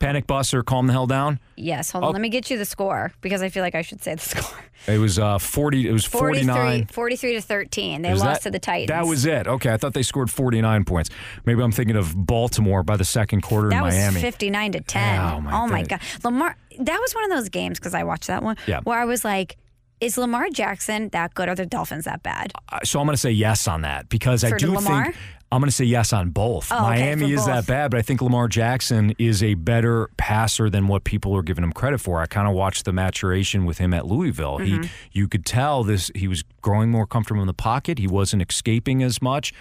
Panic 0.00 0.26
bus 0.26 0.52
or 0.52 0.62
calm 0.64 0.86
the 0.88 0.92
hell 0.92 1.06
down? 1.06 1.38
Yes, 1.56 1.92
hold 1.92 2.04
on. 2.04 2.12
Let 2.12 2.20
me 2.20 2.28
get 2.28 2.50
you 2.50 2.58
the 2.58 2.64
score 2.64 3.12
because 3.20 3.40
I 3.42 3.48
feel 3.48 3.62
like 3.62 3.76
I 3.76 3.82
should 3.82 4.02
say 4.02 4.16
the 4.16 4.20
score. 4.42 4.58
It 4.88 4.98
was 4.98 5.18
uh 5.18 5.38
40. 5.38 5.88
It 5.88 5.92
was 5.92 6.04
43, 6.04 6.46
49. 6.46 6.86
43 6.88 7.32
to 7.34 7.40
13. 7.40 8.02
They 8.02 8.10
Was 8.12 8.20
lost 8.20 8.42
that- 8.42 8.48
to 8.48 8.50
the 8.50 8.58
Titans. 8.58 8.88
That 8.88 9.06
was 9.06 9.24
it. 9.24 9.46
Okay, 9.46 9.72
I 9.72 9.76
thought 9.76 9.94
they 9.94 10.02
scored 10.02 10.30
49 10.30 10.84
points. 10.84 11.10
Maybe 11.46 11.62
I'm 11.62 11.70
thinking 11.72 11.96
of 11.96 12.12
Baltimore 12.26 12.82
by 12.82 12.96
the 12.96 13.04
second 13.04 13.42
quarter 13.42 13.70
That 13.70 13.76
in 13.78 13.82
was 13.84 13.94
Miami. 13.94 14.20
59 14.20 14.72
to 14.72 14.80
10. 14.80 15.20
Oh, 15.20 15.40
my 15.40 15.66
my 15.68 15.82
God. 15.84 16.00
Lamar, 16.24 16.56
that 16.80 16.98
was 17.00 17.14
one 17.14 17.24
of 17.24 17.30
those 17.30 17.48
games 17.48 17.78
because 17.78 17.94
I 17.94 18.02
watched 18.02 18.26
that 18.26 18.42
one 18.42 18.56
Yeah. 18.66 18.80
where 18.82 18.98
I 18.98 19.04
was 19.04 19.24
like, 19.24 19.56
is 20.00 20.18
Lamar 20.18 20.50
Jackson 20.50 21.08
that 21.10 21.32
good 21.34 21.48
or 21.48 21.52
are 21.52 21.54
the 21.54 21.64
Dolphins 21.66 22.04
that 22.04 22.22
bad? 22.22 22.52
Uh, 22.70 22.80
so 22.84 23.00
I'm 23.00 23.06
going 23.06 23.14
to 23.14 23.20
say 23.20 23.30
yes 23.30 23.66
on 23.68 23.82
that 23.82 24.08
because 24.10 24.42
I 24.44 24.54
do 24.56 24.72
Lamar? 24.74 25.04
think 25.04 25.16
I'm 25.54 25.60
going 25.60 25.68
to 25.68 25.74
say 25.74 25.84
yes 25.84 26.12
on 26.12 26.30
both. 26.30 26.72
Oh, 26.72 26.80
Miami 26.80 27.32
is 27.32 27.46
that 27.46 27.64
bad, 27.64 27.92
but 27.92 27.98
I 27.98 28.02
think 28.02 28.20
Lamar 28.20 28.48
Jackson 28.48 29.14
is 29.18 29.40
a 29.40 29.54
better 29.54 30.10
passer 30.16 30.68
than 30.68 30.88
what 30.88 31.04
people 31.04 31.36
are 31.36 31.42
giving 31.42 31.62
him 31.62 31.72
credit 31.72 31.98
for. 31.98 32.20
I 32.20 32.26
kind 32.26 32.48
of 32.48 32.54
watched 32.54 32.84
the 32.84 32.92
maturation 32.92 33.64
with 33.64 33.78
him 33.78 33.94
at 33.94 34.04
Louisville. 34.04 34.58
Mm-hmm. 34.58 34.82
He 34.82 34.90
you 35.12 35.28
could 35.28 35.46
tell 35.46 35.84
this 35.84 36.10
he 36.16 36.26
was 36.26 36.42
growing 36.60 36.90
more 36.90 37.06
comfortable 37.06 37.40
in 37.40 37.46
the 37.46 37.54
pocket. 37.54 38.00
He 38.00 38.08
wasn't 38.08 38.42
escaping 38.42 39.04
as 39.04 39.22
much. 39.22 39.54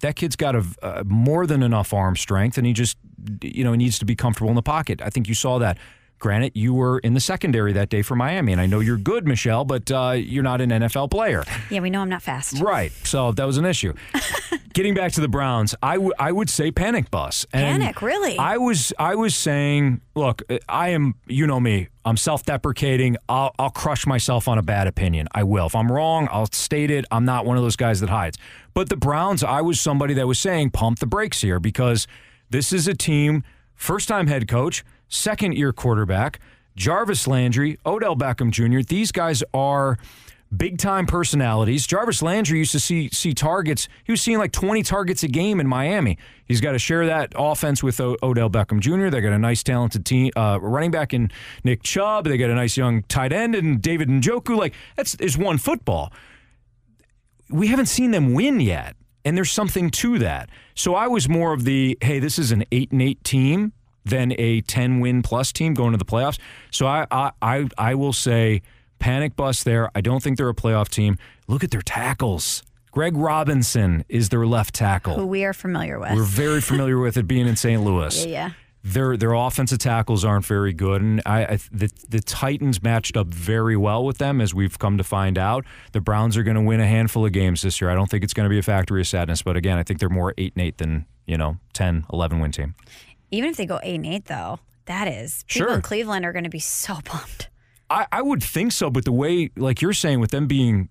That 0.00 0.16
kid's 0.16 0.34
got 0.34 0.56
a, 0.56 0.64
uh, 0.82 1.04
more 1.06 1.46
than 1.46 1.62
enough 1.62 1.94
arm 1.94 2.16
strength, 2.16 2.58
and 2.58 2.66
he 2.66 2.72
just 2.72 2.96
you 3.40 3.62
know 3.62 3.76
needs 3.76 4.00
to 4.00 4.04
be 4.04 4.16
comfortable 4.16 4.50
in 4.50 4.56
the 4.56 4.62
pocket. 4.62 5.00
I 5.00 5.10
think 5.10 5.28
you 5.28 5.34
saw 5.34 5.58
that. 5.60 5.78
Granted, 6.18 6.52
you 6.54 6.72
were 6.72 6.98
in 7.00 7.12
the 7.14 7.20
secondary 7.20 7.72
that 7.74 7.90
day 7.90 8.00
for 8.02 8.16
Miami, 8.16 8.52
and 8.52 8.60
I 8.60 8.66
know 8.66 8.80
you're 8.80 8.96
good, 8.96 9.26
Michelle, 9.26 9.64
but 9.64 9.90
uh, 9.90 10.14
you're 10.16 10.42
not 10.42 10.60
an 10.60 10.70
NFL 10.70 11.10
player. 11.10 11.44
Yeah, 11.70 11.80
we 11.80 11.90
know 11.90 12.00
I'm 12.00 12.08
not 12.08 12.22
fast. 12.22 12.58
Right. 12.58 12.90
So 13.04 13.32
that 13.32 13.44
was 13.46 13.58
an 13.58 13.66
issue. 13.66 13.92
Getting 14.72 14.94
back 14.94 15.12
to 15.12 15.20
the 15.20 15.28
Browns, 15.28 15.74
I, 15.82 15.94
w- 15.94 16.12
I 16.18 16.32
would 16.32 16.50
say 16.50 16.70
panic 16.70 17.10
bus. 17.10 17.46
And 17.52 17.82
Panic, 17.82 18.02
really? 18.02 18.38
I 18.38 18.58
was 18.58 18.92
I 18.98 19.14
was 19.14 19.34
saying, 19.34 20.02
look, 20.14 20.42
I 20.68 20.88
am 20.90 21.14
you 21.26 21.46
know 21.46 21.60
me. 21.60 21.88
I'm 22.04 22.16
self-deprecating. 22.16 23.16
I'll, 23.28 23.54
I'll 23.58 23.70
crush 23.70 24.06
myself 24.06 24.48
on 24.48 24.58
a 24.58 24.62
bad 24.62 24.86
opinion. 24.86 25.28
I 25.32 25.42
will. 25.44 25.66
If 25.66 25.74
I'm 25.74 25.90
wrong, 25.90 26.28
I'll 26.30 26.46
state 26.52 26.90
it. 26.90 27.04
I'm 27.10 27.24
not 27.24 27.44
one 27.46 27.56
of 27.56 27.62
those 27.62 27.76
guys 27.76 28.00
that 28.00 28.10
hides. 28.10 28.38
But 28.74 28.88
the 28.90 28.96
Browns, 28.96 29.42
I 29.42 29.60
was 29.62 29.80
somebody 29.80 30.14
that 30.14 30.26
was 30.26 30.38
saying 30.38 30.70
pump 30.70 30.98
the 30.98 31.06
brakes 31.06 31.40
here 31.40 31.58
because 31.58 32.06
this 32.50 32.72
is 32.72 32.86
a 32.86 32.94
team 32.94 33.42
first-time 33.74 34.26
head 34.26 34.46
coach, 34.46 34.84
second-year 35.08 35.72
quarterback, 35.72 36.40
Jarvis 36.76 37.26
Landry, 37.26 37.78
Odell 37.86 38.16
Beckham 38.16 38.50
Jr. 38.50 38.86
These 38.86 39.12
guys 39.12 39.42
are 39.54 39.98
big 40.54 40.78
time 40.78 41.06
personalities. 41.06 41.86
Jarvis 41.86 42.22
Landry 42.22 42.58
used 42.58 42.72
to 42.72 42.80
see 42.80 43.08
see 43.10 43.32
targets. 43.34 43.88
He 44.04 44.12
was 44.12 44.22
seeing 44.22 44.38
like 44.38 44.52
20 44.52 44.82
targets 44.82 45.22
a 45.22 45.28
game 45.28 45.60
in 45.60 45.66
Miami. 45.66 46.18
He's 46.44 46.60
got 46.60 46.72
to 46.72 46.78
share 46.78 47.06
that 47.06 47.32
offense 47.34 47.82
with 47.82 48.00
o- 48.00 48.16
Odell 48.22 48.50
Beckham 48.50 48.80
Jr. 48.80 49.08
They 49.08 49.20
got 49.20 49.32
a 49.32 49.38
nice, 49.38 49.62
talented 49.62 50.04
team 50.04 50.30
uh, 50.36 50.58
running 50.60 50.90
back 50.90 51.12
in 51.12 51.30
Nick 51.64 51.82
Chubb. 51.82 52.26
They 52.26 52.36
got 52.36 52.50
a 52.50 52.54
nice 52.54 52.76
young 52.76 53.02
tight 53.04 53.32
end 53.32 53.54
and 53.54 53.80
David 53.82 54.08
Njoku. 54.08 54.56
Like 54.56 54.74
that's 54.96 55.14
is 55.16 55.36
one 55.36 55.58
football. 55.58 56.12
We 57.48 57.68
haven't 57.68 57.86
seen 57.86 58.10
them 58.10 58.34
win 58.34 58.60
yet, 58.60 58.96
and 59.24 59.36
there's 59.36 59.52
something 59.52 59.90
to 59.90 60.18
that. 60.18 60.50
So 60.74 60.94
I 60.94 61.06
was 61.06 61.28
more 61.28 61.52
of 61.52 61.64
the 61.64 61.96
hey, 62.00 62.18
this 62.18 62.38
is 62.38 62.52
an 62.52 62.64
eight 62.72 62.92
and 62.92 63.00
eight 63.02 63.22
team 63.24 63.72
than 64.06 64.32
a 64.38 64.60
10 64.62 65.00
win 65.00 65.22
plus 65.22 65.52
team 65.52 65.74
going 65.74 65.92
to 65.92 65.98
the 65.98 66.04
playoffs. 66.04 66.38
So 66.70 66.86
I 66.86 67.06
I 67.10 67.32
I, 67.42 67.68
I 67.76 67.94
will 67.94 68.12
say 68.12 68.62
panic 68.98 69.36
bust 69.36 69.64
there. 69.64 69.90
I 69.94 70.00
don't 70.00 70.22
think 70.22 70.38
they're 70.38 70.48
a 70.48 70.54
playoff 70.54 70.88
team. 70.88 71.18
Look 71.48 71.62
at 71.64 71.70
their 71.70 71.82
tackles. 71.82 72.62
Greg 72.92 73.14
Robinson 73.16 74.04
is 74.08 74.30
their 74.30 74.46
left 74.46 74.74
tackle. 74.74 75.16
Who 75.16 75.26
we 75.26 75.44
are 75.44 75.52
familiar 75.52 75.98
with. 75.98 76.14
We're 76.14 76.22
very 76.22 76.60
familiar 76.70 76.98
with 76.98 77.16
it 77.18 77.26
being 77.28 77.46
in 77.46 77.56
St. 77.56 77.82
Louis. 77.82 78.24
yeah, 78.24 78.30
yeah. 78.32 78.50
Their 78.84 79.16
their 79.16 79.32
offensive 79.32 79.80
tackles 79.80 80.24
aren't 80.24 80.46
very 80.46 80.72
good, 80.72 81.02
and 81.02 81.20
I, 81.26 81.44
I 81.44 81.58
the 81.72 81.90
the 82.08 82.20
Titans 82.20 82.80
matched 82.84 83.16
up 83.16 83.26
very 83.26 83.76
well 83.76 84.04
with 84.04 84.18
them, 84.18 84.40
as 84.40 84.54
we've 84.54 84.78
come 84.78 84.96
to 84.96 85.02
find 85.02 85.36
out. 85.36 85.64
The 85.90 86.00
Browns 86.00 86.36
are 86.36 86.44
going 86.44 86.54
to 86.54 86.62
win 86.62 86.78
a 86.78 86.86
handful 86.86 87.26
of 87.26 87.32
games 87.32 87.62
this 87.62 87.80
year. 87.80 87.90
I 87.90 87.96
don't 87.96 88.08
think 88.08 88.22
it's 88.22 88.32
going 88.32 88.44
to 88.44 88.48
be 88.48 88.60
a 88.60 88.62
factory 88.62 89.00
of 89.00 89.08
sadness, 89.08 89.42
but 89.42 89.56
again, 89.56 89.76
I 89.76 89.82
think 89.82 89.98
they're 89.98 90.08
more 90.08 90.34
eight 90.38 90.52
and 90.54 90.62
eight 90.64 90.78
than 90.78 91.04
you 91.26 91.36
know 91.36 91.56
10, 91.72 92.06
11 92.12 92.38
win 92.38 92.52
team. 92.52 92.76
Even 93.30 93.50
if 93.50 93.56
they 93.56 93.66
go 93.66 93.80
8 93.82 93.94
and 93.96 94.06
8, 94.06 94.24
though, 94.26 94.60
that 94.86 95.08
is. 95.08 95.44
People 95.48 95.66
Sure. 95.68 95.74
in 95.76 95.82
Cleveland 95.82 96.24
are 96.24 96.32
going 96.32 96.44
to 96.44 96.50
be 96.50 96.58
so 96.60 96.98
pumped. 97.04 97.48
I, 97.90 98.06
I 98.12 98.22
would 98.22 98.42
think 98.42 98.72
so, 98.72 98.90
but 98.90 99.04
the 99.04 99.12
way, 99.12 99.50
like 99.56 99.80
you're 99.82 99.92
saying, 99.92 100.20
with 100.20 100.30
them 100.30 100.46
being 100.46 100.88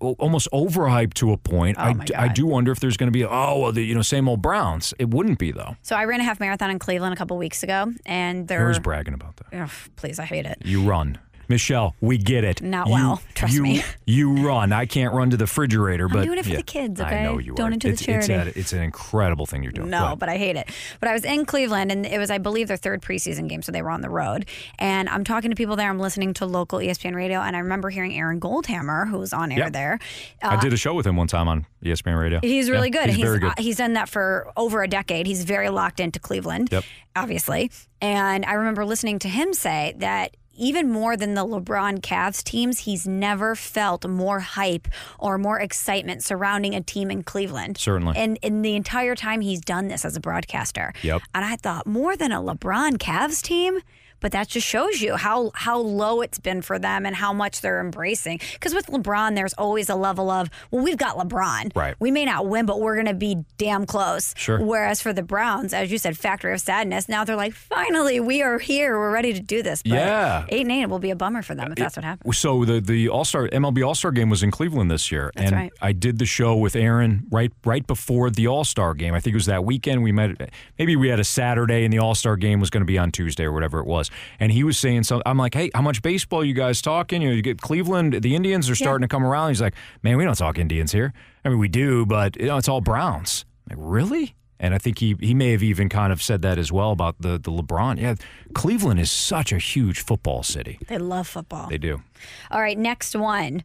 almost 0.00 0.48
overhyped 0.52 1.14
to 1.14 1.32
a 1.32 1.36
point, 1.38 1.76
oh 1.78 1.82
I, 1.82 1.90
Oh 1.90 1.94
d- 1.94 2.14
I 2.14 2.28
do 2.28 2.46
wonder 2.46 2.70
if 2.72 2.80
there's 2.80 2.96
going 2.98 3.08
to 3.08 3.12
be 3.12 3.24
oh 3.24 3.58
well, 3.60 3.72
the 3.72 3.82
you 3.82 3.94
know 3.94 4.02
same 4.02 4.28
old 4.28 4.42
Browns. 4.42 4.92
It 4.98 5.08
wouldn't 5.10 5.38
be 5.38 5.52
though. 5.52 5.76
So 5.82 5.96
I 5.96 6.04
ran 6.04 6.20
a 6.20 6.24
half 6.24 6.38
marathon 6.40 6.70
in 6.70 6.78
Cleveland 6.78 7.14
a 7.14 7.16
couple 7.16 7.36
weeks 7.38 7.62
ago, 7.62 7.92
and 8.04 8.46
they're. 8.48 8.66
was 8.68 8.78
bragging 8.78 9.14
about 9.14 9.36
that. 9.36 9.58
Ugh, 9.62 9.70
please, 9.96 10.18
I 10.18 10.24
hate 10.26 10.44
it. 10.46 10.58
You 10.64 10.82
run. 10.82 11.18
Michelle, 11.48 11.94
we 12.00 12.18
get 12.18 12.44
it. 12.44 12.62
Not 12.62 12.86
You- 12.88 12.92
well, 12.92 13.22
trust 13.34 13.54
you, 13.54 13.62
me. 13.62 13.82
You 14.06 14.46
run. 14.46 14.72
I 14.72 14.86
can't 14.86 15.12
run 15.14 15.30
to 15.30 15.36
the 15.36 15.44
refrigerator, 15.44 16.08
but 16.08 16.24
doing 16.24 16.38
it 16.38 16.44
for 16.44 16.50
yeah, 16.50 16.56
the 16.56 16.62
kids, 16.62 17.00
I 17.00 17.06
okay? 17.08 17.22
know 17.24 17.38
you 17.38 17.52
are. 17.52 17.56
Donate 17.56 17.80
to 17.82 17.88
the 17.88 17.92
it's, 17.92 18.02
it's 18.02 18.26
charity. 18.26 18.50
a- 18.50 18.60
It's, 18.60 18.72
an 18.72 18.82
incredible 18.82 19.44
thing 19.44 19.62
you're 19.62 19.72
doing. 19.72 19.90
No, 19.90 20.16
but 20.16 20.28
I 20.30 20.36
hate 20.38 20.56
it. 20.56 20.68
But 21.00 21.08
I 21.10 21.12
was 21.12 21.24
in 21.24 21.44
Cleveland, 21.44 21.92
and 21.92 22.06
it 22.06 22.18
was, 22.18 22.30
I 22.30 22.38
believe, 22.38 22.68
their 22.68 22.76
third 22.78 23.02
preseason 23.02 23.48
game, 23.48 23.60
so 23.62 23.70
they 23.72 23.82
were 23.82 23.90
on 23.90 24.00
the 24.00 24.08
road. 24.10 24.46
And 24.78 25.08
I'm 25.10 25.24
talking 25.24 25.50
to 25.50 25.56
people 25.56 25.76
there. 25.76 25.90
I'm 25.90 25.98
listening 25.98 26.32
to 26.34 26.46
local 26.46 26.78
ESPN 26.78 27.14
radio, 27.14 27.40
and 27.40 27.54
I 27.54 27.58
remember 27.60 27.90
hearing 27.90 28.16
Aaron 28.16 28.40
Goldhammer, 28.40 29.08
who 29.08 29.18
was 29.18 29.32
on 29.32 29.52
air 29.52 29.58
Yep. 29.58 29.72
there. 29.72 29.98
I 30.42 30.56
did 30.56 30.72
a 30.72 30.76
show 30.78 30.94
with 30.94 31.06
him 31.06 31.16
one 31.16 31.26
time 31.28 31.48
on 31.48 31.66
ESPN 31.84 32.18
Radio. 32.18 32.40
He's 32.42 32.70
really 32.70 32.90
Yeah, 32.92 33.06
good. 33.06 33.10
He's, 33.14 33.24
very 33.24 33.38
good. 33.40 33.50
uh, 33.50 33.54
he's 33.58 33.76
done 33.76 33.92
that 33.94 34.08
for 34.08 34.50
over 34.56 34.82
a 34.82 34.88
decade. 34.88 35.26
He's 35.26 35.44
very 35.44 35.68
locked 35.68 36.00
into 36.00 36.18
Cleveland, 36.18 36.68
Yep. 36.72 36.84
obviously. 37.16 37.70
And 38.00 38.44
I 38.44 38.54
remember 38.54 38.84
listening 38.84 39.18
to 39.20 39.28
him 39.28 39.52
say 39.52 39.94
that 39.98 40.36
even 40.58 40.90
more 40.90 41.16
than 41.16 41.34
the 41.34 41.44
LeBron 41.44 42.00
Cavs 42.00 42.42
teams, 42.42 42.80
he's 42.80 43.06
never 43.06 43.54
felt 43.54 44.06
more 44.06 44.40
hype 44.40 44.88
or 45.18 45.38
more 45.38 45.60
excitement 45.60 46.22
surrounding 46.22 46.74
a 46.74 46.80
team 46.80 47.10
in 47.10 47.22
Cleveland. 47.22 47.78
Certainly. 47.78 48.16
And 48.16 48.38
in 48.42 48.62
the 48.62 48.74
entire 48.74 49.14
time 49.14 49.40
he's 49.40 49.60
done 49.60 49.88
this 49.88 50.04
as 50.04 50.16
a 50.16 50.20
broadcaster. 50.20 50.92
Yep. 51.02 51.22
And 51.34 51.44
I 51.44 51.56
thought 51.56 51.86
more 51.86 52.16
than 52.16 52.32
a 52.32 52.40
LeBron 52.40 52.98
Cavs 52.98 53.42
team. 53.42 53.78
But 54.20 54.32
that 54.32 54.48
just 54.48 54.66
shows 54.66 55.00
you 55.00 55.16
how 55.16 55.50
how 55.54 55.78
low 55.78 56.20
it's 56.22 56.38
been 56.38 56.62
for 56.62 56.78
them 56.78 57.06
and 57.06 57.14
how 57.16 57.32
much 57.32 57.60
they're 57.60 57.80
embracing. 57.80 58.40
Because 58.52 58.74
with 58.74 58.86
LeBron, 58.86 59.34
there's 59.36 59.54
always 59.54 59.88
a 59.88 59.94
level 59.94 60.30
of, 60.30 60.50
well, 60.70 60.82
we've 60.82 60.96
got 60.96 61.16
LeBron. 61.16 61.74
Right. 61.76 61.94
We 62.00 62.10
may 62.10 62.24
not 62.24 62.46
win, 62.46 62.66
but 62.66 62.80
we're 62.80 62.94
going 62.94 63.06
to 63.06 63.14
be 63.14 63.44
damn 63.58 63.86
close. 63.86 64.34
Sure. 64.36 64.60
Whereas 64.60 65.00
for 65.00 65.12
the 65.12 65.22
Browns, 65.22 65.72
as 65.72 65.90
you 65.92 65.98
said, 65.98 66.16
factory 66.18 66.52
of 66.52 66.60
sadness. 66.60 67.08
Now 67.08 67.24
they're 67.24 67.36
like, 67.36 67.54
finally, 67.54 68.20
we 68.20 68.42
are 68.42 68.58
here. 68.58 68.98
We're 68.98 69.12
ready 69.12 69.32
to 69.32 69.40
do 69.40 69.62
this. 69.62 69.82
But 69.82 69.92
Yeah. 69.92 70.46
eight 70.48 70.62
and 70.62 70.72
eight 70.72 70.86
will 70.86 70.98
be 70.98 71.10
a 71.10 71.16
bummer 71.16 71.42
for 71.42 71.54
them 71.54 71.72
if 71.72 71.78
that's 71.78 71.96
what 71.96 72.04
happens. 72.04 72.36
So 72.38 72.64
the 72.64 72.80
the 72.80 73.08
All 73.08 73.24
Star 73.24 73.48
MLB 73.48 73.86
All 73.86 73.94
Star 73.94 74.10
game 74.10 74.30
was 74.30 74.42
in 74.42 74.50
Cleveland 74.50 74.90
this 74.90 75.10
year, 75.12 75.30
That's 75.34 75.50
and 75.50 75.56
right. 75.56 75.72
I 75.80 75.92
did 75.92 76.18
the 76.18 76.26
show 76.26 76.56
with 76.56 76.74
Aaron 76.76 77.26
right 77.30 77.52
right 77.64 77.86
before 77.86 78.30
the 78.30 78.46
All 78.46 78.64
Star 78.64 78.94
game. 78.94 79.14
I 79.14 79.20
think 79.20 79.34
it 79.34 79.36
was 79.36 79.46
that 79.46 79.64
weekend. 79.64 80.02
We 80.02 80.12
met. 80.12 80.50
Maybe 80.78 80.96
we 80.96 81.08
had 81.08 81.20
a 81.20 81.24
Saturday, 81.24 81.84
and 81.84 81.92
the 81.92 81.98
All 81.98 82.14
Star 82.14 82.36
game 82.36 82.60
was 82.60 82.70
going 82.70 82.82
to 82.82 82.86
be 82.86 82.98
on 82.98 83.10
Tuesday 83.10 83.44
or 83.44 83.52
whatever 83.52 83.78
it 83.80 83.86
was. 83.86 84.07
And 84.40 84.52
he 84.52 84.64
was 84.64 84.78
saying 84.78 85.04
something. 85.04 85.22
I'm 85.26 85.38
like, 85.38 85.54
hey, 85.54 85.70
how 85.74 85.82
much 85.82 86.02
baseball 86.02 86.44
you 86.44 86.54
guys 86.54 86.82
talking? 86.82 87.22
You 87.22 87.28
know, 87.28 87.34
you 87.34 87.42
get 87.42 87.60
Cleveland. 87.60 88.22
The 88.22 88.34
Indians 88.34 88.68
are 88.70 88.74
starting 88.74 89.02
to 89.02 89.08
come 89.08 89.24
around. 89.24 89.48
He's 89.48 89.60
like, 89.60 89.74
man, 90.02 90.16
we 90.16 90.24
don't 90.24 90.36
talk 90.36 90.58
Indians 90.58 90.92
here. 90.92 91.12
I 91.44 91.48
mean, 91.48 91.58
we 91.58 91.68
do, 91.68 92.06
but 92.06 92.36
you 92.36 92.46
know, 92.46 92.56
it's 92.56 92.68
all 92.68 92.80
Browns. 92.80 93.44
I'm 93.70 93.78
like, 93.78 93.86
really? 93.90 94.34
And 94.60 94.74
I 94.74 94.78
think 94.78 94.98
he, 94.98 95.16
he 95.20 95.34
may 95.34 95.52
have 95.52 95.62
even 95.62 95.88
kind 95.88 96.12
of 96.12 96.20
said 96.20 96.42
that 96.42 96.58
as 96.58 96.72
well 96.72 96.90
about 96.90 97.20
the, 97.20 97.38
the 97.38 97.50
LeBron. 97.50 98.00
Yeah, 98.00 98.16
Cleveland 98.54 98.98
is 98.98 99.10
such 99.10 99.52
a 99.52 99.58
huge 99.58 100.00
football 100.00 100.42
city. 100.42 100.78
They 100.88 100.98
love 100.98 101.28
football. 101.28 101.68
They 101.68 101.78
do. 101.78 102.02
All 102.50 102.60
right, 102.60 102.76
next 102.76 103.14
one. 103.14 103.62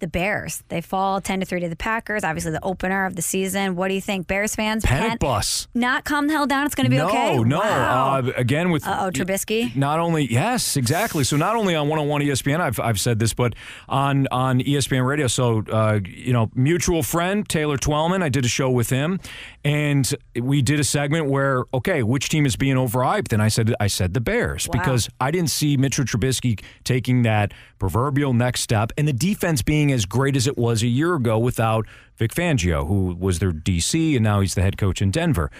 The 0.00 0.08
Bears. 0.08 0.62
They 0.68 0.80
fall 0.80 1.20
10 1.20 1.40
to 1.40 1.46
3 1.46 1.60
to 1.60 1.68
the 1.68 1.76
Packers, 1.76 2.24
obviously 2.24 2.52
the 2.52 2.62
opener 2.64 3.06
of 3.06 3.16
the 3.16 3.22
season. 3.22 3.76
What 3.76 3.88
do 3.88 3.94
you 3.94 4.00
think? 4.00 4.26
Bears 4.26 4.54
fans 4.54 4.84
Panic 4.84 5.08
can 5.10 5.18
bus. 5.18 5.68
not 5.74 6.04
calm 6.04 6.26
the 6.26 6.32
hell 6.32 6.46
down. 6.46 6.66
It's 6.66 6.74
going 6.74 6.84
to 6.86 6.90
be 6.90 6.96
no, 6.96 7.08
okay. 7.08 7.38
no. 7.38 7.58
Wow. 7.58 8.18
Uh, 8.18 8.32
again, 8.36 8.70
with 8.70 8.86
Uh-oh, 8.86 9.10
Trubisky. 9.10 9.74
Not 9.76 10.00
only 10.00 10.30
yes, 10.30 10.76
exactly. 10.76 11.24
So 11.24 11.36
not 11.36 11.56
only 11.56 11.74
on 11.74 11.88
101 11.88 12.22
ESPN, 12.22 12.60
I've, 12.60 12.78
I've 12.80 13.00
said 13.00 13.18
this, 13.18 13.32
but 13.34 13.54
on 13.88 14.26
on 14.30 14.60
ESPN 14.60 15.06
Radio. 15.06 15.26
So 15.26 15.64
uh, 15.70 16.00
you 16.04 16.32
know, 16.32 16.50
mutual 16.54 17.02
friend 17.02 17.48
Taylor 17.48 17.76
Twellman. 17.76 18.22
I 18.22 18.28
did 18.28 18.44
a 18.44 18.48
show 18.48 18.70
with 18.70 18.90
him, 18.90 19.20
and 19.64 20.14
we 20.40 20.60
did 20.62 20.78
a 20.78 20.84
segment 20.84 21.26
where 21.26 21.64
okay, 21.72 22.02
which 22.02 22.28
team 22.28 22.44
is 22.46 22.56
being 22.56 22.76
overhyped? 22.76 23.32
And 23.32 23.42
I 23.42 23.48
said 23.48 23.74
I 23.80 23.86
said 23.86 24.14
the 24.14 24.20
Bears 24.20 24.68
Wow. 24.68 24.72
because 24.80 25.08
I 25.20 25.30
didn't 25.30 25.50
see 25.50 25.76
Mitchell 25.76 26.04
Trubisky 26.04 26.62
taking 26.84 27.22
that 27.22 27.52
proverbial 27.78 28.34
next 28.34 28.60
step, 28.60 28.92
and 28.98 29.08
the 29.08 29.12
defense 29.12 29.62
being 29.62 29.90
as 29.90 30.04
great 30.06 30.36
as 30.36 30.46
it 30.46 30.58
was 30.58 30.82
a 30.82 30.86
year 30.88 31.14
ago 31.14 31.38
without 31.38 31.86
Vic 32.16 32.32
Fangio, 32.34 32.86
who 32.86 33.14
was 33.18 33.38
their 33.38 33.52
DC, 33.52 34.14
and 34.14 34.22
now 34.22 34.40
he's 34.40 34.54
the 34.54 34.62
head 34.62 34.76
coach 34.76 35.00
in 35.00 35.10
Denver. 35.10 35.50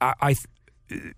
I. 0.00 0.14
I 0.20 0.34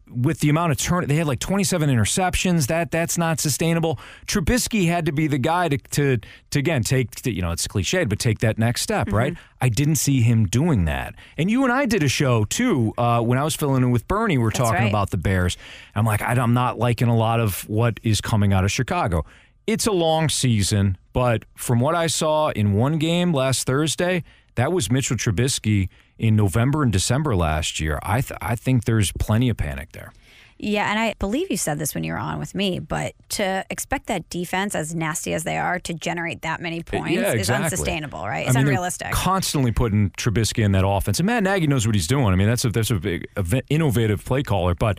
with 0.09 0.41
the 0.41 0.49
amount 0.49 0.73
of 0.73 0.79
turn, 0.79 1.07
they 1.07 1.16
had 1.16 1.27
like 1.27 1.39
27 1.39 1.89
interceptions. 1.89 2.66
That 2.66 2.91
that's 2.91 3.16
not 3.16 3.41
sustainable. 3.41 3.99
Trubisky 4.27 4.87
had 4.87 5.07
to 5.07 5.12
be 5.12 5.27
the 5.27 5.39
guy 5.39 5.68
to 5.68 5.79
to, 5.79 6.18
to 6.51 6.59
again 6.59 6.83
take 6.83 7.12
to, 7.23 7.33
you 7.33 7.43
know 7.43 7.51
it's 7.53 7.66
cliched, 7.66 8.09
but 8.09 8.18
take 8.18 8.41
that 8.41 8.59
next 8.59 8.83
step, 8.83 9.07
Mm-hmm. 9.07 9.16
right? 9.16 9.37
I 9.61 9.68
didn't 9.68 9.97
see 9.97 10.23
him 10.23 10.47
doing 10.47 10.87
that. 10.87 11.14
And 11.37 11.51
you 11.51 11.64
and 11.64 11.73
I 11.73 11.87
did 11.87 12.03
a 12.03 12.09
show 12.09 12.45
too 12.45 12.93
uh, 12.99 13.21
when 13.21 13.39
I 13.39 13.45
was 13.45 13.55
filling 13.55 13.83
in 13.83 13.91
with 13.91 14.09
Bernie. 14.09 14.39
We 14.39 14.45
were 14.45 14.51
talking 14.51 14.81
right. 14.81 14.89
about 14.89 15.11
the 15.11 15.18
Bears. 15.18 15.57
I'm 15.95 16.05
like, 16.07 16.23
I'm 16.23 16.55
not 16.55 16.79
liking 16.79 17.09
a 17.09 17.16
lot 17.16 17.41
of 17.41 17.68
what 17.68 18.01
is 18.03 18.21
coming 18.21 18.53
out 18.53 18.64
of 18.64 18.71
Chicago. 18.73 19.25
It's 19.71 19.87
a 19.87 19.93
long 19.93 20.29
season, 20.29 20.99
but 21.12 21.45
from 21.55 21.79
what 21.79 21.95
I 21.95 22.09
saw 22.09 22.49
in 22.49 22.73
one 22.73 22.99
game 22.99 23.33
last 23.33 23.68
Thursday, 23.68 24.25
that 24.57 24.73
was 24.73 24.91
Mitchell 24.91 25.16
Trubisky 25.16 25.89
in 26.18 26.35
November 26.35 26.83
and 26.83 26.93
December 26.93 27.37
last 27.37 27.79
year. 27.79 28.01
I 28.03 28.21
th- 28.21 28.37
I 28.43 28.57
think 28.57 28.85
there's 28.85 29.12
plenty 29.12 29.49
of 29.49 29.57
panic 29.57 29.93
there. 29.93 30.12
Yeah, 30.59 30.91
and 30.91 30.99
I 30.99 31.14
believe 31.21 31.53
you 31.53 31.57
said 31.57 31.79
this 31.79 31.95
when 31.95 32.03
you 32.03 32.14
were 32.14 32.18
on 32.18 32.41
with 32.41 32.53
me, 32.53 32.81
but 32.81 33.14
to 33.29 33.64
expect 33.71 34.09
that 34.09 34.29
defense, 34.29 34.75
as 34.75 34.93
nasty 34.93 35.35
as 35.35 35.45
they 35.45 35.57
are, 35.57 35.79
to 35.79 35.95
generate 35.95 36.43
that 36.43 36.61
many 36.61 36.81
eh, 36.81 36.83
points 36.85 37.12
yeah, 37.12 37.35
is 37.35 37.49
unsustainable, 37.49 38.27
right? 38.27 38.47
I 38.47 38.49
It's 38.49 38.57
mean, 38.57 38.66
unrealistic. 38.66 39.12
Constantly 39.12 39.71
putting 39.71 40.11
Trubisky 40.18 40.64
in 40.64 40.73
that 40.73 40.85
offense, 40.85 41.21
and 41.21 41.27
Matt 41.27 41.45
Nagy 41.45 41.68
knows 41.68 41.87
what 41.87 41.95
he's 41.95 42.09
doing. 42.09 42.27
I 42.27 42.35
mean, 42.35 42.49
that's 42.49 42.64
a 42.64 42.71
that's 42.71 42.91
a 42.91 42.97
big 42.97 43.29
innovative 43.68 44.25
play 44.25 44.43
caller, 44.43 44.75
but 44.75 44.99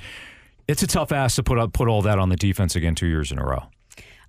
it's 0.70 0.82
a 0.82 0.88
tough 0.88 1.12
ass 1.12 1.36
to 1.36 1.44
put 1.44 1.58
up 1.58 1.74
put 1.74 1.90
all 1.90 2.02
that 2.04 2.20
on 2.20 2.30
the 2.30 2.38
defense 2.38 2.78
again 2.78 2.96
two 2.96 3.08
years 3.08 3.34
in 3.34 3.38
a 3.38 3.44
row. 3.44 3.66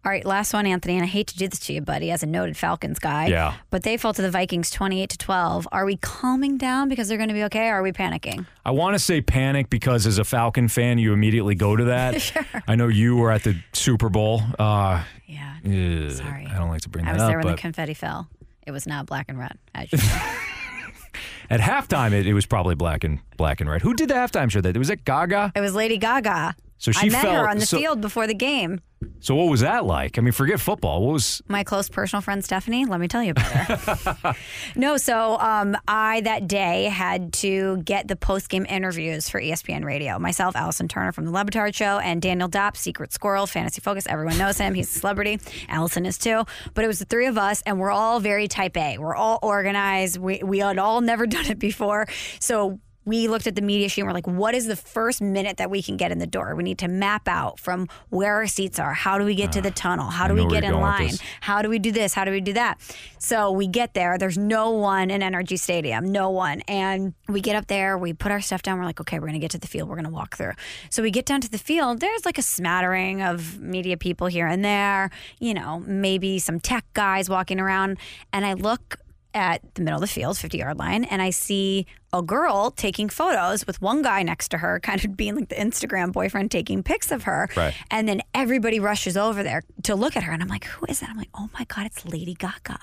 All 0.05 0.11
right, 0.11 0.25
last 0.25 0.53
one, 0.53 0.67
Anthony, 0.67 0.95
and 0.95 1.05
I 1.05 1.07
hate 1.07 1.29
to 1.29 1.37
do 1.39 1.47
this 1.47 1.61
to 1.61 1.73
you, 1.73 1.81
buddy, 1.81 2.11
as 2.11 2.25
a 2.25 2.27
noted 2.27 2.57
Falcons 2.57 2.99
guy. 2.99 3.29
Yeah. 3.29 3.55
But 3.71 3.85
they 3.85 3.97
fell 3.97 4.13
to 4.13 4.21
the 4.21 4.33
Vikings 4.33 4.69
28 4.69 5.11
to 5.11 5.19
12. 5.19 5.69
Are 5.71 5.85
we 5.85 5.97
calming 5.97 6.59
down 6.59 6.89
because 6.89 7.07
they're 7.07 7.19
going 7.19 7.29
to 7.29 7.35
be 7.35 7.45
okay, 7.45 7.69
or 7.69 7.75
are 7.75 7.83
we 7.85 7.93
panicking? 7.93 8.45
I 8.67 8.73
want 8.73 8.95
to 8.95 8.99
say 8.99 9.21
panic 9.21 9.71
because 9.71 10.05
as 10.05 10.19
a 10.19 10.25
Falcon 10.25 10.67
fan, 10.67 10.99
you 10.99 11.13
immediately 11.13 11.55
go 11.55 11.77
to 11.77 11.85
that. 11.85 12.21
sure. 12.23 12.45
I 12.67 12.75
know 12.75 12.89
you 12.89 13.17
were 13.17 13.31
at 13.31 13.45
the 13.45 13.55
Super 13.73 14.09
Bowl. 14.09 14.43
Uh, 14.59 15.05
Yeah. 15.27 15.55
ugh, 15.65 16.11
Sorry. 16.11 16.49
I 16.49 16.59
don't 16.59 16.69
like 16.69 16.81
to 16.81 16.89
bring 16.89 17.07
I 17.07 17.13
that 17.13 17.21
up. 17.21 17.21
I 17.21 17.27
was 17.27 17.31
there 17.31 17.39
when 17.39 17.55
the 17.55 17.61
confetti 17.61 17.95
fell. 17.95 18.29
It 18.67 18.73
was 18.73 18.89
not 18.89 19.07
black 19.07 19.27
and 19.29 19.39
red. 19.39 19.57
As 19.73 19.93
you 19.93 19.99
know. 19.99 20.05
at 21.51 21.61
halftime, 21.61 22.11
it, 22.13 22.27
it 22.27 22.35
was 22.35 22.47
probably 22.47 22.75
black 22.75 23.05
and 23.05 23.21
black 23.37 23.61
and 23.61 23.71
red. 23.71 23.83
Who 23.83 23.95
did 23.95 24.09
the 24.09 24.15
halftime 24.15 24.51
show? 24.51 24.61
That 24.61 24.77
was 24.77 24.91
it 24.91 25.05
Gaga. 25.05 25.53
it 25.55 25.61
was 25.61 25.75
Lady 25.77 25.97
Gaga. 25.99 26.57
So 26.83 26.91
she 26.91 27.07
I 27.07 27.11
met 27.11 27.23
fell. 27.23 27.43
her 27.43 27.49
on 27.49 27.59
the 27.59 27.67
so, 27.67 27.79
field 27.79 28.01
before 28.01 28.27
the 28.27 28.35
game. 28.35 28.81
so 29.21 29.37
what 29.37 29.49
was 29.49 29.61
that 29.61 29.85
like? 29.85 30.19
I 30.19 30.21
mean, 30.21 30.33
forget 30.33 30.59
football. 30.59 31.07
What 31.07 31.13
was? 31.13 31.41
my 31.47 31.63
close 31.63 31.89
personal 31.89 32.23
friend 32.23 32.45
Stephanie. 32.45 32.87
Let 32.87 32.99
me 32.99 33.07
tell 33.07 33.23
you 33.23 33.31
about 33.31 33.47
her. 33.53 34.35
no, 34.75 34.97
so 34.97 35.39
um, 35.39 35.77
I 35.87 36.23
that 36.23 36.49
day 36.49 36.87
had 36.87 37.33
to 37.35 37.77
get 37.85 38.09
the 38.09 38.17
post 38.17 38.49
game 38.49 38.67
interviews 38.69 39.29
for 39.29 39.41
ESPN 39.41 39.85
Radio. 39.85 40.19
Myself, 40.19 40.57
Allison 40.57 40.89
Turner 40.89 41.13
from 41.13 41.25
the 41.27 41.31
Le 41.31 41.45
Batard 41.45 41.73
Show, 41.73 42.01
and 42.01 42.21
Daniel 42.21 42.49
Dopp, 42.49 42.77
Secret 42.77 43.13
Squirrel, 43.13 43.47
Fantasy 43.47 43.81
Focus. 43.81 44.09
Everyone 44.09 44.37
knows 44.37 44.59
him. 44.59 44.75
He's 44.75 44.91
a 44.97 44.99
celebrity. 44.99 45.39
Allison 45.69 46.05
is 46.05 46.19
too. 46.19 46.45
But 46.75 46.85
it 46.85 46.89
was 46.89 46.99
the 46.99 47.05
three 47.05 47.27
of 47.27 47.39
us, 47.39 47.63
and 47.65 47.79
we're 47.79 47.93
all 47.93 48.19
very 48.19 48.49
type 48.49 48.77
A. 48.77 48.99
We're 48.99 49.15
all 49.15 49.39
organized. 49.41 50.19
We 50.19 50.43
we 50.43 50.59
had 50.59 50.79
all 50.79 51.01
never 51.01 51.27
done 51.29 51.47
it 51.47 51.61
before, 51.61 52.09
so 52.41 52.81
we 53.05 53.29
looked 53.29 53.47
at 53.47 53.57
the 53.57 53.63
media 53.63 53.89
sheet 53.89 54.03
and 54.03 54.09
we're 54.09 54.15
like, 54.15 54.27
what 54.27 54.55
is 54.55 54.67
the 54.67 54.77
first 54.77 55.21
minute 55.21 55.57
that 55.57 55.71
we 55.71 55.83
can 55.83 55.97
get 55.97 56.13
in 56.13 56.19
the 56.19 56.27
door? 56.27 56.55
We 56.55 56.63
need 56.63 56.79
to 56.79 56.89
map 56.89 57.27
out 57.27 57.59
from 57.59 57.89
where 58.11 58.35
our 58.35 58.47
seats 58.47 58.79
are. 58.79 58.95
How 58.95 59.19
do 59.19 59.25
we 59.25 59.35
get 59.35 59.53
to 59.53 59.61
the 59.61 59.71
tunnel? 59.71 60.07
How 60.07 60.29
do 60.29 60.35
we 60.35 60.47
get 60.47 60.65
in 60.65 60.75
line? 60.75 61.15
How 61.41 61.63
do 61.63 61.69
we 61.69 61.79
do 61.79 61.91
this? 61.91 62.15
How 62.15 62.25
do 62.25 62.31
we 62.31 62.41
do 62.41 62.53
that? 62.53 62.81
So 63.19 63.51
we 63.51 63.67
get 63.67 63.95
there. 63.95 64.19
There's 64.19 64.39
no 64.39 64.71
one 64.71 65.11
in 65.11 65.21
NRG 65.21 65.59
Stadium, 65.59 66.11
no 66.11 66.31
one. 66.31 66.61
And 66.63 67.15
we 67.29 67.41
get 67.41 67.57
up 67.57 67.67
there, 67.67 67.99
we 67.99 68.13
put 68.13 68.31
our 68.31 68.41
stuff 68.41 68.63
down. 68.63 68.79
We're 68.79 68.85
like, 68.85 69.01
okay, 69.01 69.19
we're 69.19 69.27
going 69.27 69.35
to 69.35 69.41
get 69.41 69.51
to 69.53 69.59
the 69.59 69.69
field. 69.69 69.89
We're 69.89 69.97
going 69.97 70.05
to 70.05 70.11
walk 70.11 70.37
through. 70.37 70.53
So 70.91 71.03
we 71.03 71.11
get 71.11 71.27
down 71.27 71.41
to 71.41 71.51
the 71.51 71.59
field. 71.59 72.01
There's 72.01 72.25
like 72.25 72.39
a 72.39 72.43
smattering 72.43 73.23
of 73.23 73.61
media 73.61 73.97
people 73.97 74.29
here 74.29 74.47
and 74.47 74.65
there, 74.65 75.11
you 75.41 75.55
know, 75.55 75.81
maybe 75.87 76.39
some 76.39 76.61
tech 76.61 76.85
guys 76.95 77.29
walking 77.29 77.59
around. 77.59 77.99
And 78.33 78.47
I 78.47 78.55
look 78.55 78.99
at 79.35 79.63
the 79.75 79.83
middle 79.83 79.97
of 79.97 80.03
the 80.03 80.07
field, 80.07 80.37
50 80.37 80.59
yard 80.59 80.79
line, 80.79 81.05
and 81.05 81.23
I 81.23 81.31
see 81.31 81.87
a 82.13 82.23
girl 82.23 82.71
taking 82.71 83.09
photos 83.09 83.67
with 83.67 83.81
one 83.81 84.03
guy 84.03 84.23
next 84.23 84.49
to 84.49 84.59
her, 84.59 84.79
kind 84.83 85.05
of 85.05 85.17
being 85.17 85.35
like 85.37 85.49
the 85.49 85.55
Instagram 85.55 86.13
boyfriend 86.13 86.51
taking 86.51 86.83
pics 86.83 87.11
of 87.11 87.23
her. 87.25 87.49
Right. 87.57 87.75
And 87.91 88.07
then 88.09 88.21
everybody 88.35 88.81
rushes 88.81 89.17
over 89.17 89.43
there 89.43 89.63
to 89.85 89.95
look 89.95 90.17
at 90.17 90.23
her. 90.25 90.33
And 90.33 90.43
I'm 90.43 90.49
like, 90.49 90.65
who 90.65 90.87
is 90.89 91.01
that? 91.01 91.11
I'm 91.11 91.17
like, 91.17 91.31
oh 91.35 91.49
my 91.59 91.65
God, 91.65 91.87
it's 91.87 92.05
Lady 92.05 92.35
Gaga. 92.35 92.79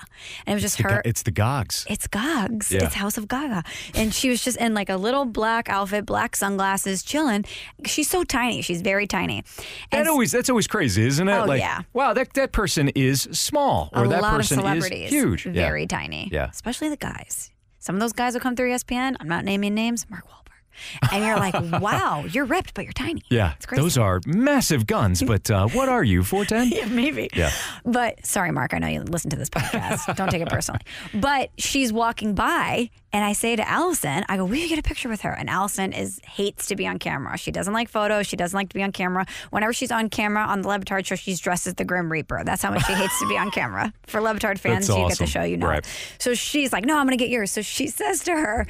And 0.46 0.52
it 0.52 0.54
was 0.54 0.62
just 0.62 0.76
The, 0.78 0.82
her. 0.84 0.88
Ga- 0.88 1.02
it's 1.08 1.22
the 1.22 1.30
Gogs. 1.30 1.86
It's 1.88 2.06
Gogs. 2.06 2.72
Yeah. 2.72 2.84
It's 2.84 2.94
House 2.94 3.16
of 3.18 3.28
Gaga. 3.28 3.62
And 3.94 4.12
she 4.14 4.30
was 4.30 4.42
just 4.42 4.56
in 4.58 4.74
like 4.74 4.88
a 4.90 4.96
little 4.96 5.24
black 5.24 5.68
outfit, 5.68 6.06
black 6.06 6.34
sunglasses, 6.36 7.02
chilling. 7.02 7.44
She's 7.86 8.08
so 8.10 8.24
tiny. 8.24 8.62
She's 8.62 8.82
very 8.82 9.06
tiny. 9.06 9.44
That 9.90 10.00
And 10.00 10.08
always 10.08 10.32
that's 10.32 10.50
always 10.50 10.66
crazy, 10.66 11.06
isn't 11.06 11.28
it? 11.28 11.32
Oh, 11.32 11.44
like, 11.44 11.60
yeah. 11.60 11.82
wow, 11.92 12.12
that 12.14 12.32
that 12.34 12.52
person 12.52 12.88
is 12.90 13.22
small, 13.32 13.90
or 13.92 14.04
a 14.04 14.08
that 14.08 14.22
lot 14.22 14.36
person 14.36 14.58
of 14.58 14.64
celebrities, 14.64 15.06
is 15.06 15.10
huge, 15.12 15.46
Yeah. 15.46 15.52
very 15.52 15.86
tiny. 15.86 16.28
Yeah. 16.32 16.48
Especially 16.50 16.88
the 16.88 16.96
guys. 16.96 17.50
Some 17.80 17.96
of 17.96 18.00
those 18.00 18.12
guys 18.12 18.34
will 18.34 18.40
come 18.40 18.54
through 18.54 18.70
ESPN. 18.70 19.16
I'm 19.20 19.28
not 19.28 19.44
naming 19.44 19.74
names. 19.74 20.06
Mark 20.10 20.28
Wahlberg. 20.28 20.39
And 21.12 21.24
you're 21.24 21.36
like, 21.38 21.54
wow, 21.80 22.24
you're 22.30 22.44
ripped, 22.44 22.74
but 22.74 22.84
you're 22.84 22.92
tiny. 22.92 23.22
Yeah, 23.28 23.52
It's 23.56 23.66
crazy. 23.66 23.82
those 23.82 23.98
are 23.98 24.20
massive 24.26 24.86
guns. 24.86 25.22
But 25.22 25.50
uh, 25.50 25.68
what 25.68 25.88
are 25.88 26.02
you, 26.04 26.22
four 26.24 26.44
ten? 26.44 26.68
Yeah, 26.80 26.86
maybe. 26.86 27.28
Yeah. 27.34 27.50
But 27.84 28.24
sorry, 28.24 28.52
Mark, 28.52 28.74
I 28.74 28.78
know 28.78 28.86
you 28.88 29.02
listen 29.02 29.30
to 29.30 29.36
this 29.36 29.50
podcast. 29.50 30.14
Don't 30.16 30.30
take 30.30 30.42
it 30.42 30.48
personally. 30.48 30.80
But 31.14 31.50
she's 31.58 31.92
walking 31.92 32.34
by, 32.34 32.90
and 33.12 33.24
I 33.24 33.32
say 33.32 33.56
to 33.56 33.68
Allison, 33.68 34.24
I 34.28 34.36
go, 34.36 34.44
Will 34.44 34.56
you 34.56 34.68
get 34.68 34.78
a 34.78 34.82
picture 34.82 35.08
with 35.08 35.22
her? 35.22 35.32
And 35.32 35.50
Allison 35.50 35.92
is 35.92 36.20
hates 36.24 36.66
to 36.66 36.76
be 36.76 36.86
on 36.86 36.98
camera. 36.98 37.36
She 37.36 37.50
doesn't 37.50 37.72
like 37.72 37.88
photos. 37.88 38.26
She 38.26 38.36
doesn't 38.36 38.56
like 38.56 38.68
to 38.70 38.74
be 38.74 38.82
on 38.82 38.92
camera. 38.92 39.26
Whenever 39.50 39.72
she's 39.72 39.90
on 39.90 40.08
camera 40.10 40.44
on 40.44 40.62
the 40.62 40.68
Le 40.68 40.78
Batard 40.78 41.04
show, 41.06 41.16
she's 41.16 41.40
dressed 41.40 41.66
as 41.66 41.74
the 41.74 41.84
Grim 41.84 42.10
Reaper. 42.10 42.42
That's 42.44 42.62
how 42.62 42.70
much 42.70 42.84
she 42.86 42.92
hates 42.92 43.18
to 43.20 43.28
be 43.28 43.36
on 43.36 43.50
camera. 43.52 43.92
For 44.06 44.20
Le 44.20 44.34
Batard 44.34 44.58
fans, 44.58 44.86
That's 44.86 44.98
you 44.98 45.08
get 45.08 45.18
the 45.18 45.26
show, 45.26 45.42
you 45.42 45.56
know. 45.56 45.66
Right. 45.68 45.86
So 46.18 46.34
she's 46.34 46.72
like, 46.72 46.84
No, 46.84 46.96
I'm 46.98 47.06
going 47.06 47.18
to 47.18 47.22
get 47.22 47.30
yours. 47.30 47.50
So 47.50 47.62
she 47.62 47.88
says 47.88 48.22
to 48.24 48.32
her, 48.32 48.66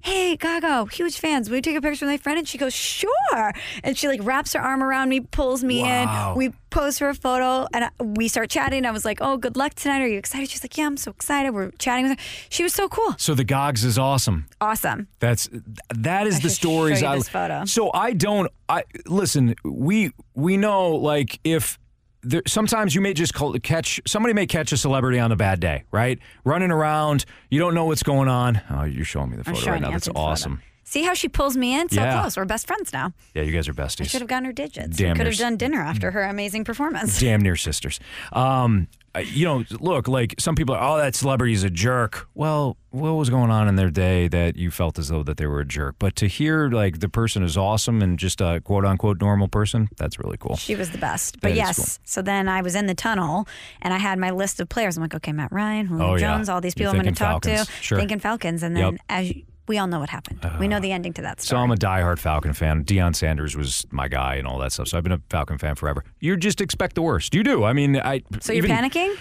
Hey, 0.00 0.36
Gaga, 0.36 0.86
huge 0.92 1.18
fans. 1.18 1.48
Will 1.50 1.56
you 1.56 1.62
take 1.62 1.76
a 1.76 1.80
picture 1.80 2.06
with 2.06 2.12
my 2.12 2.16
friend? 2.18 2.38
And 2.38 2.48
she 2.48 2.56
goes, 2.58 2.72
Sure. 2.72 3.52
And 3.82 3.96
she 3.98 4.06
like 4.08 4.20
wraps 4.22 4.52
her 4.52 4.60
arm 4.60 4.82
around 4.82 5.08
me, 5.08 5.20
pulls 5.20 5.64
me 5.64 5.82
Wow. 5.82 6.32
in. 6.32 6.38
We 6.38 6.52
pose 6.70 6.98
for 6.98 7.08
a 7.08 7.14
photo 7.14 7.66
and 7.72 7.84
I- 7.86 7.90
we 8.02 8.28
start 8.28 8.48
chatting. 8.50 8.84
I 8.86 8.90
was 8.90 9.04
like, 9.04 9.18
"Oh, 9.20 9.36
good 9.38 9.56
luck 9.56 9.74
tonight. 9.74 10.00
Are 10.02 10.06
you 10.06 10.18
excited?" 10.18 10.50
She's 10.50 10.62
like, 10.62 10.76
"Yeah, 10.78 10.86
I'm 10.86 10.96
so 10.96 11.10
excited." 11.10 11.50
We're 11.52 11.70
chatting 11.78 12.08
with 12.08 12.18
her. 12.18 12.24
She 12.50 12.62
was 12.62 12.72
so 12.74 12.88
cool, 12.88 13.14
So 13.18 13.34
the 13.34 13.44
Gogs 13.44 13.84
is 13.84 13.98
awesome. 13.98 14.46
awesome. 14.60 15.08
That's 15.18 15.48
that 15.94 16.26
is 16.26 16.36
I 16.36 16.40
the 16.40 16.50
stories 16.50 17.02
I. 17.02 17.18
photo. 17.20 17.64
So 17.64 17.90
I 17.92 18.12
don't. 18.12 18.50
I 18.68 18.84
listen. 19.06 19.54
We 19.64 20.12
we 20.34 20.56
know 20.56 20.90
like 20.94 21.40
if. 21.44 21.78
There, 22.22 22.42
sometimes 22.46 22.94
you 22.94 23.00
may 23.00 23.14
just 23.14 23.32
call, 23.32 23.52
catch 23.60 24.00
somebody 24.06 24.34
may 24.34 24.46
catch 24.46 24.72
a 24.72 24.76
celebrity 24.76 25.18
on 25.18 25.30
a 25.30 25.36
bad 25.36 25.60
day, 25.60 25.84
right? 25.92 26.18
Running 26.44 26.70
around, 26.70 27.24
you 27.48 27.60
don't 27.60 27.74
know 27.74 27.84
what's 27.84 28.02
going 28.02 28.28
on. 28.28 28.60
Oh, 28.70 28.84
you're 28.84 29.04
showing 29.04 29.30
me 29.30 29.36
the 29.36 29.44
photo 29.44 29.70
right 29.70 29.80
now. 29.80 29.88
you 29.88 29.92
That's 29.92 30.08
awesome. 30.14 30.56
photo. 30.56 30.67
See 30.88 31.02
how 31.02 31.12
she 31.12 31.28
pulls 31.28 31.54
me 31.54 31.78
in 31.78 31.90
so 31.90 32.00
Yeah. 32.00 32.18
close. 32.20 32.34
We're 32.38 32.46
best 32.46 32.66
friends 32.66 32.94
now. 32.94 33.12
Yeah, 33.34 33.42
you 33.42 33.52
guys 33.52 33.68
are 33.68 33.74
besties. 33.74 34.02
I 34.02 34.04
should 34.06 34.22
have 34.22 34.28
gotten 34.28 34.46
her 34.46 34.52
digits. 34.54 34.96
Damn 34.96 35.16
could 35.16 35.26
have 35.26 35.36
done 35.36 35.58
dinner 35.58 35.82
after 35.82 36.12
her 36.12 36.22
amazing 36.22 36.64
performance. 36.64 37.20
damn 37.20 37.42
near 37.42 37.56
sisters. 37.56 38.00
Um, 38.32 38.88
you 39.34 39.44
know, 39.44 39.64
look, 39.80 40.08
like 40.08 40.34
some 40.38 40.54
people 40.54 40.74
are, 40.74 40.82
oh, 40.82 40.96
that 40.96 41.14
celebrity's 41.14 41.62
a 41.62 41.68
jerk. 41.68 42.26
Well, 42.34 42.78
what 42.90 43.10
was 43.10 43.28
going 43.28 43.50
on 43.50 43.68
in 43.68 43.76
their 43.76 43.90
day 43.90 44.28
that 44.28 44.56
you 44.56 44.70
felt 44.70 44.98
as 44.98 45.08
though 45.08 45.22
that 45.24 45.36
they 45.36 45.46
were 45.46 45.60
a 45.60 45.66
jerk? 45.66 45.96
But 45.98 46.16
to 46.16 46.26
hear 46.26 46.70
like 46.70 47.00
the 47.00 47.08
person 47.10 47.42
is 47.42 47.56
awesome 47.58 48.00
and 48.00 48.18
just 48.18 48.40
a 48.40 48.60
quote 48.64 48.86
unquote 48.86 49.20
normal 49.20 49.48
person, 49.48 49.88
that's 49.98 50.18
really 50.18 50.38
cool. 50.38 50.56
She 50.56 50.74
was 50.74 50.90
the 50.90 50.98
best. 50.98 51.40
But 51.42 51.48
That 51.50 51.56
yes, 51.56 51.76
cool. 51.76 52.02
so 52.04 52.22
then 52.22 52.48
I 52.48 52.62
was 52.62 52.74
in 52.74 52.86
the 52.86 52.94
tunnel 52.94 53.46
and 53.82 53.92
I 53.92 53.98
had 53.98 54.18
my 54.18 54.30
list 54.30 54.58
of 54.58 54.70
players. 54.70 54.96
I'm 54.96 55.02
like, 55.02 55.14
okay, 55.16 55.32
Matt 55.32 55.52
Ryan, 55.52 55.84
Julio 55.86 56.06
Oh, 56.06 56.14
yeah. 56.14 56.34
Jones, 56.36 56.48
all 56.48 56.60
these 56.62 56.74
people 56.74 56.92
I'm 56.94 57.00
going 57.02 57.12
to 57.12 57.18
talk 57.18 57.44
Falcons. 57.44 57.66
to. 57.66 57.72
Sure. 57.82 57.98
Thinking 57.98 58.20
Falcons. 58.20 58.62
And 58.62 58.74
then 58.74 58.92
Yep. 58.92 59.00
as 59.10 59.28
you, 59.30 59.42
we 59.68 59.78
all 59.78 59.86
know 59.86 60.00
what 60.00 60.10
happened. 60.10 60.40
we 60.58 60.66
know 60.68 60.78
uh, 60.78 60.80
the 60.80 60.92
ending 60.92 61.12
to 61.14 61.22
that 61.22 61.40
story. 61.40 61.58
So. 61.58 61.62
I'm 61.62 61.70
a 61.70 61.76
diehard 61.76 62.18
Falcon 62.18 62.52
fan. 62.52 62.84
Deion 62.84 63.14
Sanders 63.14 63.56
was 63.56 63.86
my 63.90 64.08
guy 64.08 64.36
and 64.36 64.46
all 64.46 64.58
that 64.58 64.72
stuff. 64.72 64.88
So 64.88 64.98
I've 64.98 65.04
been 65.04 65.12
a 65.12 65.22
Falcon 65.30 65.58
fan 65.58 65.74
forever. 65.74 66.04
You 66.20 66.36
just 66.36 66.60
expect 66.60 66.94
the 66.94 67.02
worst. 67.02 67.34
You 67.34 67.42
do. 67.42 67.64
I 67.64 67.72
mean, 67.72 67.96
I. 67.96 68.22
so 68.40 68.52
you're 68.52 68.64
even- 68.64 68.76
panicking? 68.76 69.16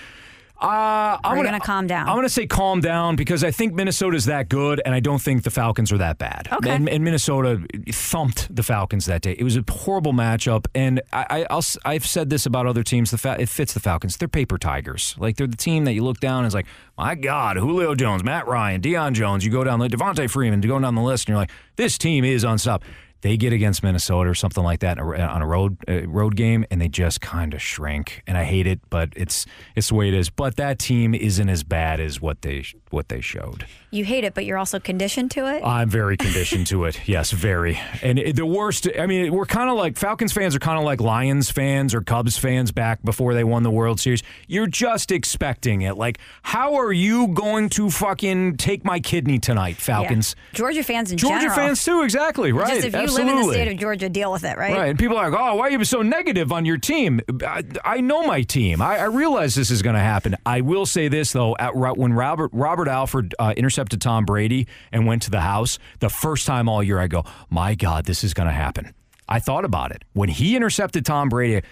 Uh, 0.59 1.17
I'm 1.23 1.37
you 1.37 1.43
gonna 1.43 1.59
calm 1.59 1.85
down? 1.85 2.07
I'm 2.07 2.15
going 2.15 2.25
to 2.25 2.33
say 2.33 2.47
calm 2.47 2.81
down 2.81 3.15
because 3.15 3.43
I 3.43 3.51
think 3.51 3.73
Minnesota's 3.75 4.25
that 4.25 4.49
good, 4.49 4.81
and 4.83 4.95
I 4.95 4.99
don't 4.99 5.21
think 5.21 5.43
the 5.43 5.51
Falcons 5.51 5.91
are 5.91 5.99
that 5.99 6.17
bad. 6.17 6.47
Okay. 6.51 6.71
And, 6.71 6.89
and 6.89 7.03
Minnesota 7.03 7.61
thumped 7.91 8.53
the 8.55 8.63
Falcons 8.63 9.05
that 9.05 9.21
day. 9.21 9.35
It 9.37 9.43
was 9.43 9.55
a 9.55 9.63
horrible 9.69 10.13
matchup, 10.13 10.65
and 10.73 11.01
I, 11.13 11.45
I, 11.49 11.61
I've 11.85 12.05
said 12.05 12.31
this 12.31 12.47
about 12.47 12.65
other 12.65 12.81
teams. 12.81 13.11
The 13.11 13.19
fa- 13.19 13.37
it 13.39 13.49
fits 13.49 13.73
the 13.73 13.79
Falcons. 13.79 14.17
They're 14.17 14.27
paper 14.27 14.57
tigers. 14.57 15.15
Like 15.19 15.37
they're 15.37 15.45
the 15.45 15.57
team 15.57 15.85
that 15.85 15.93
you 15.93 16.03
look 16.03 16.19
down 16.19 16.39
and 16.39 16.47
it's 16.47 16.55
like, 16.55 16.67
my 16.97 17.13
God, 17.13 17.57
Julio 17.57 17.93
Jones, 17.93 18.23
Matt 18.23 18.47
Ryan, 18.47 18.81
Deion 18.81 19.13
Jones. 19.13 19.45
You 19.45 19.51
go 19.51 19.63
down 19.63 19.79
the 19.79 19.87
Devonta 19.87 20.27
Freeman, 20.29 20.63
you 20.63 20.69
go 20.69 20.79
down 20.79 20.95
the 20.95 21.01
list, 21.01 21.25
and 21.25 21.33
you're 21.33 21.37
like, 21.37 21.51
this 21.75 21.97
team 21.99 22.25
is 22.25 22.43
unstoppable. 22.43 22.91
They 23.21 23.37
get 23.37 23.53
against 23.53 23.83
Minnesota 23.83 24.29
or 24.29 24.35
something 24.35 24.63
like 24.63 24.79
that 24.81 24.99
on 24.99 25.41
a 25.41 25.47
road 25.47 25.77
uh, 25.87 26.07
road 26.07 26.35
game, 26.35 26.65
and 26.69 26.79
they 26.81 26.87
just 26.87 27.21
kind 27.21 27.53
of 27.53 27.61
shrink. 27.61 28.23
And 28.27 28.37
I 28.37 28.43
hate 28.43 28.67
it, 28.67 28.79
but 28.89 29.09
it's 29.15 29.45
it's 29.75 29.89
the 29.89 29.95
way 29.95 30.07
it 30.07 30.13
is. 30.13 30.29
But 30.29 30.55
that 30.57 30.79
team 30.79 31.13
isn't 31.15 31.49
as 31.49 31.63
bad 31.63 31.99
as 31.99 32.21
what 32.21 32.41
they 32.41 32.65
what 32.89 33.09
they 33.09 33.21
showed. 33.21 33.65
You 33.89 34.03
hate 34.03 34.25
it, 34.25 34.33
but 34.33 34.43
you're 34.45 34.57
also 34.57 34.79
conditioned 34.79 35.31
to 35.31 35.45
it. 35.47 35.63
I'm 35.63 35.89
very 35.89 36.17
conditioned 36.17 36.67
to 36.67 36.85
it. 36.85 36.99
Yes, 37.07 37.31
very. 37.31 37.79
And 38.01 38.19
it- 38.19 38.35
the 38.35 38.45
worst, 38.45 38.85
I 38.99 39.05
mean, 39.05 39.31
we're 39.33 39.45
kind 39.45 39.69
of 39.69 39.77
like 39.77 39.95
Falcons 39.97 40.33
fans 40.33 40.55
are 40.55 40.59
kind 40.59 40.77
of 40.77 40.83
like 40.83 40.99
Lions 40.99 41.49
fans 41.49 41.93
or 41.93 42.01
Cubs 42.01 42.37
fans 42.37 42.71
back 42.73 43.01
before 43.03 43.33
they 43.33 43.45
won 43.45 43.63
the 43.63 43.71
World 43.71 43.99
Series. 43.99 44.23
You're 44.47 44.67
just 44.67 45.09
expecting 45.11 45.83
it. 45.83 45.95
Like, 45.95 46.17
how 46.41 46.75
are 46.75 46.91
you 46.91 47.29
going 47.29 47.69
to 47.69 47.89
fucking 47.89 48.57
take 48.57 48.83
my 48.83 48.99
kidney 48.99 49.39
tonight, 49.39 49.77
Falcons? 49.77 50.35
Yeah. 50.51 50.57
Georgia 50.57 50.83
fans 50.83 51.11
in 51.13 51.17
Georgia 51.17 51.39
general. 51.45 51.55
fans 51.55 51.83
too, 51.85 52.01
exactly. 52.03 52.51
Right. 52.51 52.67
Just 52.73 52.87
if 52.87 52.93
you 52.93 52.99
Absolutely. 52.99 53.31
live 53.33 53.41
in 53.41 53.47
the 53.47 53.53
state 53.53 53.67
of 53.71 53.77
Georgia, 53.79 54.09
deal 54.09 54.31
with 54.33 54.43
it, 54.43 54.57
right? 54.57 54.75
Right, 54.75 54.89
and 54.89 54.99
people 54.99 55.17
are 55.17 55.29
like, 55.29 55.39
"Oh, 55.39 55.55
why 55.55 55.67
are 55.67 55.71
you 55.71 55.83
so 55.85 56.01
negative 56.01 56.51
on 56.51 56.65
your 56.65 56.77
team?" 56.77 57.21
I, 57.45 57.63
I 57.85 58.01
know 58.01 58.23
my 58.23 58.41
team. 58.41 58.81
I, 58.81 58.97
I 58.97 59.05
realize 59.05 59.55
this 59.55 59.71
is 59.71 59.81
going 59.81 59.95
to 59.95 60.01
happen. 60.01 60.35
I 60.45 60.59
will 60.61 60.85
say 60.85 61.07
this 61.07 61.31
though: 61.31 61.55
at, 61.57 61.73
when 61.75 62.11
Robert 62.11 62.49
Robert 62.51 62.89
Alford 62.89 63.33
uh, 63.39 63.53
intercepted 63.55 63.76
Tom 63.85 64.25
Brady 64.25 64.67
and 64.91 65.05
went 65.05 65.21
to 65.23 65.29
the 65.31 65.41
house, 65.41 65.77
the 65.99 66.09
first 66.09 66.45
time 66.47 66.67
all 66.67 66.81
year, 66.81 66.99
I 66.99 67.07
go, 67.07 67.23
"My 67.49 67.75
God, 67.75 68.05
this 68.05 68.23
is 68.23 68.33
going 68.33 68.47
to 68.47 68.53
happen." 68.53 68.93
I 69.29 69.39
thought 69.39 69.65
about 69.65 69.91
it 69.91 70.03
when 70.13 70.29
he 70.29 70.55
intercepted 70.55 71.05
Tom 71.05 71.29
Brady. 71.29 71.65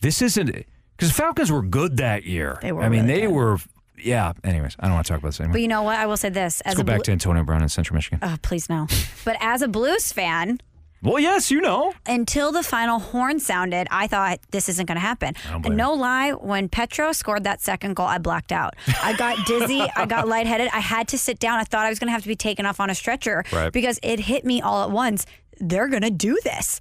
This 0.00 0.22
isn't 0.22 0.46
because 0.46 1.08
the 1.08 1.14
Falcons 1.14 1.50
were 1.50 1.62
good 1.62 1.96
that 1.98 2.24
year. 2.24 2.58
They 2.62 2.72
were 2.72 2.82
I 2.82 2.88
mean, 2.88 3.06
really 3.06 3.20
they 3.20 3.26
good. 3.26 3.32
were. 3.34 3.58
Yeah. 4.02 4.32
Anyways, 4.44 4.76
I 4.80 4.86
don't 4.86 4.94
want 4.94 5.06
to 5.06 5.12
talk 5.12 5.20
about 5.20 5.28
this 5.28 5.40
anymore. 5.40 5.52
But 5.54 5.60
you 5.62 5.68
know 5.68 5.82
what? 5.82 5.98
I 5.98 6.06
will 6.06 6.16
say 6.16 6.28
this: 6.30 6.60
as 6.62 6.72
Let's 6.72 6.76
go 6.76 6.82
a 6.82 6.84
back 6.84 7.02
to 7.04 7.12
Antonio 7.12 7.42
Brown 7.44 7.62
in 7.62 7.68
Central 7.68 7.96
Michigan. 7.96 8.18
Oh, 8.22 8.36
please 8.42 8.68
no. 8.68 8.86
But 9.24 9.36
as 9.40 9.60
a 9.62 9.68
Blues 9.68 10.12
fan, 10.12 10.60
well, 11.02 11.18
yes, 11.18 11.50
you 11.50 11.60
know. 11.60 11.92
until 12.06 12.52
the 12.52 12.62
final 12.62 12.98
horn 12.98 13.40
sounded, 13.40 13.86
I 13.90 14.06
thought 14.06 14.40
this 14.50 14.68
isn't 14.68 14.86
going 14.86 14.96
to 14.96 15.00
happen. 15.00 15.34
Oh, 15.52 15.58
don't 15.60 15.76
no 15.76 15.94
lie, 15.94 16.32
when 16.32 16.68
Petro 16.68 17.12
scored 17.12 17.44
that 17.44 17.60
second 17.60 17.94
goal, 17.96 18.06
I 18.06 18.18
blacked 18.18 18.52
out. 18.52 18.74
I 19.02 19.14
got 19.16 19.46
dizzy. 19.46 19.80
I 19.96 20.06
got 20.06 20.28
lightheaded. 20.28 20.68
I 20.72 20.80
had 20.80 21.08
to 21.08 21.18
sit 21.18 21.38
down. 21.38 21.58
I 21.58 21.64
thought 21.64 21.86
I 21.86 21.88
was 21.88 21.98
going 21.98 22.08
to 22.08 22.12
have 22.12 22.22
to 22.22 22.28
be 22.28 22.36
taken 22.36 22.66
off 22.66 22.80
on 22.80 22.90
a 22.90 22.94
stretcher 22.94 23.44
Right. 23.52 23.72
because 23.72 23.98
it 24.02 24.20
hit 24.20 24.44
me 24.44 24.60
all 24.60 24.84
at 24.84 24.90
once. 24.90 25.26
They're 25.58 25.88
going 25.88 26.02
to 26.02 26.10
do 26.10 26.38
this. 26.44 26.80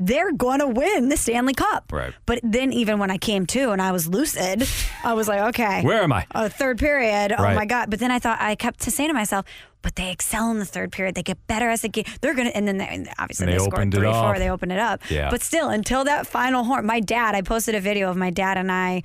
They're 0.00 0.30
going 0.32 0.60
to 0.60 0.68
win 0.68 1.08
the 1.08 1.16
Stanley 1.16 1.54
Cup. 1.54 1.90
Right. 1.92 2.14
But 2.24 2.38
then, 2.44 2.72
even 2.72 3.00
when 3.00 3.10
I 3.10 3.18
came 3.18 3.46
to 3.46 3.70
and 3.72 3.82
I 3.82 3.90
was 3.90 4.06
lucid, 4.06 4.64
I 5.02 5.14
was 5.14 5.26
like, 5.26 5.40
okay. 5.48 5.82
Where 5.82 6.02
am 6.04 6.12
I? 6.12 6.24
Oh, 6.36 6.48
third 6.48 6.78
period. 6.78 7.32
Oh 7.36 7.42
my 7.42 7.66
god! 7.66 7.90
But 7.90 7.98
then 7.98 8.12
I 8.12 8.20
thought 8.20 8.38
I 8.40 8.54
kept 8.54 8.78
to 8.82 8.92
saying 8.92 9.10
to 9.10 9.14
myself, 9.14 9.44
but 9.82 9.96
they 9.96 10.10
excel 10.10 10.50
in 10.50 10.58
the 10.58 10.64
third 10.64 10.92
period. 10.92 11.14
They 11.14 11.22
get 11.22 11.38
better 11.46 11.68
as 11.70 11.82
the 11.82 11.88
game. 11.88 12.04
They're 12.20 12.34
gonna, 12.34 12.50
and 12.50 12.66
then 12.66 12.78
they, 12.78 13.06
obviously 13.18 13.44
And 13.44 13.52
they 13.52 13.58
they, 13.58 13.64
scored 13.64 13.94
three, 13.94 14.12
four. 14.12 14.38
They 14.38 14.50
open 14.50 14.70
it 14.70 14.78
up. 14.78 15.08
Yeah. 15.10 15.30
But 15.30 15.42
still, 15.42 15.68
until 15.68 16.04
that 16.04 16.26
final 16.26 16.64
horn, 16.64 16.86
my 16.86 17.00
dad. 17.00 17.34
I 17.34 17.42
posted 17.42 17.74
a 17.74 17.80
video 17.80 18.10
of 18.10 18.16
my 18.16 18.30
dad 18.30 18.58
and 18.58 18.70
I 18.72 19.02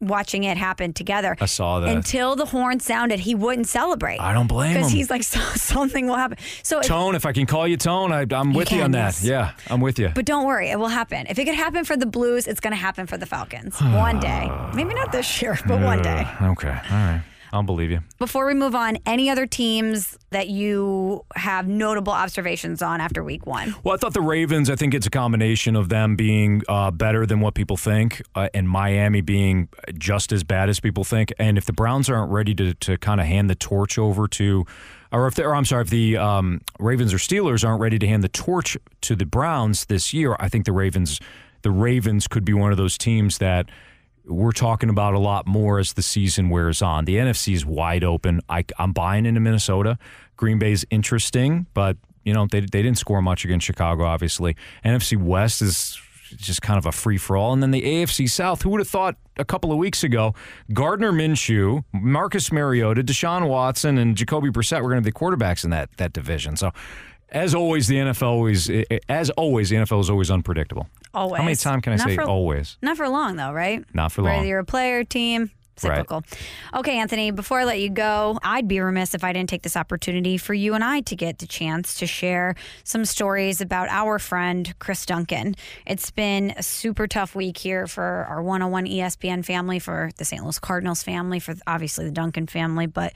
watching 0.00 0.42
it 0.44 0.56
happen 0.56 0.92
together. 0.92 1.36
I 1.40 1.46
saw 1.46 1.80
that. 1.80 1.96
Until 1.96 2.34
the 2.34 2.44
horn 2.46 2.80
sounded, 2.80 3.20
he 3.20 3.34
wouldn't 3.34 3.68
celebrate. 3.68 4.18
I 4.18 4.32
don't 4.32 4.48
blame 4.48 4.72
him. 4.72 4.78
because 4.78 4.92
he's 4.92 5.10
like, 5.10 5.22
so, 5.34 5.38
something 5.54 6.06
will 6.06 6.16
happen. 6.16 6.38
So, 6.62 6.80
Tone, 6.82 7.14
if 7.14 7.24
I 7.24 7.32
can 7.32 7.46
call 7.46 7.66
you 7.68 7.76
Tone, 7.76 8.12
I, 8.12 8.26
I'm 8.32 8.52
with 8.52 8.70
you, 8.72 8.78
can, 8.78 8.84
on 8.86 8.90
that. 8.92 9.14
yes. 9.14 9.24
Yeah, 9.24 9.52
I'm 9.70 9.80
with 9.80 9.98
you. 9.98 10.10
but 10.14 10.24
don't 10.24 10.44
worry, 10.46 10.70
it 10.70 10.78
will 10.78 10.88
happen. 10.88 11.26
If 11.28 11.38
it 11.38 11.44
could 11.44 11.54
happen 11.54 11.84
for 11.84 11.96
the 11.96 12.06
Blues, 12.06 12.46
it's 12.46 12.60
going 12.60 12.72
to 12.72 12.76
happen 12.80 13.06
for 13.06 13.16
the 13.16 13.26
Falcons 13.26 13.80
one 13.80 14.18
day. 14.20 14.50
Maybe 14.74 14.92
not 14.94 15.12
this 15.12 15.40
year, 15.40 15.56
but 15.66 15.80
one 15.80 16.02
day. 16.02 16.26
okay, 16.42 16.68
all 16.68 16.74
right. 16.90 17.22
I'll 17.52 17.62
believe 17.62 17.90
you. 17.90 18.00
Before 18.18 18.46
we 18.46 18.54
move 18.54 18.74
on, 18.74 18.96
any 19.04 19.28
other 19.28 19.46
teams 19.46 20.18
that 20.30 20.48
you 20.48 21.22
have 21.36 21.68
notable 21.68 22.12
observations 22.12 22.80
on 22.80 23.00
after 23.00 23.22
week 23.22 23.46
one? 23.46 23.74
Well, 23.84 23.94
I 23.94 23.98
thought 23.98 24.14
the 24.14 24.22
Ravens, 24.22 24.70
I 24.70 24.76
think 24.76 24.94
it's 24.94 25.06
a 25.06 25.10
combination 25.10 25.76
of 25.76 25.90
them 25.90 26.16
being 26.16 26.62
uh, 26.66 26.90
better 26.90 27.26
than 27.26 27.40
what 27.40 27.52
people 27.52 27.76
think 27.76 28.22
uh, 28.34 28.48
and 28.54 28.66
Miami 28.66 29.20
being 29.20 29.68
just 29.98 30.32
as 30.32 30.44
bad 30.44 30.70
as 30.70 30.80
people 30.80 31.04
think. 31.04 31.30
And 31.38 31.58
if 31.58 31.66
the 31.66 31.74
Browns 31.74 32.08
aren't 32.08 32.32
ready 32.32 32.54
to, 32.54 32.72
to 32.72 32.96
kind 32.96 33.20
of 33.20 33.26
hand 33.26 33.50
the 33.50 33.54
torch 33.54 33.98
over 33.98 34.26
to, 34.28 34.64
or 35.12 35.26
if 35.26 35.34
they're, 35.34 35.54
I'm 35.54 35.66
sorry, 35.66 35.82
if 35.82 35.90
the 35.90 36.16
um, 36.16 36.62
Ravens 36.80 37.12
or 37.12 37.18
Steelers 37.18 37.68
aren't 37.68 37.82
ready 37.82 37.98
to 37.98 38.06
hand 38.06 38.24
the 38.24 38.30
torch 38.30 38.78
to 39.02 39.14
the 39.14 39.26
Browns 39.26 39.84
this 39.84 40.14
year, 40.14 40.36
I 40.40 40.48
think 40.48 40.64
the 40.64 40.72
Ravens, 40.72 41.20
the 41.60 41.70
Ravens 41.70 42.26
could 42.26 42.46
be 42.46 42.54
one 42.54 42.70
of 42.70 42.78
those 42.78 42.96
teams 42.96 43.36
that 43.38 43.68
we're 44.24 44.52
talking 44.52 44.88
about 44.88 45.14
a 45.14 45.18
lot 45.18 45.46
more 45.46 45.78
as 45.78 45.94
the 45.94 46.02
season 46.02 46.48
wears 46.48 46.82
on. 46.82 47.04
The 47.04 47.16
NFC 47.16 47.54
is 47.54 47.66
wide 47.66 48.04
open. 48.04 48.40
I, 48.48 48.64
am 48.78 48.92
buying 48.92 49.26
into 49.26 49.40
Minnesota. 49.40 49.98
Green 50.36 50.58
Bay's 50.58 50.84
interesting, 50.90 51.66
but 51.74 51.96
you 52.24 52.32
know 52.32 52.46
they 52.46 52.60
they 52.60 52.82
didn't 52.82 52.98
score 52.98 53.20
much 53.22 53.44
against 53.44 53.66
Chicago. 53.66 54.04
Obviously, 54.04 54.56
NFC 54.84 55.16
West 55.16 55.62
is 55.62 56.00
just 56.36 56.62
kind 56.62 56.78
of 56.78 56.86
a 56.86 56.92
free 56.92 57.18
for 57.18 57.36
all, 57.36 57.52
and 57.52 57.62
then 57.62 57.72
the 57.72 57.82
AFC 57.82 58.28
South. 58.28 58.62
Who 58.62 58.70
would 58.70 58.80
have 58.80 58.88
thought 58.88 59.16
a 59.36 59.44
couple 59.44 59.72
of 59.72 59.78
weeks 59.78 60.04
ago 60.04 60.34
Gardner 60.72 61.12
Minshew, 61.12 61.84
Marcus 61.92 62.52
Mariota, 62.52 63.02
Deshaun 63.02 63.48
Watson, 63.48 63.98
and 63.98 64.16
Jacoby 64.16 64.50
Brissett 64.50 64.82
were 64.82 64.88
going 64.88 65.02
to 65.02 65.06
be 65.06 65.10
the 65.10 65.18
quarterbacks 65.18 65.64
in 65.64 65.70
that 65.70 65.90
that 65.96 66.12
division. 66.12 66.56
So. 66.56 66.72
As 67.34 67.54
always, 67.54 67.88
the 67.88 67.96
NFL 67.96 68.24
always, 68.24 68.70
as 69.08 69.30
always, 69.30 69.70
the 69.70 69.76
NFL 69.76 70.02
is 70.02 70.10
always 70.10 70.30
unpredictable. 70.30 70.86
Always. 71.14 71.38
How 71.38 71.44
many 71.44 71.56
times 71.56 71.82
can 71.82 71.92
I 71.92 71.96
Not 71.96 72.08
say 72.08 72.14
for- 72.16 72.22
always? 72.22 72.76
Not 72.82 72.96
for 72.96 73.08
long, 73.08 73.36
though, 73.36 73.52
right? 73.52 73.84
Not 73.94 74.12
for 74.12 74.22
long. 74.22 74.34
Whether 74.36 74.46
you're 74.46 74.58
a 74.60 74.64
player, 74.64 75.04
team, 75.04 75.50
Right. 75.82 75.98
cyclical. 75.98 76.22
Okay, 76.74 76.98
Anthony, 76.98 77.30
before 77.30 77.60
I 77.60 77.64
let 77.64 77.80
you 77.80 77.90
go, 77.90 78.38
I'd 78.42 78.68
be 78.68 78.80
remiss 78.80 79.14
if 79.14 79.24
I 79.24 79.32
didn't 79.32 79.48
take 79.48 79.62
this 79.62 79.76
opportunity 79.76 80.36
for 80.36 80.54
you 80.54 80.74
and 80.74 80.84
I 80.84 81.00
to 81.02 81.16
get 81.16 81.38
the 81.38 81.46
chance 81.46 81.94
to 81.94 82.06
share 82.06 82.54
some 82.84 83.04
stories 83.04 83.60
about 83.60 83.88
our 83.88 84.18
friend, 84.18 84.74
Chris 84.78 85.04
Duncan. 85.06 85.56
It's 85.86 86.10
been 86.10 86.54
a 86.56 86.62
super 86.62 87.06
tough 87.06 87.34
week 87.34 87.58
here 87.58 87.86
for 87.86 88.26
our 88.28 88.42
101 88.42 88.86
ESPN 88.86 89.44
family, 89.44 89.78
for 89.78 90.10
the 90.18 90.24
St. 90.24 90.42
Louis 90.42 90.58
Cardinals 90.58 91.02
family, 91.02 91.38
for 91.38 91.54
obviously 91.66 92.04
the 92.04 92.12
Duncan 92.12 92.46
family. 92.46 92.86
But 92.86 93.14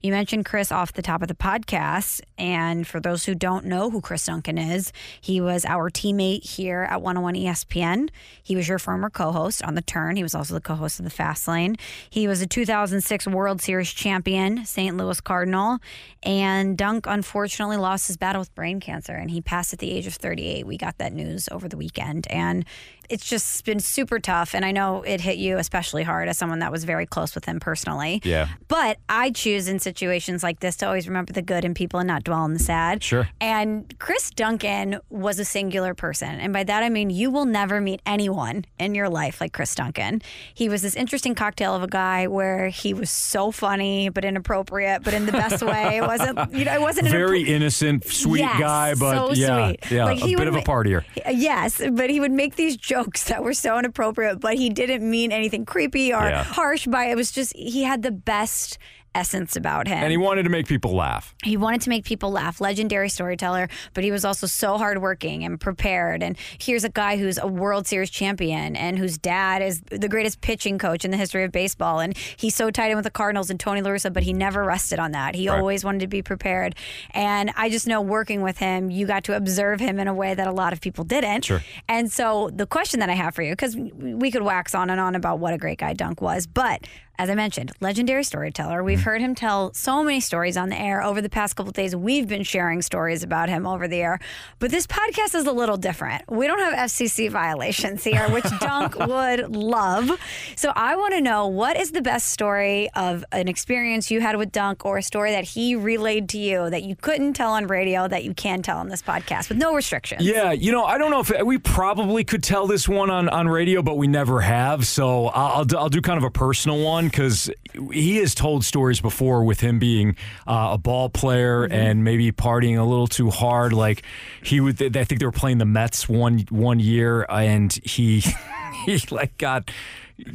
you 0.00 0.12
mentioned 0.12 0.44
Chris 0.44 0.70
off 0.70 0.92
the 0.92 1.02
top 1.02 1.22
of 1.22 1.28
the 1.28 1.34
podcast. 1.34 2.20
And 2.36 2.86
for 2.86 3.00
those 3.00 3.24
who 3.24 3.34
don't 3.34 3.66
know 3.66 3.90
who 3.90 4.00
Chris 4.00 4.26
Duncan 4.26 4.58
is, 4.58 4.92
he 5.20 5.40
was 5.40 5.64
our 5.64 5.90
teammate 5.90 6.44
here 6.44 6.86
at 6.88 7.02
101 7.02 7.34
ESPN. 7.34 8.10
He 8.42 8.54
was 8.54 8.68
your 8.68 8.78
former 8.78 9.10
co 9.10 9.32
host 9.32 9.62
on 9.64 9.74
The 9.74 9.82
Turn. 9.82 10.16
He 10.16 10.22
was 10.22 10.34
also 10.34 10.54
the 10.54 10.60
co 10.60 10.74
host 10.74 11.00
of 11.00 11.04
The 11.04 11.10
Fast 11.10 11.48
Lane. 11.48 11.76
He 12.10 12.28
was 12.28 12.40
a 12.42 12.46
2006 12.46 13.26
World 13.28 13.60
Series 13.60 13.92
champion, 13.92 14.64
St. 14.64 14.96
Louis 14.96 15.20
Cardinal. 15.20 15.78
And 16.22 16.76
Dunk 16.76 17.06
unfortunately 17.06 17.76
lost 17.76 18.06
his 18.06 18.16
battle 18.16 18.40
with 18.40 18.54
brain 18.54 18.80
cancer 18.80 19.14
and 19.14 19.30
he 19.30 19.40
passed 19.40 19.72
at 19.72 19.78
the 19.78 19.90
age 19.90 20.06
of 20.06 20.14
38. 20.14 20.66
We 20.66 20.76
got 20.76 20.98
that 20.98 21.12
news 21.12 21.48
over 21.50 21.68
the 21.68 21.76
weekend. 21.76 22.26
And 22.28 22.64
it's 23.08 23.26
just 23.26 23.64
been 23.64 23.80
super 23.80 24.18
tough. 24.18 24.54
And 24.54 24.64
I 24.64 24.70
know 24.72 25.02
it 25.02 25.20
hit 25.20 25.38
you 25.38 25.56
especially 25.58 26.02
hard 26.02 26.28
as 26.28 26.36
someone 26.36 26.58
that 26.58 26.70
was 26.70 26.84
very 26.84 27.06
close 27.06 27.34
with 27.34 27.44
him 27.46 27.58
personally. 27.58 28.20
Yeah. 28.24 28.48
But 28.68 28.98
I 29.08 29.30
choose 29.30 29.66
in 29.68 29.78
situations 29.78 30.42
like 30.42 30.60
this 30.60 30.76
to 30.76 30.86
always 30.86 31.08
remember 31.08 31.32
the 31.32 31.40
good 31.40 31.64
in 31.64 31.72
people 31.72 32.00
and 32.00 32.06
not 32.06 32.24
dwell 32.24 32.40
on 32.40 32.52
the 32.52 32.58
sad. 32.58 33.02
Sure. 33.02 33.28
And 33.40 33.98
Chris 33.98 34.30
Duncan 34.30 35.00
was 35.08 35.38
a 35.38 35.44
singular 35.46 35.94
person. 35.94 36.28
And 36.40 36.52
by 36.52 36.64
that 36.64 36.82
I 36.82 36.90
mean 36.90 37.08
you 37.08 37.30
will 37.30 37.46
never 37.46 37.80
meet 37.80 38.02
anyone 38.04 38.66
in 38.78 38.94
your 38.94 39.08
life 39.08 39.40
like 39.40 39.54
Chris 39.54 39.74
Duncan. 39.74 40.20
He 40.52 40.68
was 40.68 40.82
this 40.82 40.94
interesting 40.94 41.34
cocktail 41.34 41.74
of 41.74 41.82
a 41.82 41.88
guy 41.88 42.26
where 42.26 42.68
he 42.68 42.92
was 42.92 43.10
so 43.10 43.50
funny 43.50 44.10
but 44.10 44.24
inappropriate, 44.24 45.02
but 45.02 45.14
in 45.14 45.24
the 45.24 45.32
best 45.32 45.62
way. 45.62 45.96
It 45.96 46.02
wasn't 46.02 46.38
you 46.54 46.66
know, 46.66 46.74
it 46.74 46.80
wasn't 46.80 47.06
an 47.06 47.12
Very 47.12 47.42
innocent, 47.42 48.04
sweet 48.04 48.40
Yes, 48.40 48.60
guy, 48.60 48.94
but 48.94 49.14
so 49.28 49.32
yeah, 49.32 49.68
sweet. 49.68 49.90
yeah, 49.90 50.04
Like, 50.04 50.22
a 50.22 50.26
bit 50.26 50.38
would 50.38 50.48
of 50.48 50.56
a 50.56 50.60
partier. 50.60 51.04
Yes, 51.30 51.80
but 51.92 52.10
he 52.10 52.20
would 52.20 52.32
make 52.32 52.56
these 52.56 52.76
jokes 52.76 52.97
that 53.26 53.42
were 53.42 53.54
so 53.54 53.78
inappropriate, 53.78 54.40
but 54.40 54.54
he 54.54 54.70
didn't 54.70 55.08
mean 55.08 55.32
anything 55.32 55.64
creepy 55.64 56.12
or 56.12 56.22
Yeah. 56.28 56.42
harsh 56.44 56.86
by 56.86 57.06
it. 57.06 57.16
was 57.16 57.30
just 57.30 57.54
he 57.56 57.82
had 57.82 58.02
the 58.02 58.10
best 58.12 58.78
essence 59.18 59.56
about 59.56 59.88
him. 59.88 59.98
And 59.98 60.10
he 60.10 60.16
wanted 60.16 60.44
to 60.44 60.50
make 60.50 60.66
people 60.68 60.94
laugh. 60.94 61.34
He 61.42 61.56
wanted 61.56 61.80
to 61.82 61.88
make 61.90 62.04
people 62.04 62.30
laugh. 62.30 62.60
Legendary 62.60 63.08
storyteller, 63.08 63.68
but 63.94 64.04
he 64.04 64.10
was 64.12 64.24
also 64.24 64.46
so 64.46 64.78
hardworking 64.78 65.44
and 65.44 65.60
prepared. 65.60 66.22
And 66.22 66.36
here's 66.60 66.84
a 66.84 66.88
guy 66.88 67.16
who's 67.16 67.36
a 67.38 67.46
World 67.46 67.86
Series 67.86 68.10
champion 68.10 68.76
and 68.76 68.98
whose 68.98 69.18
dad 69.18 69.60
is 69.62 69.80
the 69.80 70.08
greatest 70.08 70.40
pitching 70.40 70.78
coach 70.78 71.04
in 71.04 71.10
the 71.10 71.16
history 71.16 71.42
of 71.44 71.50
baseball. 71.50 71.98
And 72.00 72.16
he's 72.36 72.54
so 72.54 72.70
tied 72.70 72.90
in 72.90 72.96
with 72.96 73.04
the 73.04 73.10
Cardinals 73.10 73.50
and 73.50 73.58
Tony 73.58 73.82
La 73.82 73.90
Russa, 73.90 74.12
but 74.12 74.22
he 74.22 74.32
never 74.32 74.62
rested 74.64 74.98
on 74.98 75.12
that. 75.12 75.34
He 75.34 75.48
Right. 75.48 75.58
always 75.58 75.84
wanted 75.84 76.00
to 76.00 76.06
be 76.06 76.22
prepared. 76.22 76.74
And 77.10 77.50
I 77.56 77.70
just 77.70 77.86
know 77.86 78.00
working 78.00 78.42
with 78.42 78.58
him, 78.58 78.90
you 78.90 79.06
got 79.06 79.24
to 79.24 79.36
observe 79.36 79.80
him 79.80 79.98
in 79.98 80.06
a 80.06 80.14
way 80.14 80.34
that 80.34 80.46
a 80.46 80.52
lot 80.52 80.72
of 80.72 80.80
people 80.80 81.04
didn't. 81.04 81.44
Sure. 81.46 81.62
And 81.88 82.12
so 82.12 82.50
the 82.54 82.66
question 82.66 83.00
that 83.00 83.10
I 83.10 83.14
have 83.14 83.34
for 83.34 83.42
you, 83.42 83.52
because 83.52 83.76
we 83.76 84.30
could 84.30 84.42
wax 84.42 84.74
on 84.74 84.90
and 84.90 85.00
on 85.00 85.14
about 85.14 85.38
what 85.40 85.54
a 85.54 85.58
great 85.58 85.78
guy 85.78 85.92
Dunk 85.94 86.20
was, 86.22 86.46
but 86.46 86.86
as 87.18 87.28
I 87.28 87.34
mentioned, 87.34 87.72
legendary 87.80 88.22
storyteller. 88.22 88.84
We've 88.84 89.00
mm. 89.00 89.02
heard 89.02 89.20
him 89.20 89.34
tell 89.34 89.72
so 89.74 90.04
many 90.04 90.20
stories 90.20 90.56
on 90.56 90.68
the 90.68 90.80
air 90.80 91.02
over 91.02 91.20
the 91.20 91.28
past 91.28 91.56
couple 91.56 91.70
of 91.70 91.74
days. 91.74 91.96
We've 91.96 92.28
been 92.28 92.44
sharing 92.44 92.80
stories 92.80 93.24
about 93.24 93.48
him 93.48 93.66
over 93.66 93.88
the 93.88 94.00
air, 94.00 94.20
but 94.60 94.70
this 94.70 94.86
podcast 94.86 95.34
is 95.34 95.44
a 95.46 95.52
little 95.52 95.76
different. 95.76 96.22
We 96.30 96.46
don't 96.46 96.60
have 96.60 96.74
FCC 96.74 97.28
violations 97.28 98.04
here, 98.04 98.28
which 98.30 98.44
Dunk 98.60 98.96
would 98.96 99.56
love. 99.56 100.12
So 100.54 100.72
I 100.76 100.94
want 100.94 101.14
to 101.14 101.20
know 101.20 101.48
what 101.48 101.76
is 101.76 101.90
the 101.90 102.02
best 102.02 102.28
story 102.28 102.88
of 102.94 103.24
an 103.32 103.48
experience 103.48 104.12
you 104.12 104.20
had 104.20 104.36
with 104.36 104.52
Dunk 104.52 104.84
or 104.84 104.98
a 104.98 105.02
story 105.02 105.32
that 105.32 105.44
he 105.44 105.74
relayed 105.74 106.28
to 106.30 106.38
you 106.38 106.70
that 106.70 106.84
you 106.84 106.94
couldn't 106.94 107.32
tell 107.32 107.50
on 107.50 107.66
radio 107.66 108.06
that 108.06 108.22
you 108.22 108.32
can 108.32 108.62
tell 108.62 108.78
on 108.78 108.88
this 108.88 109.02
podcast 109.02 109.48
with 109.48 109.58
no 109.58 109.74
restrictions. 109.74 110.22
Yeah, 110.22 110.52
you 110.52 110.70
know, 110.70 110.84
I 110.84 110.98
don't 110.98 111.10
know 111.10 111.20
if 111.20 111.32
we 111.44 111.58
probably 111.58 112.22
could 112.22 112.44
tell 112.44 112.68
this 112.68 112.88
one 112.88 113.10
on, 113.10 113.28
on 113.28 113.48
radio, 113.48 113.82
but 113.82 113.96
we 113.96 114.06
never 114.06 114.40
have. 114.40 114.86
So 114.86 115.26
I'll, 115.26 115.66
I'll 115.76 115.88
do 115.88 116.00
kind 116.00 116.18
of 116.18 116.22
a 116.22 116.30
personal 116.30 116.80
one 116.80 117.07
because 117.10 117.50
he 117.92 118.16
has 118.16 118.34
told 118.34 118.64
stories 118.64 119.00
before 119.00 119.44
with 119.44 119.60
him 119.60 119.78
being 119.78 120.16
uh, 120.46 120.70
a 120.72 120.78
ball 120.78 121.08
player 121.08 121.64
and 121.64 122.04
maybe 122.04 122.30
partying 122.32 122.78
a 122.78 122.84
little 122.84 123.06
too 123.06 123.30
hard. 123.30 123.72
Like 123.72 124.02
he 124.42 124.60
would, 124.60 124.80
I 124.96 125.04
think 125.04 125.20
they 125.20 125.26
were 125.26 125.32
playing 125.32 125.58
the 125.58 125.64
Mets 125.64 126.08
one 126.08 126.46
one 126.50 126.80
year, 126.80 127.26
and 127.28 127.72
he 127.84 128.24
he 128.86 129.00
like 129.10 129.36
got 129.38 129.70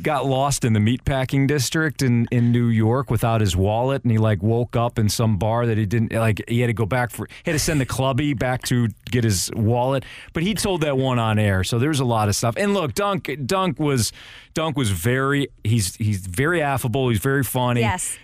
got 0.01 0.25
lost 0.25 0.63
in 0.63 0.73
the 0.73 0.79
meatpacking 0.79 1.47
district 1.47 2.01
in, 2.01 2.25
in 2.31 2.51
New 2.51 2.67
York 2.67 3.11
without 3.11 3.41
his 3.41 3.55
wallet 3.55 4.03
and 4.03 4.11
he 4.11 4.17
like 4.17 4.41
woke 4.41 4.75
up 4.75 4.97
in 4.97 5.09
some 5.09 5.37
bar 5.37 5.65
that 5.65 5.77
he 5.77 5.85
didn't 5.85 6.13
like 6.13 6.41
he 6.47 6.61
had 6.61 6.67
to 6.67 6.73
go 6.73 6.85
back 6.85 7.11
for 7.11 7.27
he 7.43 7.51
had 7.51 7.53
to 7.53 7.59
send 7.59 7.81
the 7.81 7.85
clubby 7.85 8.33
back 8.33 8.61
to 8.63 8.87
get 9.11 9.23
his 9.23 9.51
wallet 9.55 10.05
but 10.31 10.41
he 10.41 10.53
told 10.53 10.81
that 10.81 10.97
one 10.97 11.19
on 11.19 11.37
air 11.37 11.63
so 11.63 11.79
there's 11.79 11.99
a 11.99 12.05
lot 12.05 12.29
of 12.29 12.35
stuff 12.35 12.55
and 12.57 12.73
look 12.73 12.93
Dunk 12.93 13.29
Dunk 13.45 13.79
was 13.79 14.13
Dunk 14.53 14.77
was 14.77 14.89
very 14.89 15.49
he's 15.63 15.95
he's 15.97 16.25
very 16.25 16.61
affable 16.61 17.09
he's 17.09 17.19
very 17.19 17.43
funny 17.43 17.81
Yes. 17.81 18.17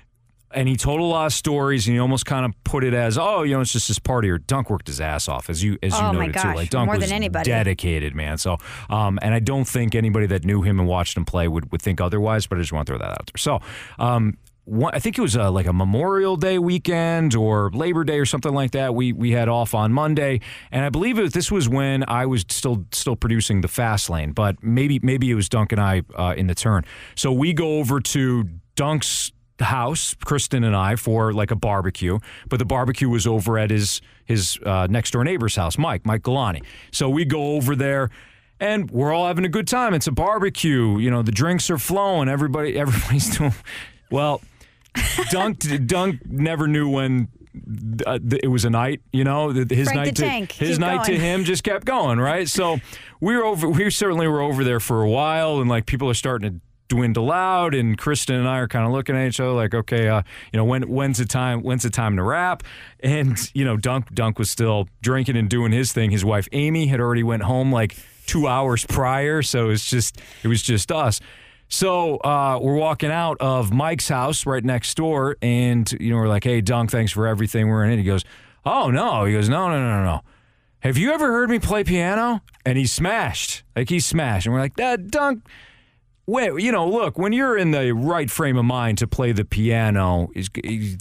And 0.52 0.68
he 0.68 0.76
told 0.76 1.00
a 1.00 1.04
lot 1.04 1.28
of 1.28 1.34
stories 1.34 1.88
and 1.88 1.96
he 1.96 2.00
almost 2.00 2.26
kind 2.26 2.46
of 2.46 2.54
put 2.64 2.84
it 2.84 2.94
as 2.94 3.18
oh 3.18 3.44
you 3.44 3.54
know 3.54 3.62
it's 3.62 3.72
just 3.74 3.88
this 3.88 4.00
party 4.00 4.30
or 4.30 4.38
dunk 4.38 4.70
worked 4.70 4.88
his 4.88 5.00
ass 5.00 5.28
off 5.28 5.50
as 5.50 5.64
you 5.64 5.78
as 5.84 5.94
you 5.94 6.06
Oh, 6.06 6.12
noted 6.12 6.34
too 6.36 6.48
like 6.54 6.70
dunk 6.70 6.88
more 6.88 6.96
was 6.98 7.06
than 7.08 7.16
anybody. 7.16 7.50
dedicated 7.50 8.16
man 8.16 8.38
so 8.38 8.58
um 8.90 9.20
and 9.22 9.34
i 9.34 9.40
don't 9.40 9.66
think 9.68 9.94
anybody 9.96 10.26
that 10.28 10.44
knew 10.46 10.62
him 10.62 10.80
and 10.80 10.88
watched 10.88 11.16
him 11.18 11.26
play 11.26 11.48
would, 11.48 11.72
would 11.72 11.82
think 11.82 12.02
otherwise 12.02 12.48
but 12.48 12.58
i 12.58 12.62
just 12.62 12.74
want 12.74 12.86
to 12.88 12.92
throw 12.92 12.98
that 13.00 13.12
out 13.12 13.26
there 13.28 13.38
so 13.38 13.60
um 14.00 14.38
one, 14.66 14.94
I 14.94 15.00
think 15.00 15.18
it 15.18 15.22
was 15.22 15.36
uh, 15.36 15.50
like 15.50 15.66
a 15.66 15.74
Memorial 15.74 16.36
Day 16.36 16.60
weekend 16.60 17.34
or 17.34 17.72
Labor 17.74 18.04
Day 18.04 18.20
or 18.20 18.26
something 18.28 18.54
like 18.54 18.70
that. 18.72 18.94
We 18.94 19.14
we 19.14 19.32
had 19.32 19.50
off 19.50 19.74
on 19.74 19.92
Monday, 19.92 20.42
and 20.72 20.86
I 20.86 20.90
believe 20.90 21.18
it, 21.18 21.34
this 21.34 21.52
was 21.52 21.68
when 21.68 22.04
I 22.08 22.28
was 22.28 22.46
still 22.50 22.86
still 22.92 23.16
producing 23.16 23.62
the 23.62 23.68
Fast 23.68 24.12
Lane, 24.12 24.32
but 24.32 24.64
maybe 24.64 25.00
maybe 25.02 25.32
it 25.32 25.34
was 25.34 25.50
Dunk 25.50 25.72
and 25.72 25.82
I 25.82 26.04
uh, 26.16 26.36
in 26.38 26.46
the 26.46 26.54
turn. 26.54 26.86
So 27.16 27.32
we 27.32 27.52
go 27.52 27.80
over 27.80 28.00
to 28.00 28.48
Dunk's 28.76 29.32
house, 29.60 30.16
Kristen 30.26 30.64
and 30.64 30.76
I, 30.76 30.96
for 30.96 31.34
like 31.34 31.52
a 31.52 31.56
barbecue. 31.56 32.20
But 32.48 32.60
the 32.60 32.66
barbecue 32.66 33.10
was 33.10 33.26
over 33.28 33.58
at 33.58 33.70
his 33.70 34.02
his 34.26 34.60
uh, 34.66 34.88
next 34.90 35.12
door 35.12 35.24
neighbor's 35.24 35.56
house, 35.56 35.78
Mike 35.78 36.06
Mike 36.06 36.22
Galani. 36.24 36.64
So 36.92 37.10
we 37.10 37.26
go 37.26 37.54
over 37.56 37.76
there. 37.76 38.10
And 38.62 38.92
we're 38.92 39.14
all 39.14 39.28
having 39.28 39.46
a 39.46 39.50
good 39.50 39.70
time. 39.70 39.94
It's 39.94 40.08
a 40.08 40.12
barbecue. 40.12 40.98
You 40.98 41.10
know, 41.10 41.22
the 41.22 41.32
drinks 41.32 41.70
are 41.70 41.78
flowing. 41.78 42.28
Everybody, 42.28 42.78
everybody's 42.78 43.30
doing 43.38 43.54
well. 44.12 44.42
Dunk, 45.32 45.60
Dunk 45.88 46.26
never 46.26 46.68
knew 46.68 46.90
when 46.90 47.30
uh, 48.06 48.20
th- 48.20 48.42
it 48.44 48.48
was 48.50 48.66
a 48.66 48.70
night. 48.70 49.02
You 49.14 49.24
know, 49.24 49.52
his 49.52 49.88
Frank 49.88 49.96
night 49.96 50.16
to 50.18 50.22
Tank. 50.24 50.52
his 50.52 50.72
Keep 50.72 50.80
night 50.80 51.06
to 51.06 51.18
him 51.18 51.46
just 51.46 51.64
kept 51.64 51.86
going. 51.86 52.20
Right. 52.20 52.50
So 52.50 52.80
we 53.22 53.36
were 53.36 53.46
over. 53.46 53.70
We 53.70 53.90
certainly 53.92 54.28
were 54.28 54.42
over 54.42 54.66
there 54.66 54.82
for 54.82 55.04
a 55.04 55.10
while, 55.10 55.62
and 55.62 55.70
like 55.70 55.86
people 55.86 56.10
are 56.10 56.14
starting 56.14 56.52
to 56.52 56.60
dwindle 56.90 57.32
out 57.32 57.74
and 57.74 57.98
Kristen 57.98 58.36
and 58.36 58.48
I 58.48 58.58
are 58.58 58.68
kind 58.68 58.86
of 58.86 58.92
looking 58.92 59.16
at 59.16 59.28
each 59.28 59.40
other 59.40 59.52
like 59.52 59.74
okay 59.74 60.08
uh, 60.08 60.24
you 60.52 60.58
know 60.58 60.66
when 60.66 60.84
when's 60.84 61.20
the 61.20 61.26
time 61.26 61.62
when's 61.62 61.84
the 61.84 61.90
time 61.90 62.18
to 62.18 62.24
wrap 62.24 62.64
and 63.00 63.38
you 63.54 63.64
know 63.64 63.78
Dunk 63.78 64.14
Dunk 64.14 64.38
was 64.38 64.50
still 64.50 64.90
drinking 65.02 65.38
and 65.38 65.50
doing 65.50 65.72
his 65.72 65.94
thing 65.94 66.12
his 66.12 66.26
wife 66.26 66.48
Amy 66.52 66.88
had 66.88 67.00
already 67.00 67.24
went 67.24 67.44
home 67.44 67.72
like 67.72 67.96
2 68.26 68.48
hours 68.48 68.86
prior 68.86 69.42
so 69.42 69.70
it's 69.70 69.90
just 69.90 70.20
it 70.44 70.48
was 70.48 70.62
just 70.62 70.92
us 70.92 71.22
so 71.72 72.18
uh, 72.18 72.60
we're 72.62 72.76
walking 72.76 73.12
out 73.12 73.38
of 73.40 73.72
Mike's 73.72 74.10
house 74.10 74.46
right 74.48 74.66
next 74.66 74.98
door 74.98 75.38
and 75.42 75.92
you 76.00 76.10
know 76.10 76.18
we're 76.18 76.28
like 76.28 76.44
hey 76.44 76.60
Dunk 76.60 76.92
thanks 76.92 77.12
for 77.12 77.28
everything 77.28 77.70
we're 77.70 77.86
in 77.86 77.92
it 77.92 77.98
he 77.98 78.04
goes 78.04 78.26
oh 78.66 78.90
no 78.90 79.26
he 79.26 79.34
goes 79.34 79.48
no 79.48 79.70
no 79.70 79.80
no 79.80 79.98
no 79.98 80.04
no 80.04 80.22
have 80.82 80.98
you 80.98 81.12
ever 81.12 81.28
heard 81.28 81.50
me 81.50 81.60
play 81.60 81.84
piano? 81.84 82.42
And 82.66 82.78
he 82.78 82.86
smashed. 82.86 83.64
Like 83.76 83.90
he 83.90 84.00
smashed. 84.00 84.46
And 84.46 84.54
we're 84.54 84.62
like, 84.62 84.78
that 84.78 85.12
dunk. 85.12 85.44
Wait, 86.30 86.62
you 86.62 86.72
know, 86.72 86.88
look, 86.88 87.18
when 87.18 87.34
you're 87.34 87.58
in 87.58 87.72
the 87.72 87.92
right 87.92 88.30
frame 88.30 88.58
of 88.58 88.66
mind 88.66 89.00
to 89.00 89.08
play 89.08 89.32
the 89.32 89.44
piano, 89.44 90.30
he's, 90.34 90.50
he, 90.64 90.98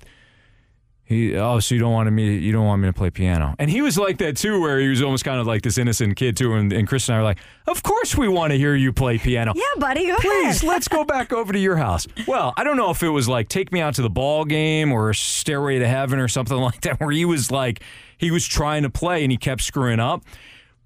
he, 1.04 1.36
oh, 1.36 1.58
so 1.58 1.74
you 1.74 1.80
don't 1.80 1.92
want 1.92 2.10
me, 2.12 2.36
you 2.36 2.52
don't 2.52 2.66
want 2.66 2.82
me 2.82 2.88
to 2.88 2.92
play 2.92 3.10
piano. 3.10 3.54
And 3.58 3.70
he 3.70 3.82
was 3.82 3.98
like 3.98 4.18
that 4.18 4.36
too, 4.36 4.60
where 4.60 4.78
he 4.78 4.88
was 4.88 5.02
almost 5.02 5.24
kind 5.24 5.40
of 5.40 5.46
like 5.46 5.62
this 5.62 5.78
innocent 5.78 6.16
kid 6.16 6.36
too. 6.36 6.54
And, 6.54 6.72
and 6.72 6.86
Chris 6.88 7.08
and 7.08 7.16
I 7.16 7.18
were 7.18 7.24
like, 7.24 7.38
of 7.66 7.82
course 7.82 8.16
we 8.16 8.28
want 8.28 8.52
to 8.52 8.58
hear 8.58 8.74
you 8.74 8.92
play 8.92 9.18
piano. 9.18 9.52
Yeah, 9.54 9.62
buddy, 9.78 10.06
go 10.06 10.16
Please, 10.16 10.62
ahead. 10.62 10.68
let's 10.68 10.88
go 10.88 11.04
back 11.04 11.32
over 11.32 11.52
to 11.52 11.58
your 11.58 11.76
house. 11.76 12.06
Well, 12.26 12.54
I 12.56 12.64
don't 12.64 12.76
know 12.76 12.90
if 12.90 13.02
it 13.02 13.08
was 13.08 13.28
like 13.28 13.48
take 13.48 13.72
me 13.72 13.80
out 13.80 13.94
to 13.94 14.02
the 14.02 14.10
ball 14.10 14.44
game 14.44 14.92
or 14.92 15.12
Stairway 15.14 15.78
to 15.78 15.88
Heaven 15.88 16.18
or 16.18 16.28
something 16.28 16.56
like 16.58 16.82
that, 16.82 17.00
where 17.00 17.10
he 17.10 17.24
was 17.24 17.50
like, 17.50 17.82
he 18.16 18.30
was 18.30 18.46
trying 18.46 18.82
to 18.82 18.90
play 18.90 19.22
and 19.22 19.30
he 19.30 19.36
kept 19.38 19.62
screwing 19.62 20.00
up. 20.00 20.22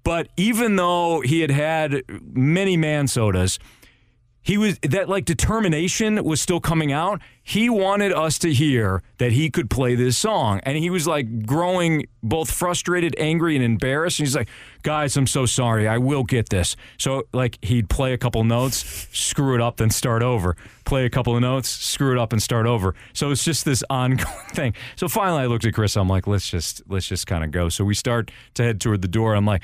But 0.03 0.27
even 0.35 0.75
though 0.75 1.21
he 1.21 1.39
had 1.41 1.51
had 1.51 2.01
many 2.09 2.75
man 2.75 3.07
sodas, 3.07 3.57
he 4.43 4.57
was 4.57 4.77
that 4.79 5.07
like 5.07 5.23
determination 5.23 6.21
was 6.23 6.41
still 6.41 6.59
coming 6.59 6.91
out. 6.91 7.21
He 7.41 7.69
wanted 7.69 8.11
us 8.11 8.37
to 8.39 8.53
hear 8.53 9.01
that 9.17 9.31
he 9.31 9.49
could 9.49 9.69
play 9.69 9.95
this 9.95 10.17
song, 10.17 10.59
and 10.63 10.77
he 10.77 10.89
was 10.89 11.07
like 11.07 11.45
growing 11.45 12.05
both 12.21 12.51
frustrated, 12.51 13.15
angry, 13.17 13.55
and 13.55 13.63
embarrassed. 13.63 14.19
And 14.19 14.27
he's 14.27 14.35
like, 14.35 14.49
"Guys, 14.81 15.15
I'm 15.15 15.27
so 15.27 15.45
sorry. 15.45 15.87
I 15.87 15.97
will 15.97 16.23
get 16.23 16.49
this." 16.49 16.75
So 16.97 17.23
like 17.33 17.57
he'd 17.63 17.89
play 17.89 18.11
a 18.11 18.17
couple 18.17 18.43
notes, 18.43 19.07
screw 19.13 19.55
it 19.55 19.61
up, 19.61 19.77
then 19.77 19.89
start 19.89 20.21
over. 20.23 20.57
Play 20.83 21.05
a 21.05 21.09
couple 21.09 21.35
of 21.35 21.41
notes, 21.41 21.69
screw 21.69 22.11
it 22.11 22.17
up, 22.19 22.33
and 22.33 22.43
start 22.43 22.65
over. 22.65 22.95
So 23.13 23.31
it's 23.31 23.45
just 23.45 23.63
this 23.63 23.81
ongoing 23.89 24.27
thing. 24.53 24.73
So 24.97 25.07
finally, 25.07 25.43
I 25.43 25.45
looked 25.45 25.65
at 25.65 25.73
Chris. 25.73 25.95
I'm 25.95 26.09
like, 26.09 26.27
"Let's 26.27 26.49
just 26.49 26.83
let's 26.89 27.07
just 27.07 27.27
kind 27.27 27.45
of 27.45 27.51
go." 27.51 27.69
So 27.69 27.85
we 27.85 27.95
start 27.95 28.29
to 28.55 28.63
head 28.63 28.81
toward 28.81 29.01
the 29.01 29.07
door. 29.07 29.35
I'm 29.35 29.45
like. 29.45 29.63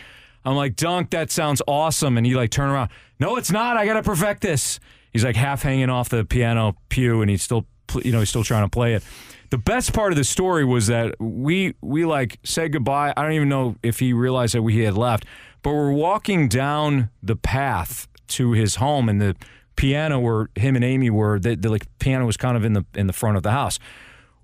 I'm 0.50 0.56
like, 0.56 0.76
Dunk, 0.76 1.12
that 1.12 1.30
sounds 1.30 1.62
awesome. 1.68 2.18
And 2.18 2.26
he 2.26 2.34
like 2.34 2.50
turn 2.50 2.70
around. 2.70 2.90
No, 3.20 3.36
it's 3.36 3.52
not. 3.52 3.78
I 3.78 3.86
gotta 3.86 4.02
perfect 4.02 4.42
this. 4.42 4.80
He's 5.14 5.24
like 5.24 5.36
half 5.36 5.62
hanging 5.62 5.90
off 5.90 6.10
the 6.10 6.26
piano 6.26 6.76
pew, 6.90 7.22
and 7.22 7.30
he's 7.30 7.44
still, 7.44 7.68
you 8.04 8.12
know, 8.12 8.20
he's 8.20 8.30
still 8.30 8.44
trying 8.44 8.64
to 8.64 8.70
play 8.70 8.96
it. 8.96 9.04
The 9.52 9.58
best 9.58 9.94
part 9.94 10.12
of 10.12 10.18
the 10.18 10.24
story 10.24 10.66
was 10.66 10.88
that 10.88 11.20
we 11.20 11.76
we 11.82 12.06
like 12.06 12.40
said 12.44 12.74
goodbye. 12.74 13.14
I 13.16 13.22
don't 13.22 13.34
even 13.34 13.50
know 13.50 13.76
if 13.84 14.00
he 14.00 14.12
realized 14.12 14.56
that 14.56 14.64
we 14.64 14.84
had 14.84 14.96
left, 14.96 15.26
but 15.62 15.72
we're 15.72 15.92
walking 15.92 16.48
down 16.48 17.10
the 17.22 17.36
path 17.36 18.08
to 18.30 18.54
his 18.54 18.76
home, 18.76 19.08
and 19.08 19.22
the 19.22 19.36
piano 19.76 20.20
where 20.20 20.50
him 20.56 20.76
and 20.76 20.84
Amy 20.84 21.10
were, 21.10 21.40
the, 21.40 21.56
the 21.56 21.70
like 21.70 21.86
piano 22.00 22.26
was 22.26 22.38
kind 22.38 22.58
of 22.58 22.66
in 22.66 22.74
the 22.74 22.86
in 22.96 23.06
the 23.08 23.14
front 23.14 23.38
of 23.38 23.44
the 23.44 23.52
house 23.52 23.78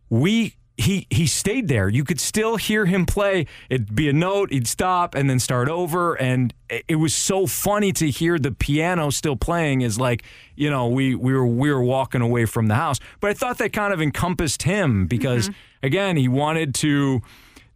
we 0.09 0.55
he 0.77 1.07
he 1.09 1.25
stayed 1.27 1.67
there. 1.67 1.87
You 1.87 2.03
could 2.03 2.19
still 2.19 2.57
hear 2.57 2.85
him 2.85 3.05
play. 3.05 3.47
It'd 3.69 3.95
be 3.95 4.09
a 4.09 4.13
note, 4.13 4.51
he'd 4.51 4.67
stop 4.67 5.15
and 5.15 5.29
then 5.29 5.39
start 5.39 5.69
over, 5.69 6.15
and 6.15 6.53
it 6.69 6.95
was 6.95 7.15
so 7.15 7.47
funny 7.47 7.93
to 7.93 8.09
hear 8.09 8.37
the 8.37 8.51
piano 8.51 9.09
still 9.09 9.35
playing. 9.35 9.81
Is 9.81 9.99
like 9.99 10.23
you 10.55 10.69
know 10.69 10.87
we 10.87 11.15
we 11.15 11.33
were 11.33 11.47
we 11.47 11.71
were 11.71 11.83
walking 11.83 12.21
away 12.21 12.45
from 12.45 12.67
the 12.67 12.75
house, 12.75 12.99
but 13.21 13.29
I 13.29 13.33
thought 13.33 13.57
that 13.59 13.71
kind 13.73 13.93
of 13.93 14.01
encompassed 14.01 14.63
him 14.63 15.07
because 15.07 15.49
mm-hmm. 15.49 15.85
again 15.85 16.17
he 16.17 16.27
wanted 16.27 16.75
to 16.75 17.21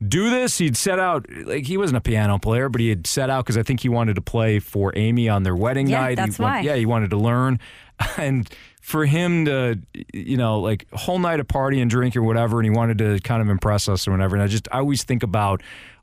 do 0.05 0.29
this. 0.29 0.57
He'd 0.57 0.77
set 0.77 0.99
out 0.99 1.25
like 1.45 1.65
he 1.65 1.77
wasn't 1.77 1.97
a 1.97 2.01
piano 2.01 2.39
player, 2.39 2.69
but 2.69 2.81
he 2.81 2.89
had 2.89 3.05
set 3.07 3.29
out 3.29 3.45
because 3.45 3.57
I 3.57 3.63
think 3.63 3.81
he 3.81 3.89
wanted 3.89 4.15
to 4.15 4.21
play 4.21 4.59
for 4.59 4.93
Amy 4.95 5.29
on 5.29 5.43
their 5.43 5.55
wedding 5.55 5.87
Yeah, 5.87 6.01
night. 6.01 6.15
that's 6.15 6.37
he 6.37 6.43
why. 6.43 6.61
Yeah, 6.61 6.75
he 6.75 6.85
wanted 6.85 7.09
to 7.11 7.17
learn, 7.17 7.59
and 8.17 8.49
for 8.81 9.05
him 9.05 9.45
to 9.45 9.79
you 10.13 10.37
know 10.37 10.59
like 10.59 10.87
whole 10.93 11.19
night 11.19 11.39
of 11.39 11.47
party 11.47 11.81
and 11.81 11.89
drink 11.89 12.15
or 12.15 12.23
whatever, 12.23 12.59
and 12.59 12.65
he 12.65 12.69
wanted 12.69 12.97
to 12.99 13.19
kind 13.19 13.41
of 13.41 13.49
impress 13.49 13.87
us 13.87 14.07
or 14.07 14.11
whatever. 14.11 14.35
And 14.35 14.43
I 14.43 14.47
just 14.47 14.67
I 14.71 14.79
always 14.79 15.03
think 15.03 15.23
about 15.23 15.61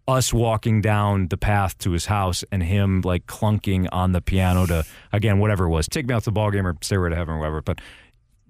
us 0.09 0.33
walking 0.33 0.81
down 0.81 1.29
the 1.29 1.37
path 1.37 1.77
to 1.79 1.91
his 1.91 2.07
house 2.07 2.45
and 2.53 2.63
him 2.63 3.01
like 3.01 3.27
clunking 3.27 3.89
on 3.91 4.13
the 4.13 4.21
piano 4.21 4.65
to 4.67 4.85
again 5.13 5.41
whatever 5.41 5.65
it 5.65 5.69
was 5.69 5.89
take 5.89 6.07
me 6.07 6.15
out 6.15 6.21
to 6.21 6.27
the 6.27 6.33
ball 6.33 6.53
game 6.53 6.65
or 6.65 6.77
stairway 6.81 7.11
to 7.11 7.17
heaven 7.17 7.35
or 7.35 7.39
whatever 7.39 7.61
but 7.61 7.81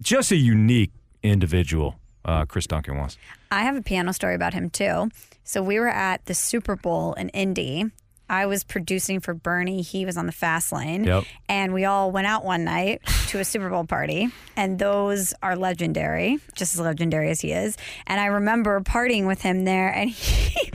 just 0.03 0.30
a 0.32 0.36
unique 0.36 0.92
individual 1.22 1.99
uh, 2.26 2.44
Chris 2.44 2.66
Duncan 2.66 2.99
was. 2.99 3.16
I 3.51 3.62
have 3.62 3.76
a 3.76 3.82
piano 3.82 4.12
story 4.12 4.34
about 4.34 4.53
him 4.53 4.68
too. 4.68 5.11
So 5.44 5.62
we 5.62 5.78
were 5.78 5.88
at 5.88 6.26
the 6.26 6.34
Super 6.34 6.76
Bowl 6.76 7.14
in 7.14 7.28
Indy. 7.30 7.86
I 8.28 8.46
was 8.46 8.64
producing 8.64 9.20
for 9.20 9.34
Bernie. 9.34 9.82
He 9.82 10.04
was 10.04 10.16
on 10.16 10.26
the 10.26 10.32
fast 10.32 10.72
lane. 10.72 11.04
Yep. 11.04 11.24
And 11.48 11.72
we 11.72 11.84
all 11.84 12.10
went 12.10 12.26
out 12.26 12.44
one 12.44 12.64
night 12.64 13.02
to 13.28 13.38
a 13.38 13.44
Super 13.44 13.70
Bowl 13.70 13.84
party. 13.84 14.28
And 14.56 14.78
those 14.78 15.34
are 15.42 15.56
legendary, 15.56 16.38
just 16.54 16.74
as 16.74 16.80
legendary 16.80 17.30
as 17.30 17.40
he 17.40 17.52
is. 17.52 17.76
And 18.06 18.20
I 18.20 18.26
remember 18.26 18.80
partying 18.80 19.26
with 19.26 19.42
him 19.42 19.64
there. 19.64 19.88
And 19.88 20.10
he, 20.10 20.70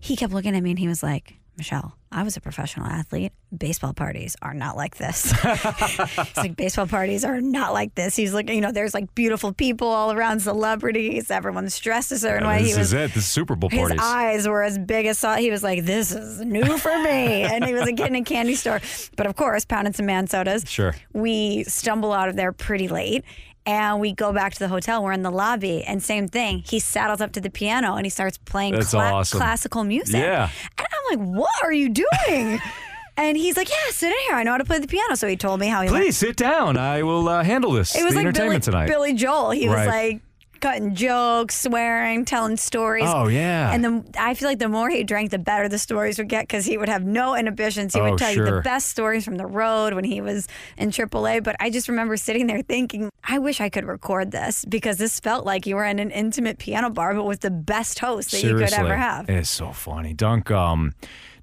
he 0.00 0.16
kept 0.16 0.32
looking 0.32 0.56
at 0.56 0.62
me 0.62 0.70
and 0.70 0.78
he 0.78 0.88
was 0.88 1.02
like, 1.02 1.34
Michelle, 1.56 1.96
I 2.16 2.22
was 2.22 2.34
a 2.34 2.40
professional 2.40 2.86
athlete. 2.86 3.30
Baseball 3.54 3.92
parties 3.92 4.36
are 4.40 4.54
not 4.54 4.74
like 4.74 4.96
this. 4.96 5.34
it's 5.44 6.36
like 6.38 6.56
baseball 6.56 6.86
parties 6.86 7.26
are 7.26 7.42
not 7.42 7.74
like 7.74 7.94
this. 7.94 8.16
He's 8.16 8.32
looking, 8.32 8.54
you 8.54 8.62
know, 8.62 8.72
there's 8.72 8.94
like 8.94 9.14
beautiful 9.14 9.52
people 9.52 9.88
all 9.88 10.10
around, 10.10 10.40
celebrities. 10.40 11.30
Everyone's 11.30 11.78
dressed 11.78 12.10
a 12.12 12.18
certain 12.18 12.48
way. 12.48 12.62
this 12.62 12.72
he 12.72 12.78
was 12.78 12.88
is 12.88 12.92
it. 12.94 13.12
This 13.12 13.26
Super 13.26 13.54
Bowl 13.54 13.68
his 13.68 13.80
parties. 13.80 14.00
eyes 14.02 14.48
were 14.48 14.62
as 14.62 14.78
big 14.78 15.04
as 15.04 15.18
saw. 15.18 15.36
He 15.36 15.50
was 15.50 15.62
like, 15.62 15.84
"This 15.84 16.10
is 16.10 16.40
new 16.40 16.78
for 16.78 16.96
me," 17.02 17.42
and 17.42 17.62
he 17.62 17.74
was 17.74 17.86
a 17.86 17.92
kid 17.92 18.06
in 18.06 18.14
a 18.14 18.24
candy 18.24 18.54
store. 18.54 18.80
But 19.16 19.26
of 19.26 19.36
course, 19.36 19.66
pounding 19.66 19.92
some 19.92 20.06
man 20.06 20.26
sodas. 20.26 20.64
Sure. 20.66 20.94
We 21.12 21.64
stumble 21.64 22.14
out 22.14 22.30
of 22.30 22.36
there 22.36 22.52
pretty 22.52 22.88
late. 22.88 23.24
And 23.66 23.98
we 24.00 24.12
go 24.12 24.32
back 24.32 24.52
to 24.54 24.58
the 24.60 24.68
hotel. 24.68 25.02
We're 25.02 25.10
in 25.12 25.22
the 25.22 25.30
lobby, 25.30 25.82
and 25.82 26.00
same 26.02 26.28
thing. 26.28 26.62
He 26.64 26.78
saddles 26.78 27.20
up 27.20 27.32
to 27.32 27.40
the 27.40 27.50
piano 27.50 27.96
and 27.96 28.06
he 28.06 28.10
starts 28.10 28.38
playing 28.38 28.74
That's 28.74 28.90
cla- 28.90 29.12
awesome. 29.12 29.38
classical 29.38 29.82
music. 29.82 30.14
Yeah. 30.22 30.48
And 30.78 30.86
I'm 30.92 31.18
like, 31.18 31.28
"What 31.36 31.50
are 31.64 31.72
you 31.72 31.88
doing?" 31.88 32.60
and 33.16 33.36
he's 33.36 33.56
like, 33.56 33.68
"Yeah, 33.68 33.90
sit 33.90 34.12
in 34.12 34.18
here. 34.28 34.34
I 34.36 34.44
know 34.44 34.52
how 34.52 34.58
to 34.58 34.64
play 34.64 34.78
the 34.78 34.86
piano." 34.86 35.16
So 35.16 35.26
he 35.26 35.36
told 35.36 35.58
me 35.58 35.66
how 35.66 35.82
he 35.82 35.88
learned 35.90 36.04
Please 36.04 36.16
sit 36.16 36.36
down. 36.36 36.76
I 36.76 37.02
will 37.02 37.28
uh, 37.28 37.42
handle 37.42 37.72
this. 37.72 37.96
it 37.96 38.04
was 38.04 38.14
the 38.14 38.18
like 38.22 38.24
Billy, 38.24 38.28
entertainment 38.28 38.64
tonight. 38.64 38.86
Billy 38.86 39.14
Joel. 39.14 39.50
He 39.50 39.68
was 39.68 39.84
like 39.86 40.20
cutting 40.60 40.94
jokes, 40.94 41.60
swearing, 41.60 42.24
telling 42.24 42.56
stories. 42.56 43.04
Oh, 43.06 43.28
yeah. 43.28 43.72
And 43.72 43.84
the, 43.84 44.04
I 44.18 44.34
feel 44.34 44.48
like 44.48 44.58
the 44.58 44.68
more 44.68 44.88
he 44.90 45.04
drank, 45.04 45.30
the 45.30 45.38
better 45.38 45.68
the 45.68 45.78
stories 45.78 46.18
would 46.18 46.28
get 46.28 46.42
because 46.42 46.64
he 46.64 46.76
would 46.78 46.88
have 46.88 47.04
no 47.04 47.34
inhibitions. 47.36 47.94
He 47.94 48.00
Oh, 48.00 48.10
would 48.10 48.18
tell 48.18 48.32
you 48.32 48.44
the 48.44 48.60
best 48.62 48.88
stories 48.88 49.24
from 49.24 49.36
the 49.36 49.46
road 49.46 49.94
when 49.94 50.04
he 50.04 50.20
was 50.20 50.48
in 50.76 50.90
AAA. 50.90 51.42
But 51.42 51.56
I 51.60 51.70
just 51.70 51.88
remember 51.88 52.16
sitting 52.16 52.46
there 52.46 52.62
thinking, 52.62 53.10
I 53.24 53.38
wish 53.38 53.60
I 53.60 53.68
could 53.68 53.84
record 53.84 54.30
this 54.30 54.64
because 54.64 54.98
this 54.98 55.20
felt 55.20 55.44
like 55.44 55.66
you 55.66 55.76
were 55.76 55.84
in 55.84 55.98
an 55.98 56.10
intimate 56.10 56.58
piano 56.58 56.90
bar, 56.90 57.14
but 57.14 57.24
with 57.24 57.40
the 57.40 57.50
best 57.50 57.98
host 57.98 58.30
that 58.32 58.42
you 58.42 58.56
could 58.56 58.72
ever 58.72 58.96
have. 58.96 59.28
It's 59.28 59.50
so 59.50 59.72
funny. 59.72 60.14
Dunk 60.14 60.50
um 60.50 60.94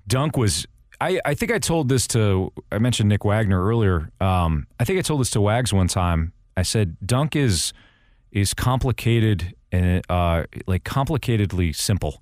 Dunk 0.07 0.37
was 0.37 0.65
I, 1.01 1.19
I 1.25 1.33
think 1.33 1.51
I 1.51 1.59
told 1.59 1.89
this 1.89 2.07
to 2.09 2.51
I 2.71 2.77
mentioned 2.79 3.09
Nick 3.09 3.25
Wagoner 3.25 3.63
earlier. 3.63 4.09
Um 4.21 4.67
I 4.79 4.85
think 4.85 4.99
I 4.99 5.01
told 5.01 5.21
this 5.21 5.29
to 5.31 5.41
Wags 5.41 5.73
one 5.73 5.87
time. 5.87 6.33
I 6.55 6.61
said 6.61 6.95
Dunk 7.05 7.35
is 7.35 7.73
is 8.33 8.53
complicated 8.53 9.55
and 9.71 10.03
uh 10.09 10.43
like 10.67 10.83
complicatedly 10.83 11.73
simple. 11.73 12.21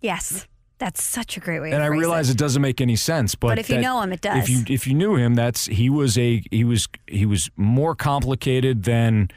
Yes. 0.00 0.48
That's 0.78 1.00
such 1.00 1.36
a 1.36 1.40
great 1.40 1.60
way 1.60 1.70
to 1.70 1.76
And 1.76 1.84
I 1.84 1.86
realize 1.86 2.28
it. 2.28 2.32
it 2.32 2.38
doesn't 2.38 2.60
make 2.60 2.80
any 2.80 2.96
sense, 2.96 3.36
but 3.36 3.48
But 3.48 3.58
if 3.60 3.70
you 3.70 3.80
know 3.80 4.00
him, 4.02 4.12
it 4.12 4.20
does. 4.20 4.42
If 4.42 4.48
you 4.48 4.64
if 4.66 4.86
you 4.88 4.94
knew 4.94 5.14
him, 5.14 5.34
that's 5.34 5.66
he 5.66 5.88
was 5.88 6.18
a 6.18 6.42
he 6.50 6.64
was 6.64 6.88
he 7.06 7.24
was 7.24 7.50
more 7.56 7.94
complicated 7.94 8.82
than 8.82 9.28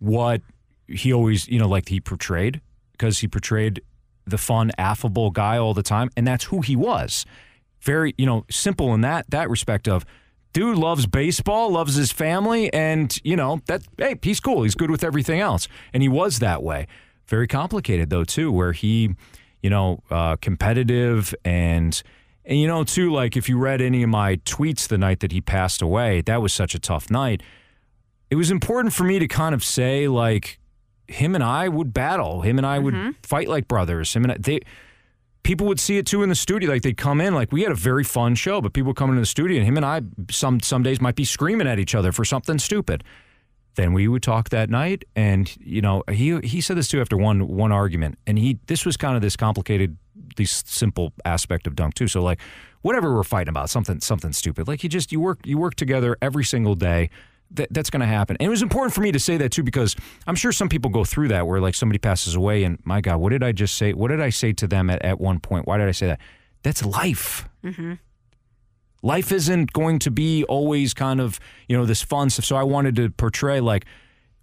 what 0.00 0.42
he 0.88 1.12
always 1.12 1.46
you 1.46 1.58
know 1.60 1.68
like 1.68 1.88
he 1.88 2.00
portrayed 2.00 2.60
because 2.92 3.20
he 3.20 3.28
portrayed 3.28 3.80
the 4.26 4.38
fun, 4.38 4.72
affable 4.76 5.30
guy 5.30 5.56
all 5.56 5.72
the 5.72 5.84
time, 5.84 6.10
and 6.16 6.26
that's 6.26 6.44
who 6.44 6.62
he 6.62 6.74
was. 6.74 7.24
Very 7.80 8.12
you 8.18 8.26
know 8.26 8.44
simple 8.50 8.92
in 8.92 9.02
that 9.02 9.30
that 9.30 9.48
respect 9.48 9.86
of. 9.86 10.04
Dude 10.52 10.78
loves 10.78 11.06
baseball, 11.06 11.70
loves 11.70 11.94
his 11.94 12.10
family, 12.10 12.72
and 12.72 13.16
you 13.22 13.36
know 13.36 13.60
that. 13.66 13.82
Hey, 13.96 14.16
he's 14.22 14.40
cool. 14.40 14.62
He's 14.62 14.74
good 14.74 14.90
with 14.90 15.04
everything 15.04 15.40
else, 15.40 15.68
and 15.92 16.02
he 16.02 16.08
was 16.08 16.38
that 16.38 16.62
way. 16.62 16.86
Very 17.26 17.46
complicated 17.46 18.08
though 18.10 18.24
too, 18.24 18.50
where 18.50 18.72
he, 18.72 19.14
you 19.62 19.70
know, 19.70 20.02
uh, 20.10 20.36
competitive 20.36 21.34
and 21.44 22.02
and 22.44 22.58
you 22.58 22.66
know 22.66 22.82
too. 22.84 23.12
Like 23.12 23.36
if 23.36 23.48
you 23.48 23.58
read 23.58 23.82
any 23.82 24.02
of 24.02 24.08
my 24.08 24.36
tweets 24.36 24.88
the 24.88 24.98
night 24.98 25.20
that 25.20 25.32
he 25.32 25.40
passed 25.40 25.82
away, 25.82 26.22
that 26.22 26.40
was 26.40 26.52
such 26.52 26.74
a 26.74 26.78
tough 26.78 27.10
night. 27.10 27.42
It 28.30 28.36
was 28.36 28.50
important 28.50 28.94
for 28.94 29.04
me 29.04 29.18
to 29.18 29.28
kind 29.28 29.54
of 29.54 29.62
say 29.62 30.08
like 30.08 30.58
him 31.06 31.34
and 31.34 31.44
I 31.44 31.68
would 31.68 31.92
battle. 31.92 32.42
Him 32.42 32.58
and 32.58 32.66
I 32.66 32.78
would 32.78 32.94
fight 33.22 33.48
like 33.48 33.68
brothers. 33.68 34.14
Him 34.14 34.24
and 34.24 34.32
I, 34.32 34.36
they 34.38 34.60
people 35.48 35.66
would 35.66 35.80
see 35.80 35.96
it 35.96 36.04
too 36.04 36.22
in 36.22 36.28
the 36.28 36.34
studio. 36.34 36.70
Like 36.70 36.82
they'd 36.82 36.98
come 36.98 37.22
in, 37.22 37.34
like 37.34 37.50
we 37.50 37.62
had 37.62 37.72
a 37.72 37.74
very 37.74 38.04
fun 38.04 38.34
show, 38.34 38.60
but 38.60 38.74
people 38.74 38.92
come 38.92 39.08
into 39.08 39.20
the 39.20 39.26
studio 39.26 39.56
and 39.56 39.66
him 39.66 39.78
and 39.78 39.86
I 39.86 40.02
some 40.30 40.60
some 40.60 40.82
days 40.82 41.00
might 41.00 41.14
be 41.14 41.24
screaming 41.24 41.66
at 41.66 41.78
each 41.78 41.94
other 41.94 42.12
for 42.12 42.22
something 42.22 42.58
stupid. 42.58 43.02
Then 43.74 43.94
we 43.94 44.08
would 44.08 44.22
talk 44.22 44.50
that 44.50 44.68
night, 44.68 45.06
and 45.16 45.50
you 45.58 45.80
know 45.80 46.04
he 46.10 46.38
he 46.40 46.60
said 46.60 46.76
this 46.76 46.88
too 46.88 47.00
after 47.00 47.16
one 47.16 47.48
one 47.48 47.72
argument, 47.72 48.18
and 48.26 48.38
he 48.38 48.58
this 48.66 48.84
was 48.84 48.98
kind 48.98 49.16
of 49.16 49.22
this 49.22 49.36
complicated, 49.36 49.96
this 50.36 50.62
simple 50.66 51.14
aspect 51.24 51.66
of 51.66 51.74
dunk 51.74 51.94
too. 51.94 52.08
So 52.08 52.22
like 52.22 52.40
whatever 52.82 53.14
we're 53.14 53.22
fighting 53.22 53.48
about, 53.48 53.70
something 53.70 54.00
something 54.00 54.34
stupid, 54.34 54.68
like 54.68 54.82
you 54.82 54.90
just 54.90 55.12
you 55.12 55.18
work 55.20 55.38
you 55.46 55.56
work 55.56 55.76
together 55.76 56.18
every 56.20 56.44
single 56.44 56.74
day. 56.74 57.08
That, 57.52 57.68
that's 57.70 57.88
going 57.88 58.00
to 58.00 58.06
happen. 58.06 58.36
And 58.38 58.46
it 58.46 58.50
was 58.50 58.60
important 58.60 58.94
for 58.94 59.00
me 59.00 59.10
to 59.10 59.18
say 59.18 59.38
that 59.38 59.50
too 59.50 59.62
because 59.62 59.96
I'm 60.26 60.34
sure 60.34 60.52
some 60.52 60.68
people 60.68 60.90
go 60.90 61.04
through 61.04 61.28
that 61.28 61.46
where 61.46 61.60
like 61.60 61.74
somebody 61.74 61.98
passes 61.98 62.34
away 62.34 62.62
and 62.64 62.78
my 62.84 63.00
God, 63.00 63.16
what 63.16 63.30
did 63.30 63.42
I 63.42 63.52
just 63.52 63.76
say? 63.76 63.94
What 63.94 64.08
did 64.08 64.20
I 64.20 64.28
say 64.30 64.52
to 64.52 64.66
them 64.66 64.90
at, 64.90 65.02
at 65.02 65.18
one 65.18 65.40
point? 65.40 65.66
Why 65.66 65.78
did 65.78 65.88
I 65.88 65.92
say 65.92 66.08
that? 66.08 66.20
That's 66.62 66.84
life. 66.84 67.48
Life 69.02 69.32
isn't 69.32 69.72
going 69.72 69.98
to 70.00 70.10
be 70.10 70.44
always 70.44 70.92
kind 70.92 71.20
of, 71.20 71.40
you 71.68 71.76
know, 71.76 71.86
this 71.86 72.02
fun 72.02 72.30
stuff. 72.30 72.44
So 72.44 72.56
I 72.56 72.64
wanted 72.64 72.96
to 72.96 73.10
portray 73.10 73.60
like 73.60 73.86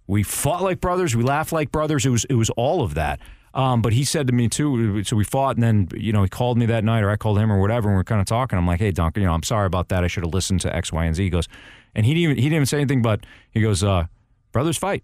we 0.06 0.22
fought 0.22 0.62
like 0.62 0.80
brothers, 0.80 1.14
we 1.14 1.22
laughed 1.22 1.52
like 1.52 1.70
brothers. 1.70 2.06
It 2.06 2.10
was 2.10 2.24
it 2.24 2.34
was 2.34 2.50
all 2.50 2.82
of 2.82 2.94
that. 2.94 3.20
Um, 3.54 3.80
but 3.82 3.92
he 3.94 4.04
said 4.04 4.26
to 4.26 4.32
me 4.34 4.48
too. 4.48 5.02
So 5.04 5.16
we 5.16 5.24
fought, 5.24 5.56
and 5.56 5.62
then 5.62 5.88
you 5.94 6.12
know 6.12 6.22
he 6.22 6.28
called 6.28 6.58
me 6.58 6.66
that 6.66 6.84
night, 6.84 7.02
or 7.02 7.10
I 7.10 7.16
called 7.16 7.38
him, 7.38 7.50
or 7.50 7.58
whatever, 7.60 7.88
and 7.88 7.96
we 7.96 8.00
are 8.00 8.04
kind 8.04 8.20
of 8.20 8.26
talking. 8.26 8.58
I'm 8.58 8.66
like, 8.66 8.80
"Hey, 8.80 8.90
Duncan, 8.90 9.22
you 9.22 9.28
know, 9.28 9.34
I'm 9.34 9.42
sorry 9.42 9.66
about 9.66 9.88
that. 9.88 10.04
I 10.04 10.08
should 10.08 10.24
have 10.24 10.34
listened 10.34 10.60
to 10.62 10.74
X, 10.76 10.92
Y, 10.92 11.04
and 11.04 11.16
Z." 11.16 11.22
He 11.22 11.30
goes, 11.30 11.48
and 11.96 12.06
he 12.06 12.14
didn't 12.14 12.22
even 12.22 12.36
he 12.36 12.42
didn't 12.42 12.56
even 12.56 12.66
say 12.66 12.76
anything, 12.76 13.02
but 13.02 13.26
he 13.50 13.60
goes, 13.60 13.82
uh, 13.82 14.04
"Brothers 14.52 14.76
fight," 14.76 15.02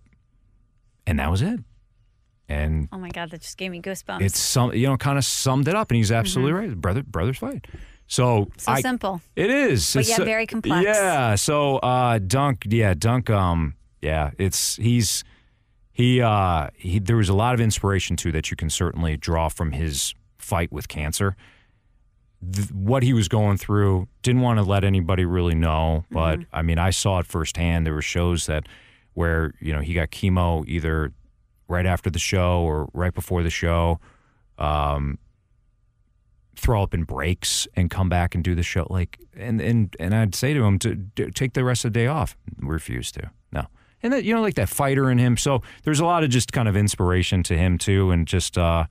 and 1.07 1.19
that 1.19 1.31
was 1.31 1.43
it. 1.43 1.59
And 2.49 2.89
Oh 2.93 2.99
my 2.99 3.09
God, 3.09 3.31
that 3.31 3.41
just 3.41 3.57
gave 3.57 3.71
me 3.71 3.81
goosebumps. 3.81 4.21
it's 4.21 4.39
some 4.39 4.75
you 4.75 4.87
know 4.87 4.97
kind 4.97 5.19
of 5.19 5.25
summed 5.25 5.67
it 5.67 5.75
up, 5.75 5.91
and 5.91 5.97
he's 5.97 6.13
absolutely 6.13 6.53
right. 6.53 6.81
Brother, 6.81 7.03
brothers 7.03 7.39
fight. 7.39 7.67
So 8.07 8.51
so 8.59 8.73
I, 8.73 8.83
simple. 8.83 9.23
it 9.35 9.51
is. 9.51 9.95
But 9.95 10.01
It's, 10.01 10.11
yet 10.11 10.21
uh, 10.21 10.25
very 10.25 10.47
complex. 10.47 10.85
Yeah. 10.85 11.35
So 11.37 11.79
uh 11.79 12.19
Dunk, 12.19 12.67
yeah, 12.69 12.93
Dunk 12.95 13.31
um 13.31 13.75
yeah, 14.03 14.33
it's 14.39 14.77
he's 14.77 15.25
he 15.93 16.21
uh 16.21 16.69
he 16.75 16.99
there 16.99 17.17
was 17.17 17.31
a 17.31 17.35
lot 17.35 17.55
of 17.55 17.61
inspiration 17.61 18.17
too 18.17 18.33
that 18.33 18.51
you 18.51 18.57
can 18.57 18.69
certainly 18.69 19.17
draw 19.17 19.49
from 19.49 19.73
his 19.73 20.15
fight 20.37 20.71
with 20.71 20.89
cancer. 20.89 21.37
Th- 22.51 22.71
what 22.73 23.03
he 23.03 23.13
was 23.13 23.29
going 23.29 23.57
through, 23.59 24.09
didn't 24.23 24.43
want 24.43 24.59
to 24.59 24.63
let 24.65 24.85
anybody 24.85 25.25
really 25.25 25.55
know, 25.55 26.05
but 26.11 26.41
Mm-hmm. 26.41 26.57
I 26.57 26.63
mean, 26.63 26.79
I 26.79 26.91
saw 26.91 27.19
it 27.19 27.27
firsthand. 27.27 27.87
There 27.87 27.95
were 27.95 28.03
shows 28.03 28.47
that 28.47 28.67
where, 29.15 29.55
you 29.61 29.73
know, 29.73 29.81
he 29.81 29.95
got 29.95 30.11
chemo 30.11 30.67
either 30.67 31.13
right 31.69 31.87
after 31.87 32.11
the 32.11 32.19
show 32.19 32.61
or 32.63 32.89
right 32.93 33.15
before 33.15 33.43
the 33.43 33.51
show. 33.51 34.01
Um 34.59 35.19
throw 36.55 36.83
up 36.83 36.93
in 36.93 37.03
breaks 37.05 37.67
and 37.75 37.91
come 37.91 38.09
back 38.11 38.35
and 38.35 38.45
do 38.45 38.55
the 38.55 38.63
show 38.63 38.87
like 38.91 39.19
and 39.35 39.61
and 39.61 39.97
and 39.99 40.15
I'd 40.15 40.35
say 40.35 40.53
to 40.53 40.63
him 40.63 40.79
to, 40.81 40.97
to 41.17 41.31
take 41.31 41.55
the 41.55 41.65
rest 41.65 41.85
of 41.87 41.93
the 41.95 41.99
day 41.99 42.07
off 42.07 42.37
refuse 42.59 43.11
to 43.13 43.31
no 43.51 43.67
and 44.03 44.13
that 44.13 44.25
you 44.25 44.35
know 44.35 44.43
like 44.43 44.55
that 44.57 44.69
fighter 44.69 45.11
in 45.11 45.17
him 45.17 45.39
so 45.39 45.63
there's 45.85 45.99
a 45.99 46.05
lot 46.05 46.23
of 46.25 46.31
just 46.31 46.53
kind 46.53 46.69
of 46.69 46.77
inspiration 46.77 47.43
to 47.45 47.57
him 47.57 47.79
too 47.79 48.11
and 48.11 48.29
just 48.29 48.59
uh 48.59 48.85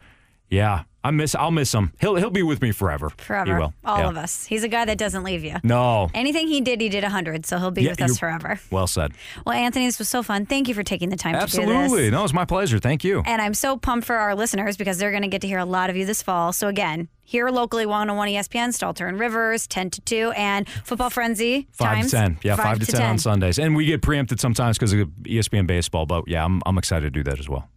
yeah 0.52 0.84
I 1.04 1.10
miss 1.10 1.34
I'll 1.34 1.50
miss 1.50 1.74
him 1.74 1.94
he'll 2.00 2.14
he'll 2.16 2.30
be 2.30 2.44
with 2.44 2.62
me 2.62 2.72
forever 2.72 3.10
Forever. 3.18 3.52
he 3.52 3.60
will 3.60 3.74
All 3.84 3.98
Yeah. 3.98 4.10
of 4.10 4.18
us. 4.18 4.46
He's 4.46 4.64
a 4.64 4.68
guy 4.68 4.86
that 4.86 5.00
doesn't 5.00 5.24
leave 5.24 5.44
you. 5.44 5.56
no 5.64 6.12
Anything 6.14 6.48
he 6.48 6.62
did, 6.62 6.80
he 6.80 6.90
did 6.90 7.02
100, 7.04 7.48
so 7.48 7.58
he'll 7.58 7.72
be 7.72 7.82
Yeah, 7.82 7.92
with 7.92 8.02
us 8.04 8.20
forever. 8.20 8.60
well 8.70 8.86
said 8.86 9.14
Well, 9.44 9.56
Anthony, 9.56 9.88
this 9.88 9.98
was 9.98 10.10
so 10.10 10.22
fun. 10.22 10.46
Thank 10.46 10.68
you 10.68 10.76
for 10.76 10.84
taking 10.84 11.10
the 11.10 11.16
time 11.16 11.34
to 11.34 11.40
do 11.40 11.44
absolutely 11.44 12.04
this. 12.04 12.12
no 12.12 12.24
it's 12.24 12.34
my 12.34 12.46
pleasure 12.46 12.78
thank 12.78 13.04
you 13.04 13.24
And 13.26 13.42
I'm 13.42 13.56
so 13.56 13.78
pumped 13.78 14.06
for 14.06 14.18
our 14.18 14.36
listeners 14.36 14.78
because 14.78 15.00
they're 15.00 15.10
going 15.10 15.24
to 15.24 15.28
get 15.28 15.42
to 15.42 15.48
hear 15.48 15.58
a 15.58 15.66
lot 15.66 15.90
of 15.90 15.96
you 15.98 16.06
this 16.06 16.22
fall. 16.22 16.54
So, 16.54 16.68
again, 16.68 17.08
here 17.24 17.50
locally, 17.50 17.86
101 17.88 18.28
ESPN, 18.28 18.70
Stalter 18.70 19.08
and 19.08 19.18
Rivers, 19.20 19.66
10 19.68 19.90
to 19.92 20.02
2, 20.02 20.32
and 20.36 20.68
Football 20.84 21.10
Frenzy. 21.10 21.68
Five 21.72 21.96
times, 21.96 22.12
to 22.12 22.18
ten, 22.18 22.38
yeah, 22.44 22.56
five, 22.58 22.78
to, 22.80 22.86
10, 22.86 23.02
on 23.02 23.18
Sundays, 23.18 23.58
and 23.58 23.74
we 23.76 23.86
get 23.86 24.02
preempted 24.02 24.40
sometimes 24.42 24.78
because 24.78 24.92
of 24.94 25.08
ESPN 25.24 25.66
baseball. 25.66 26.06
But 26.06 26.28
yeah, 26.28 26.44
I'm 26.46 26.62
I'm 26.66 26.78
excited 26.78 27.14
to 27.14 27.24
do 27.24 27.24
that 27.30 27.40
as 27.40 27.48
well. 27.48 27.70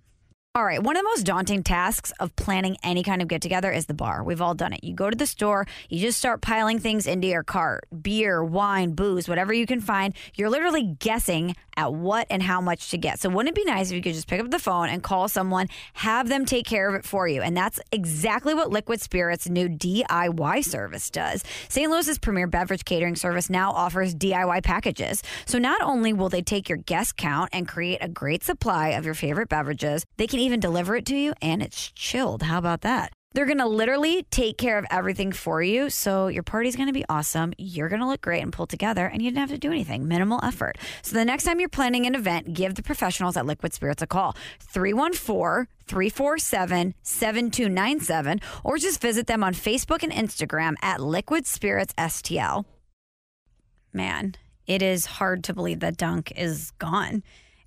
All 0.57 0.65
right. 0.65 0.81
One 0.81 0.95
of 0.97 1.03
the 1.03 1.09
most 1.09 1.27
daunting 1.27 1.65
tasks 1.65 2.13
of 2.21 2.37
planning 2.37 2.77
any 2.85 3.03
kind 3.03 3.21
of 3.21 3.27
get 3.27 3.43
together 3.43 3.73
is 3.73 3.87
the 3.87 3.93
bar. 3.93 4.23
We've 4.23 4.41
all 4.41 4.55
done 4.55 4.73
it. 4.73 4.85
You 4.85 4.95
go 4.95 5.11
to 5.11 5.17
the 5.17 5.27
store, 5.27 5.67
you 5.89 5.99
just 5.99 6.17
start 6.17 6.43
piling 6.43 6.79
things 6.79 7.09
into 7.09 7.27
your 7.27 7.43
cart 7.43 7.89
beer, 8.01 8.45
wine, 8.45 8.93
booze, 8.93 9.29
whatever 9.29 9.53
you 9.53 9.67
can 9.67 9.81
find. 9.81 10.15
You're 10.37 10.51
literally 10.51 10.95
guessing 11.01 11.57
at 11.77 11.93
what 11.93 12.27
and 12.31 12.43
how 12.43 12.61
much 12.61 12.91
to 12.91 12.99
get. 12.99 13.21
So 13.21 13.29
wouldn't 13.29 13.57
it 13.57 13.65
be 13.65 13.71
nice 13.71 13.91
if 13.91 13.97
you 13.97 14.03
could 14.03 14.15
just 14.15 14.29
pick 14.29 14.41
up 14.41 14.51
the 14.51 14.59
phone 14.59 14.89
and 14.89 15.03
call 15.03 15.29
someone, 15.29 15.69
have 15.95 16.29
them 16.29 16.45
take 16.45 16.67
care 16.67 16.89
of 16.89 16.95
it 16.95 17.05
for 17.05 17.27
you? 17.29 17.43
And 17.43 17.57
that's 17.57 17.81
exactly 17.93 18.55
what 18.55 18.71
Liquid 18.71 19.01
Spirits 19.01 19.49
new 19.49 19.69
DIY 19.69 20.65
service 20.65 21.11
does. 21.11 21.43
St. 21.69 21.91
Louis's 21.91 22.19
premier 22.19 22.47
beverage 22.47 22.85
catering 22.85 23.17
service 23.17 23.51
now 23.51 23.73
offers 23.73 24.15
DIY 24.15 24.63
packages. 24.63 25.23
So 25.47 25.59
not 25.59 25.81
only 25.83 26.13
will 26.13 26.29
they 26.29 26.43
take 26.43 26.69
your 26.69 26.79
guest 26.79 27.17
count 27.17 27.51
and 27.53 27.67
create 27.67 27.99
a 28.01 28.09
great 28.09 28.45
supply 28.45 28.89
of 28.89 29.05
your 29.05 29.15
favorite 29.15 29.49
beverages, 29.49 30.05
they 30.17 30.27
can 30.27 30.41
even 30.41 30.61
deliver 30.61 30.97
it 30.97 31.07
to 31.07 31.17
you 31.17 31.35
and 31.43 31.63
it's 31.63 31.91
chilled. 31.93 32.43
How 32.43 32.59
about 32.59 32.83
that? 32.83 33.13
They're 33.35 33.47
going 33.47 33.59
to 33.59 33.67
literally 33.67 34.23
take 34.31 34.57
care 34.59 34.79
of 34.79 34.87
everything 34.91 35.33
for 35.33 35.61
you. 35.61 35.91
So 35.91 36.29
your 36.29 36.45
party's 36.45 36.77
going 36.77 36.87
to 36.87 36.93
be 36.93 37.05
awesome. 37.09 37.53
You're 37.59 37.89
going 37.89 38.01
to 38.01 38.07
look 38.07 38.21
great 38.21 38.43
and 38.43 38.53
pull 38.53 38.67
together, 38.67 39.07
and 39.07 39.21
you 39.21 39.31
didn't 39.31 39.41
have 39.41 39.51
to 39.51 39.59
do 39.59 39.71
anything. 39.71 40.07
Minimal 40.07 40.41
effort. 40.45 40.79
So 41.03 41.17
the 41.17 41.25
next 41.25 41.43
time 41.43 41.59
you're 41.59 41.69
planning 41.69 42.07
an 42.07 42.15
event, 42.15 42.55
give 42.55 42.77
the 42.77 42.83
professionals 42.83 43.37
at 43.37 43.45
Liquid 43.45 43.75
Spirits 43.75 44.03
a 44.03 44.07
call 44.07 44.37
314 44.61 45.67
347 45.87 46.95
7297, 47.03 48.41
or 48.63 48.79
just 48.79 49.01
visit 49.01 49.27
them 49.27 49.43
on 49.43 49.53
Facebook 49.53 50.05
and 50.05 50.13
Instagram 50.13 50.75
at 50.81 51.01
Liquid 51.01 51.47
Spirits 51.47 51.93
STL. 51.99 52.65
Man, 53.93 54.37
it 54.67 54.81
is 54.81 55.07
hard 55.07 55.43
to 55.45 55.55
believe 55.55 55.81
that 55.81 55.97
Dunk 55.97 56.33
is 56.37 56.71
gone 56.79 57.23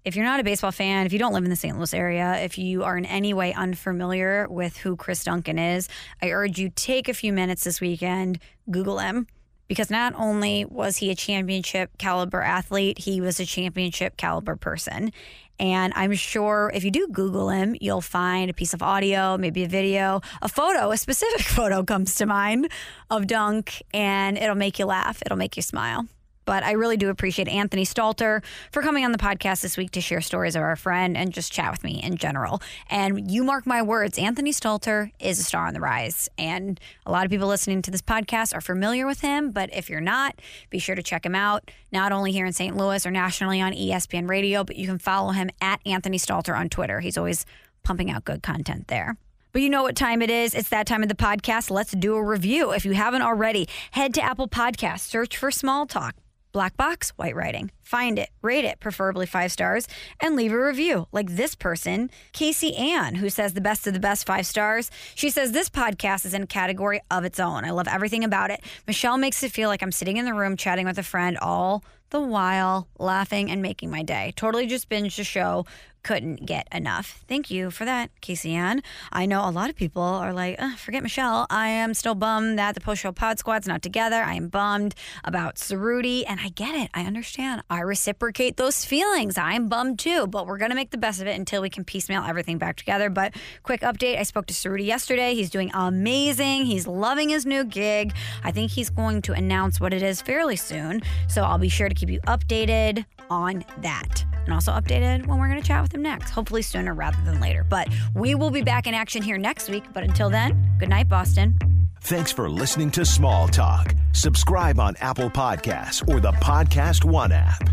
if 0.08 0.16
you're 0.16 0.24
not 0.24 0.40
a 0.40 0.44
baseball 0.44 0.72
fan, 0.72 1.06
if 1.06 1.12
you 1.12 1.20
don't 1.20 1.34
live 1.34 1.44
in 1.44 1.50
the 1.50 1.58
St. 1.58 1.76
Louis 1.76 1.94
area, 1.94 2.38
if 2.42 2.58
you 2.58 2.86
are 2.86 2.98
in 2.98 3.06
any 3.06 3.34
way 3.34 3.54
unfamiliar 3.54 4.48
with 4.50 4.78
who 4.78 4.96
Chris 4.96 5.26
Duncan 5.26 5.60
is, 5.60 5.90
I 6.22 6.32
urge 6.32 6.58
you 6.58 6.72
take 6.74 7.10
a 7.10 7.14
few 7.14 7.34
minutes 7.34 7.66
this 7.66 7.82
weekend, 7.82 8.40
Google 8.72 9.00
him. 9.00 9.28
Because 9.68 9.90
not 9.90 10.14
only 10.16 10.64
was 10.64 10.96
he 10.96 11.12
a 11.12 11.16
championship 11.16 11.98
caliber 11.98 12.42
athlete, 12.42 13.00
he 13.00 13.20
was 13.20 13.42
a 13.42 13.46
championship 13.46 14.16
caliber 14.16 14.56
person. 14.56 15.12
And 15.60 15.92
I'm 15.94 16.14
sure 16.14 16.72
if 16.74 16.86
you 16.86 16.92
do 16.92 17.10
Google 17.12 17.50
him, 17.50 17.76
you'll 17.82 18.00
find 18.00 18.50
a 18.50 18.54
piece 18.54 18.74
of 18.74 18.82
audio, 18.82 19.38
maybe 19.38 19.66
a 19.66 19.68
video, 19.68 20.22
a 20.42 20.48
photo, 20.48 20.92
a 20.92 20.98
specific 20.98 21.42
photo 21.46 21.84
comes 21.84 22.16
to 22.16 22.26
mind 22.26 22.72
of 23.10 23.28
Dunk, 23.28 23.84
and 23.94 24.38
it'll 24.38 24.56
make 24.56 24.80
you 24.80 24.86
laugh. 24.86 25.22
It'll 25.26 25.38
make 25.38 25.58
you 25.58 25.62
smile. 25.62 26.08
But 26.48 26.64
I 26.64 26.72
really 26.72 26.96
do 26.96 27.10
appreciate 27.10 27.50
Anthony 27.50 27.84
Stalter 27.84 28.42
for 28.72 28.82
coming 28.82 29.04
on 29.04 29.12
the 29.12 29.18
podcast 29.18 29.62
this 29.62 29.76
week 29.76 29.92
to 29.92 30.02
share 30.02 30.22
stories 30.22 30.56
of 30.56 30.62
our 30.62 30.78
friend 30.78 31.18
and 31.18 31.34
just 31.34 31.52
chat 31.52 31.72
with 31.72 31.84
me 31.84 32.02
in 32.02 32.16
general. 32.16 32.62
And 32.90 33.30
you 33.30 33.44
mark 33.44 33.68
my 33.68 33.82
words, 33.82 34.18
Anthony 34.18 34.54
Stalter 34.54 35.12
is 35.20 35.42
a 35.42 35.44
star 35.44 35.68
on 35.68 35.74
the 35.74 35.82
rise. 35.82 36.30
And 36.38 36.80
a 37.06 37.12
lot 37.12 37.26
of 37.26 37.32
people 37.32 37.50
listening 37.50 37.82
to 37.82 37.92
this 37.92 38.02
podcast 38.02 38.56
are 38.56 38.62
familiar 38.62 39.06
with 39.06 39.20
him. 39.20 39.52
But 39.52 39.74
if 39.74 39.90
you're 39.90 40.00
not, 40.00 40.40
be 40.70 40.80
sure 40.80 40.96
to 40.96 41.04
check 41.04 41.26
him 41.26 41.36
out, 41.36 41.70
not 41.92 42.14
only 42.14 42.32
here 42.32 42.46
in 42.46 42.54
St. 42.54 42.78
Louis 42.78 43.06
or 43.06 43.12
nationally 43.12 43.60
on 43.60 43.74
ESPN 43.74 44.30
Radio, 44.30 44.64
but 44.64 44.78
you 44.78 44.88
can 44.88 45.00
follow 45.00 45.32
him 45.32 45.50
at 45.60 45.82
Anthony 45.86 46.18
Stalter 46.18 46.58
on 46.58 46.70
Twitter. 46.70 47.02
He's 47.02 47.18
always 47.18 47.46
pumping 47.84 48.10
out 48.10 48.24
good 48.24 48.42
content 48.42 48.88
there. 48.88 49.18
But 49.52 49.64
you 49.64 49.70
know 49.70 49.84
what 49.84 49.98
time 49.98 50.22
it 50.22 50.30
is? 50.30 50.56
It's 50.56 50.70
that 50.70 50.88
time 50.88 51.04
of 51.04 51.10
the 51.10 51.16
podcast. 51.16 51.70
Let's 51.70 51.92
do 51.92 52.16
a 52.16 52.24
review. 52.24 52.72
If 52.72 52.86
you 52.86 52.94
haven't 52.94 53.22
already, 53.22 53.68
head 53.92 54.14
to 54.14 54.22
Apple 54.22 54.48
Podcasts, 54.48 55.02
search 55.02 55.36
for 55.36 55.52
Small 55.52 55.86
Talk 55.86 56.16
black 56.58 56.76
box, 56.76 57.12
white 57.18 57.36
writing. 57.36 57.70
Find 57.84 58.18
it, 58.18 58.30
rate 58.42 58.66
it, 58.66 58.80
preferably 58.80 59.28
five 59.28 59.52
stars, 59.52 59.88
and 60.20 60.36
leave 60.36 60.52
a 60.52 60.60
review. 60.60 61.08
Like 61.12 61.36
this 61.36 61.54
person, 61.54 62.10
Casey 62.34 62.76
Ann, 62.76 63.14
who 63.14 63.30
says 63.30 63.54
the 63.54 63.62
best 63.62 63.86
of 63.86 63.94
the 63.94 64.00
best 64.00 64.26
five 64.26 64.48
stars. 64.48 64.90
She 65.14 65.30
says 65.30 65.52
this 65.52 65.70
podcast 65.70 66.26
is 66.26 66.34
in 66.34 66.42
a 66.42 66.48
category 66.48 67.00
of 67.12 67.26
its 67.26 67.40
own. 67.40 67.64
I 67.64 67.70
love 67.70 67.88
everything 67.88 68.24
about 68.24 68.50
it. 68.50 68.62
Michelle 68.88 69.20
makes 69.20 69.44
it 69.44 69.52
feel 69.52 69.70
like 69.70 69.84
I'm 69.84 69.92
sitting 69.92 70.18
in 70.18 70.26
the 70.26 70.34
room 70.34 70.58
chatting 70.58 70.88
with 70.88 70.98
a 70.98 71.04
friend 71.04 71.38
all 71.38 71.84
the 72.10 72.22
while 72.22 72.88
laughing 72.98 73.52
and 73.52 73.62
making 73.62 73.90
my 73.90 74.04
day. 74.04 74.34
Totally 74.36 74.68
just 74.68 74.90
binged 74.90 75.18
the 75.18 75.24
show 75.24 75.66
couldn't 76.08 76.46
get 76.46 76.70
enough. 76.72 77.22
Thank 77.28 77.52
you 77.52 77.70
for 77.70 77.84
that, 77.84 78.10
Casey 78.22 78.54
Ann. 78.54 78.82
I 79.12 79.26
know 79.26 79.48
a 79.48 79.52
lot 79.52 79.70
of 79.70 79.76
people 79.76 80.02
are 80.02 80.32
like, 80.32 80.58
forget 80.78 81.04
Michelle. 81.04 81.48
I 81.50 81.68
am 81.68 81.94
still 81.94 82.16
bummed 82.16 82.58
that 82.58 82.76
the 82.76 82.82
post 82.82 83.02
show 83.02 83.12
pod 83.12 83.40
squad's 83.40 83.68
not 83.68 83.82
together. 83.82 84.16
I 84.16 84.36
am 84.36 84.48
bummed 84.48 84.96
about 85.26 85.56
Ceruti, 85.56 86.24
and 86.26 86.40
I 86.40 86.48
get 86.48 86.76
it. 86.76 86.90
I 86.94 87.04
understand. 87.04 87.62
I 87.70 87.82
reciprocate 87.82 88.56
those 88.56 88.86
feelings. 88.86 89.38
I'm 89.38 89.68
bummed 89.68 90.00
too, 90.00 90.28
but 90.28 90.48
we're 90.48 90.58
going 90.58 90.72
to 90.72 90.76
make 90.76 90.92
the 90.92 90.98
best 90.98 91.20
of 91.20 91.28
it 91.28 91.38
until 91.38 91.62
we 91.62 91.70
can 91.70 91.84
piecemeal 91.84 92.24
everything 92.24 92.58
back 92.58 92.78
together. 92.78 93.10
But 93.10 93.36
quick 93.64 93.82
update 93.82 94.18
I 94.18 94.24
spoke 94.24 94.46
to 94.46 94.54
Ceruti 94.54 94.86
yesterday. 94.86 95.36
He's 95.36 95.50
doing 95.50 95.72
amazing. 95.74 96.68
He's 96.68 96.88
loving 96.88 97.28
his 97.28 97.46
new 97.46 97.66
gig. 97.66 98.14
I 98.46 98.52
think 98.52 98.72
he's 98.72 98.90
going 98.90 99.24
to 99.24 99.34
announce 99.34 99.82
what 99.82 99.94
it 99.94 100.04
is 100.04 100.22
fairly 100.22 100.56
soon. 100.56 101.02
So 101.28 101.44
I'll 101.44 101.58
be 101.58 101.68
sure 101.68 101.90
to 101.90 101.96
keep 101.98 102.10
you 102.10 102.22
updated 102.22 103.06
on 103.30 103.66
that 103.80 104.26
and 104.46 104.54
also 104.54 104.72
updated 104.72 105.26
when 105.28 105.40
we're 105.40 105.50
going 105.50 105.62
to 105.62 105.68
chat 105.68 105.82
with 105.82 105.94
him 105.94 106.02
next, 106.02 106.30
hopefully 106.30 106.62
sooner 106.62 106.94
rather 106.94 107.22
than 107.26 107.40
later. 107.40 107.66
But 107.70 107.90
we 108.16 108.36
will 108.36 108.50
be 108.52 108.62
back 108.62 108.88
in 108.88 108.94
action 108.94 109.22
here 109.22 109.38
next 109.38 109.70
week. 109.70 109.84
But 109.94 110.04
until 110.04 110.30
then, 110.30 110.72
good 110.80 110.90
night, 110.90 111.10
Boston. 111.10 111.58
Thanks 112.02 112.32
for 112.32 112.50
listening 112.50 112.92
to 112.92 113.06
Small 113.06 113.48
Talk. 113.48 113.94
Subscribe 114.14 114.80
on 114.80 114.96
Apple 115.02 115.30
Podcasts 115.30 116.08
or 116.08 116.20
the 116.20 116.32
Podcast 116.34 117.04
One 117.04 117.32
app. 117.32 117.70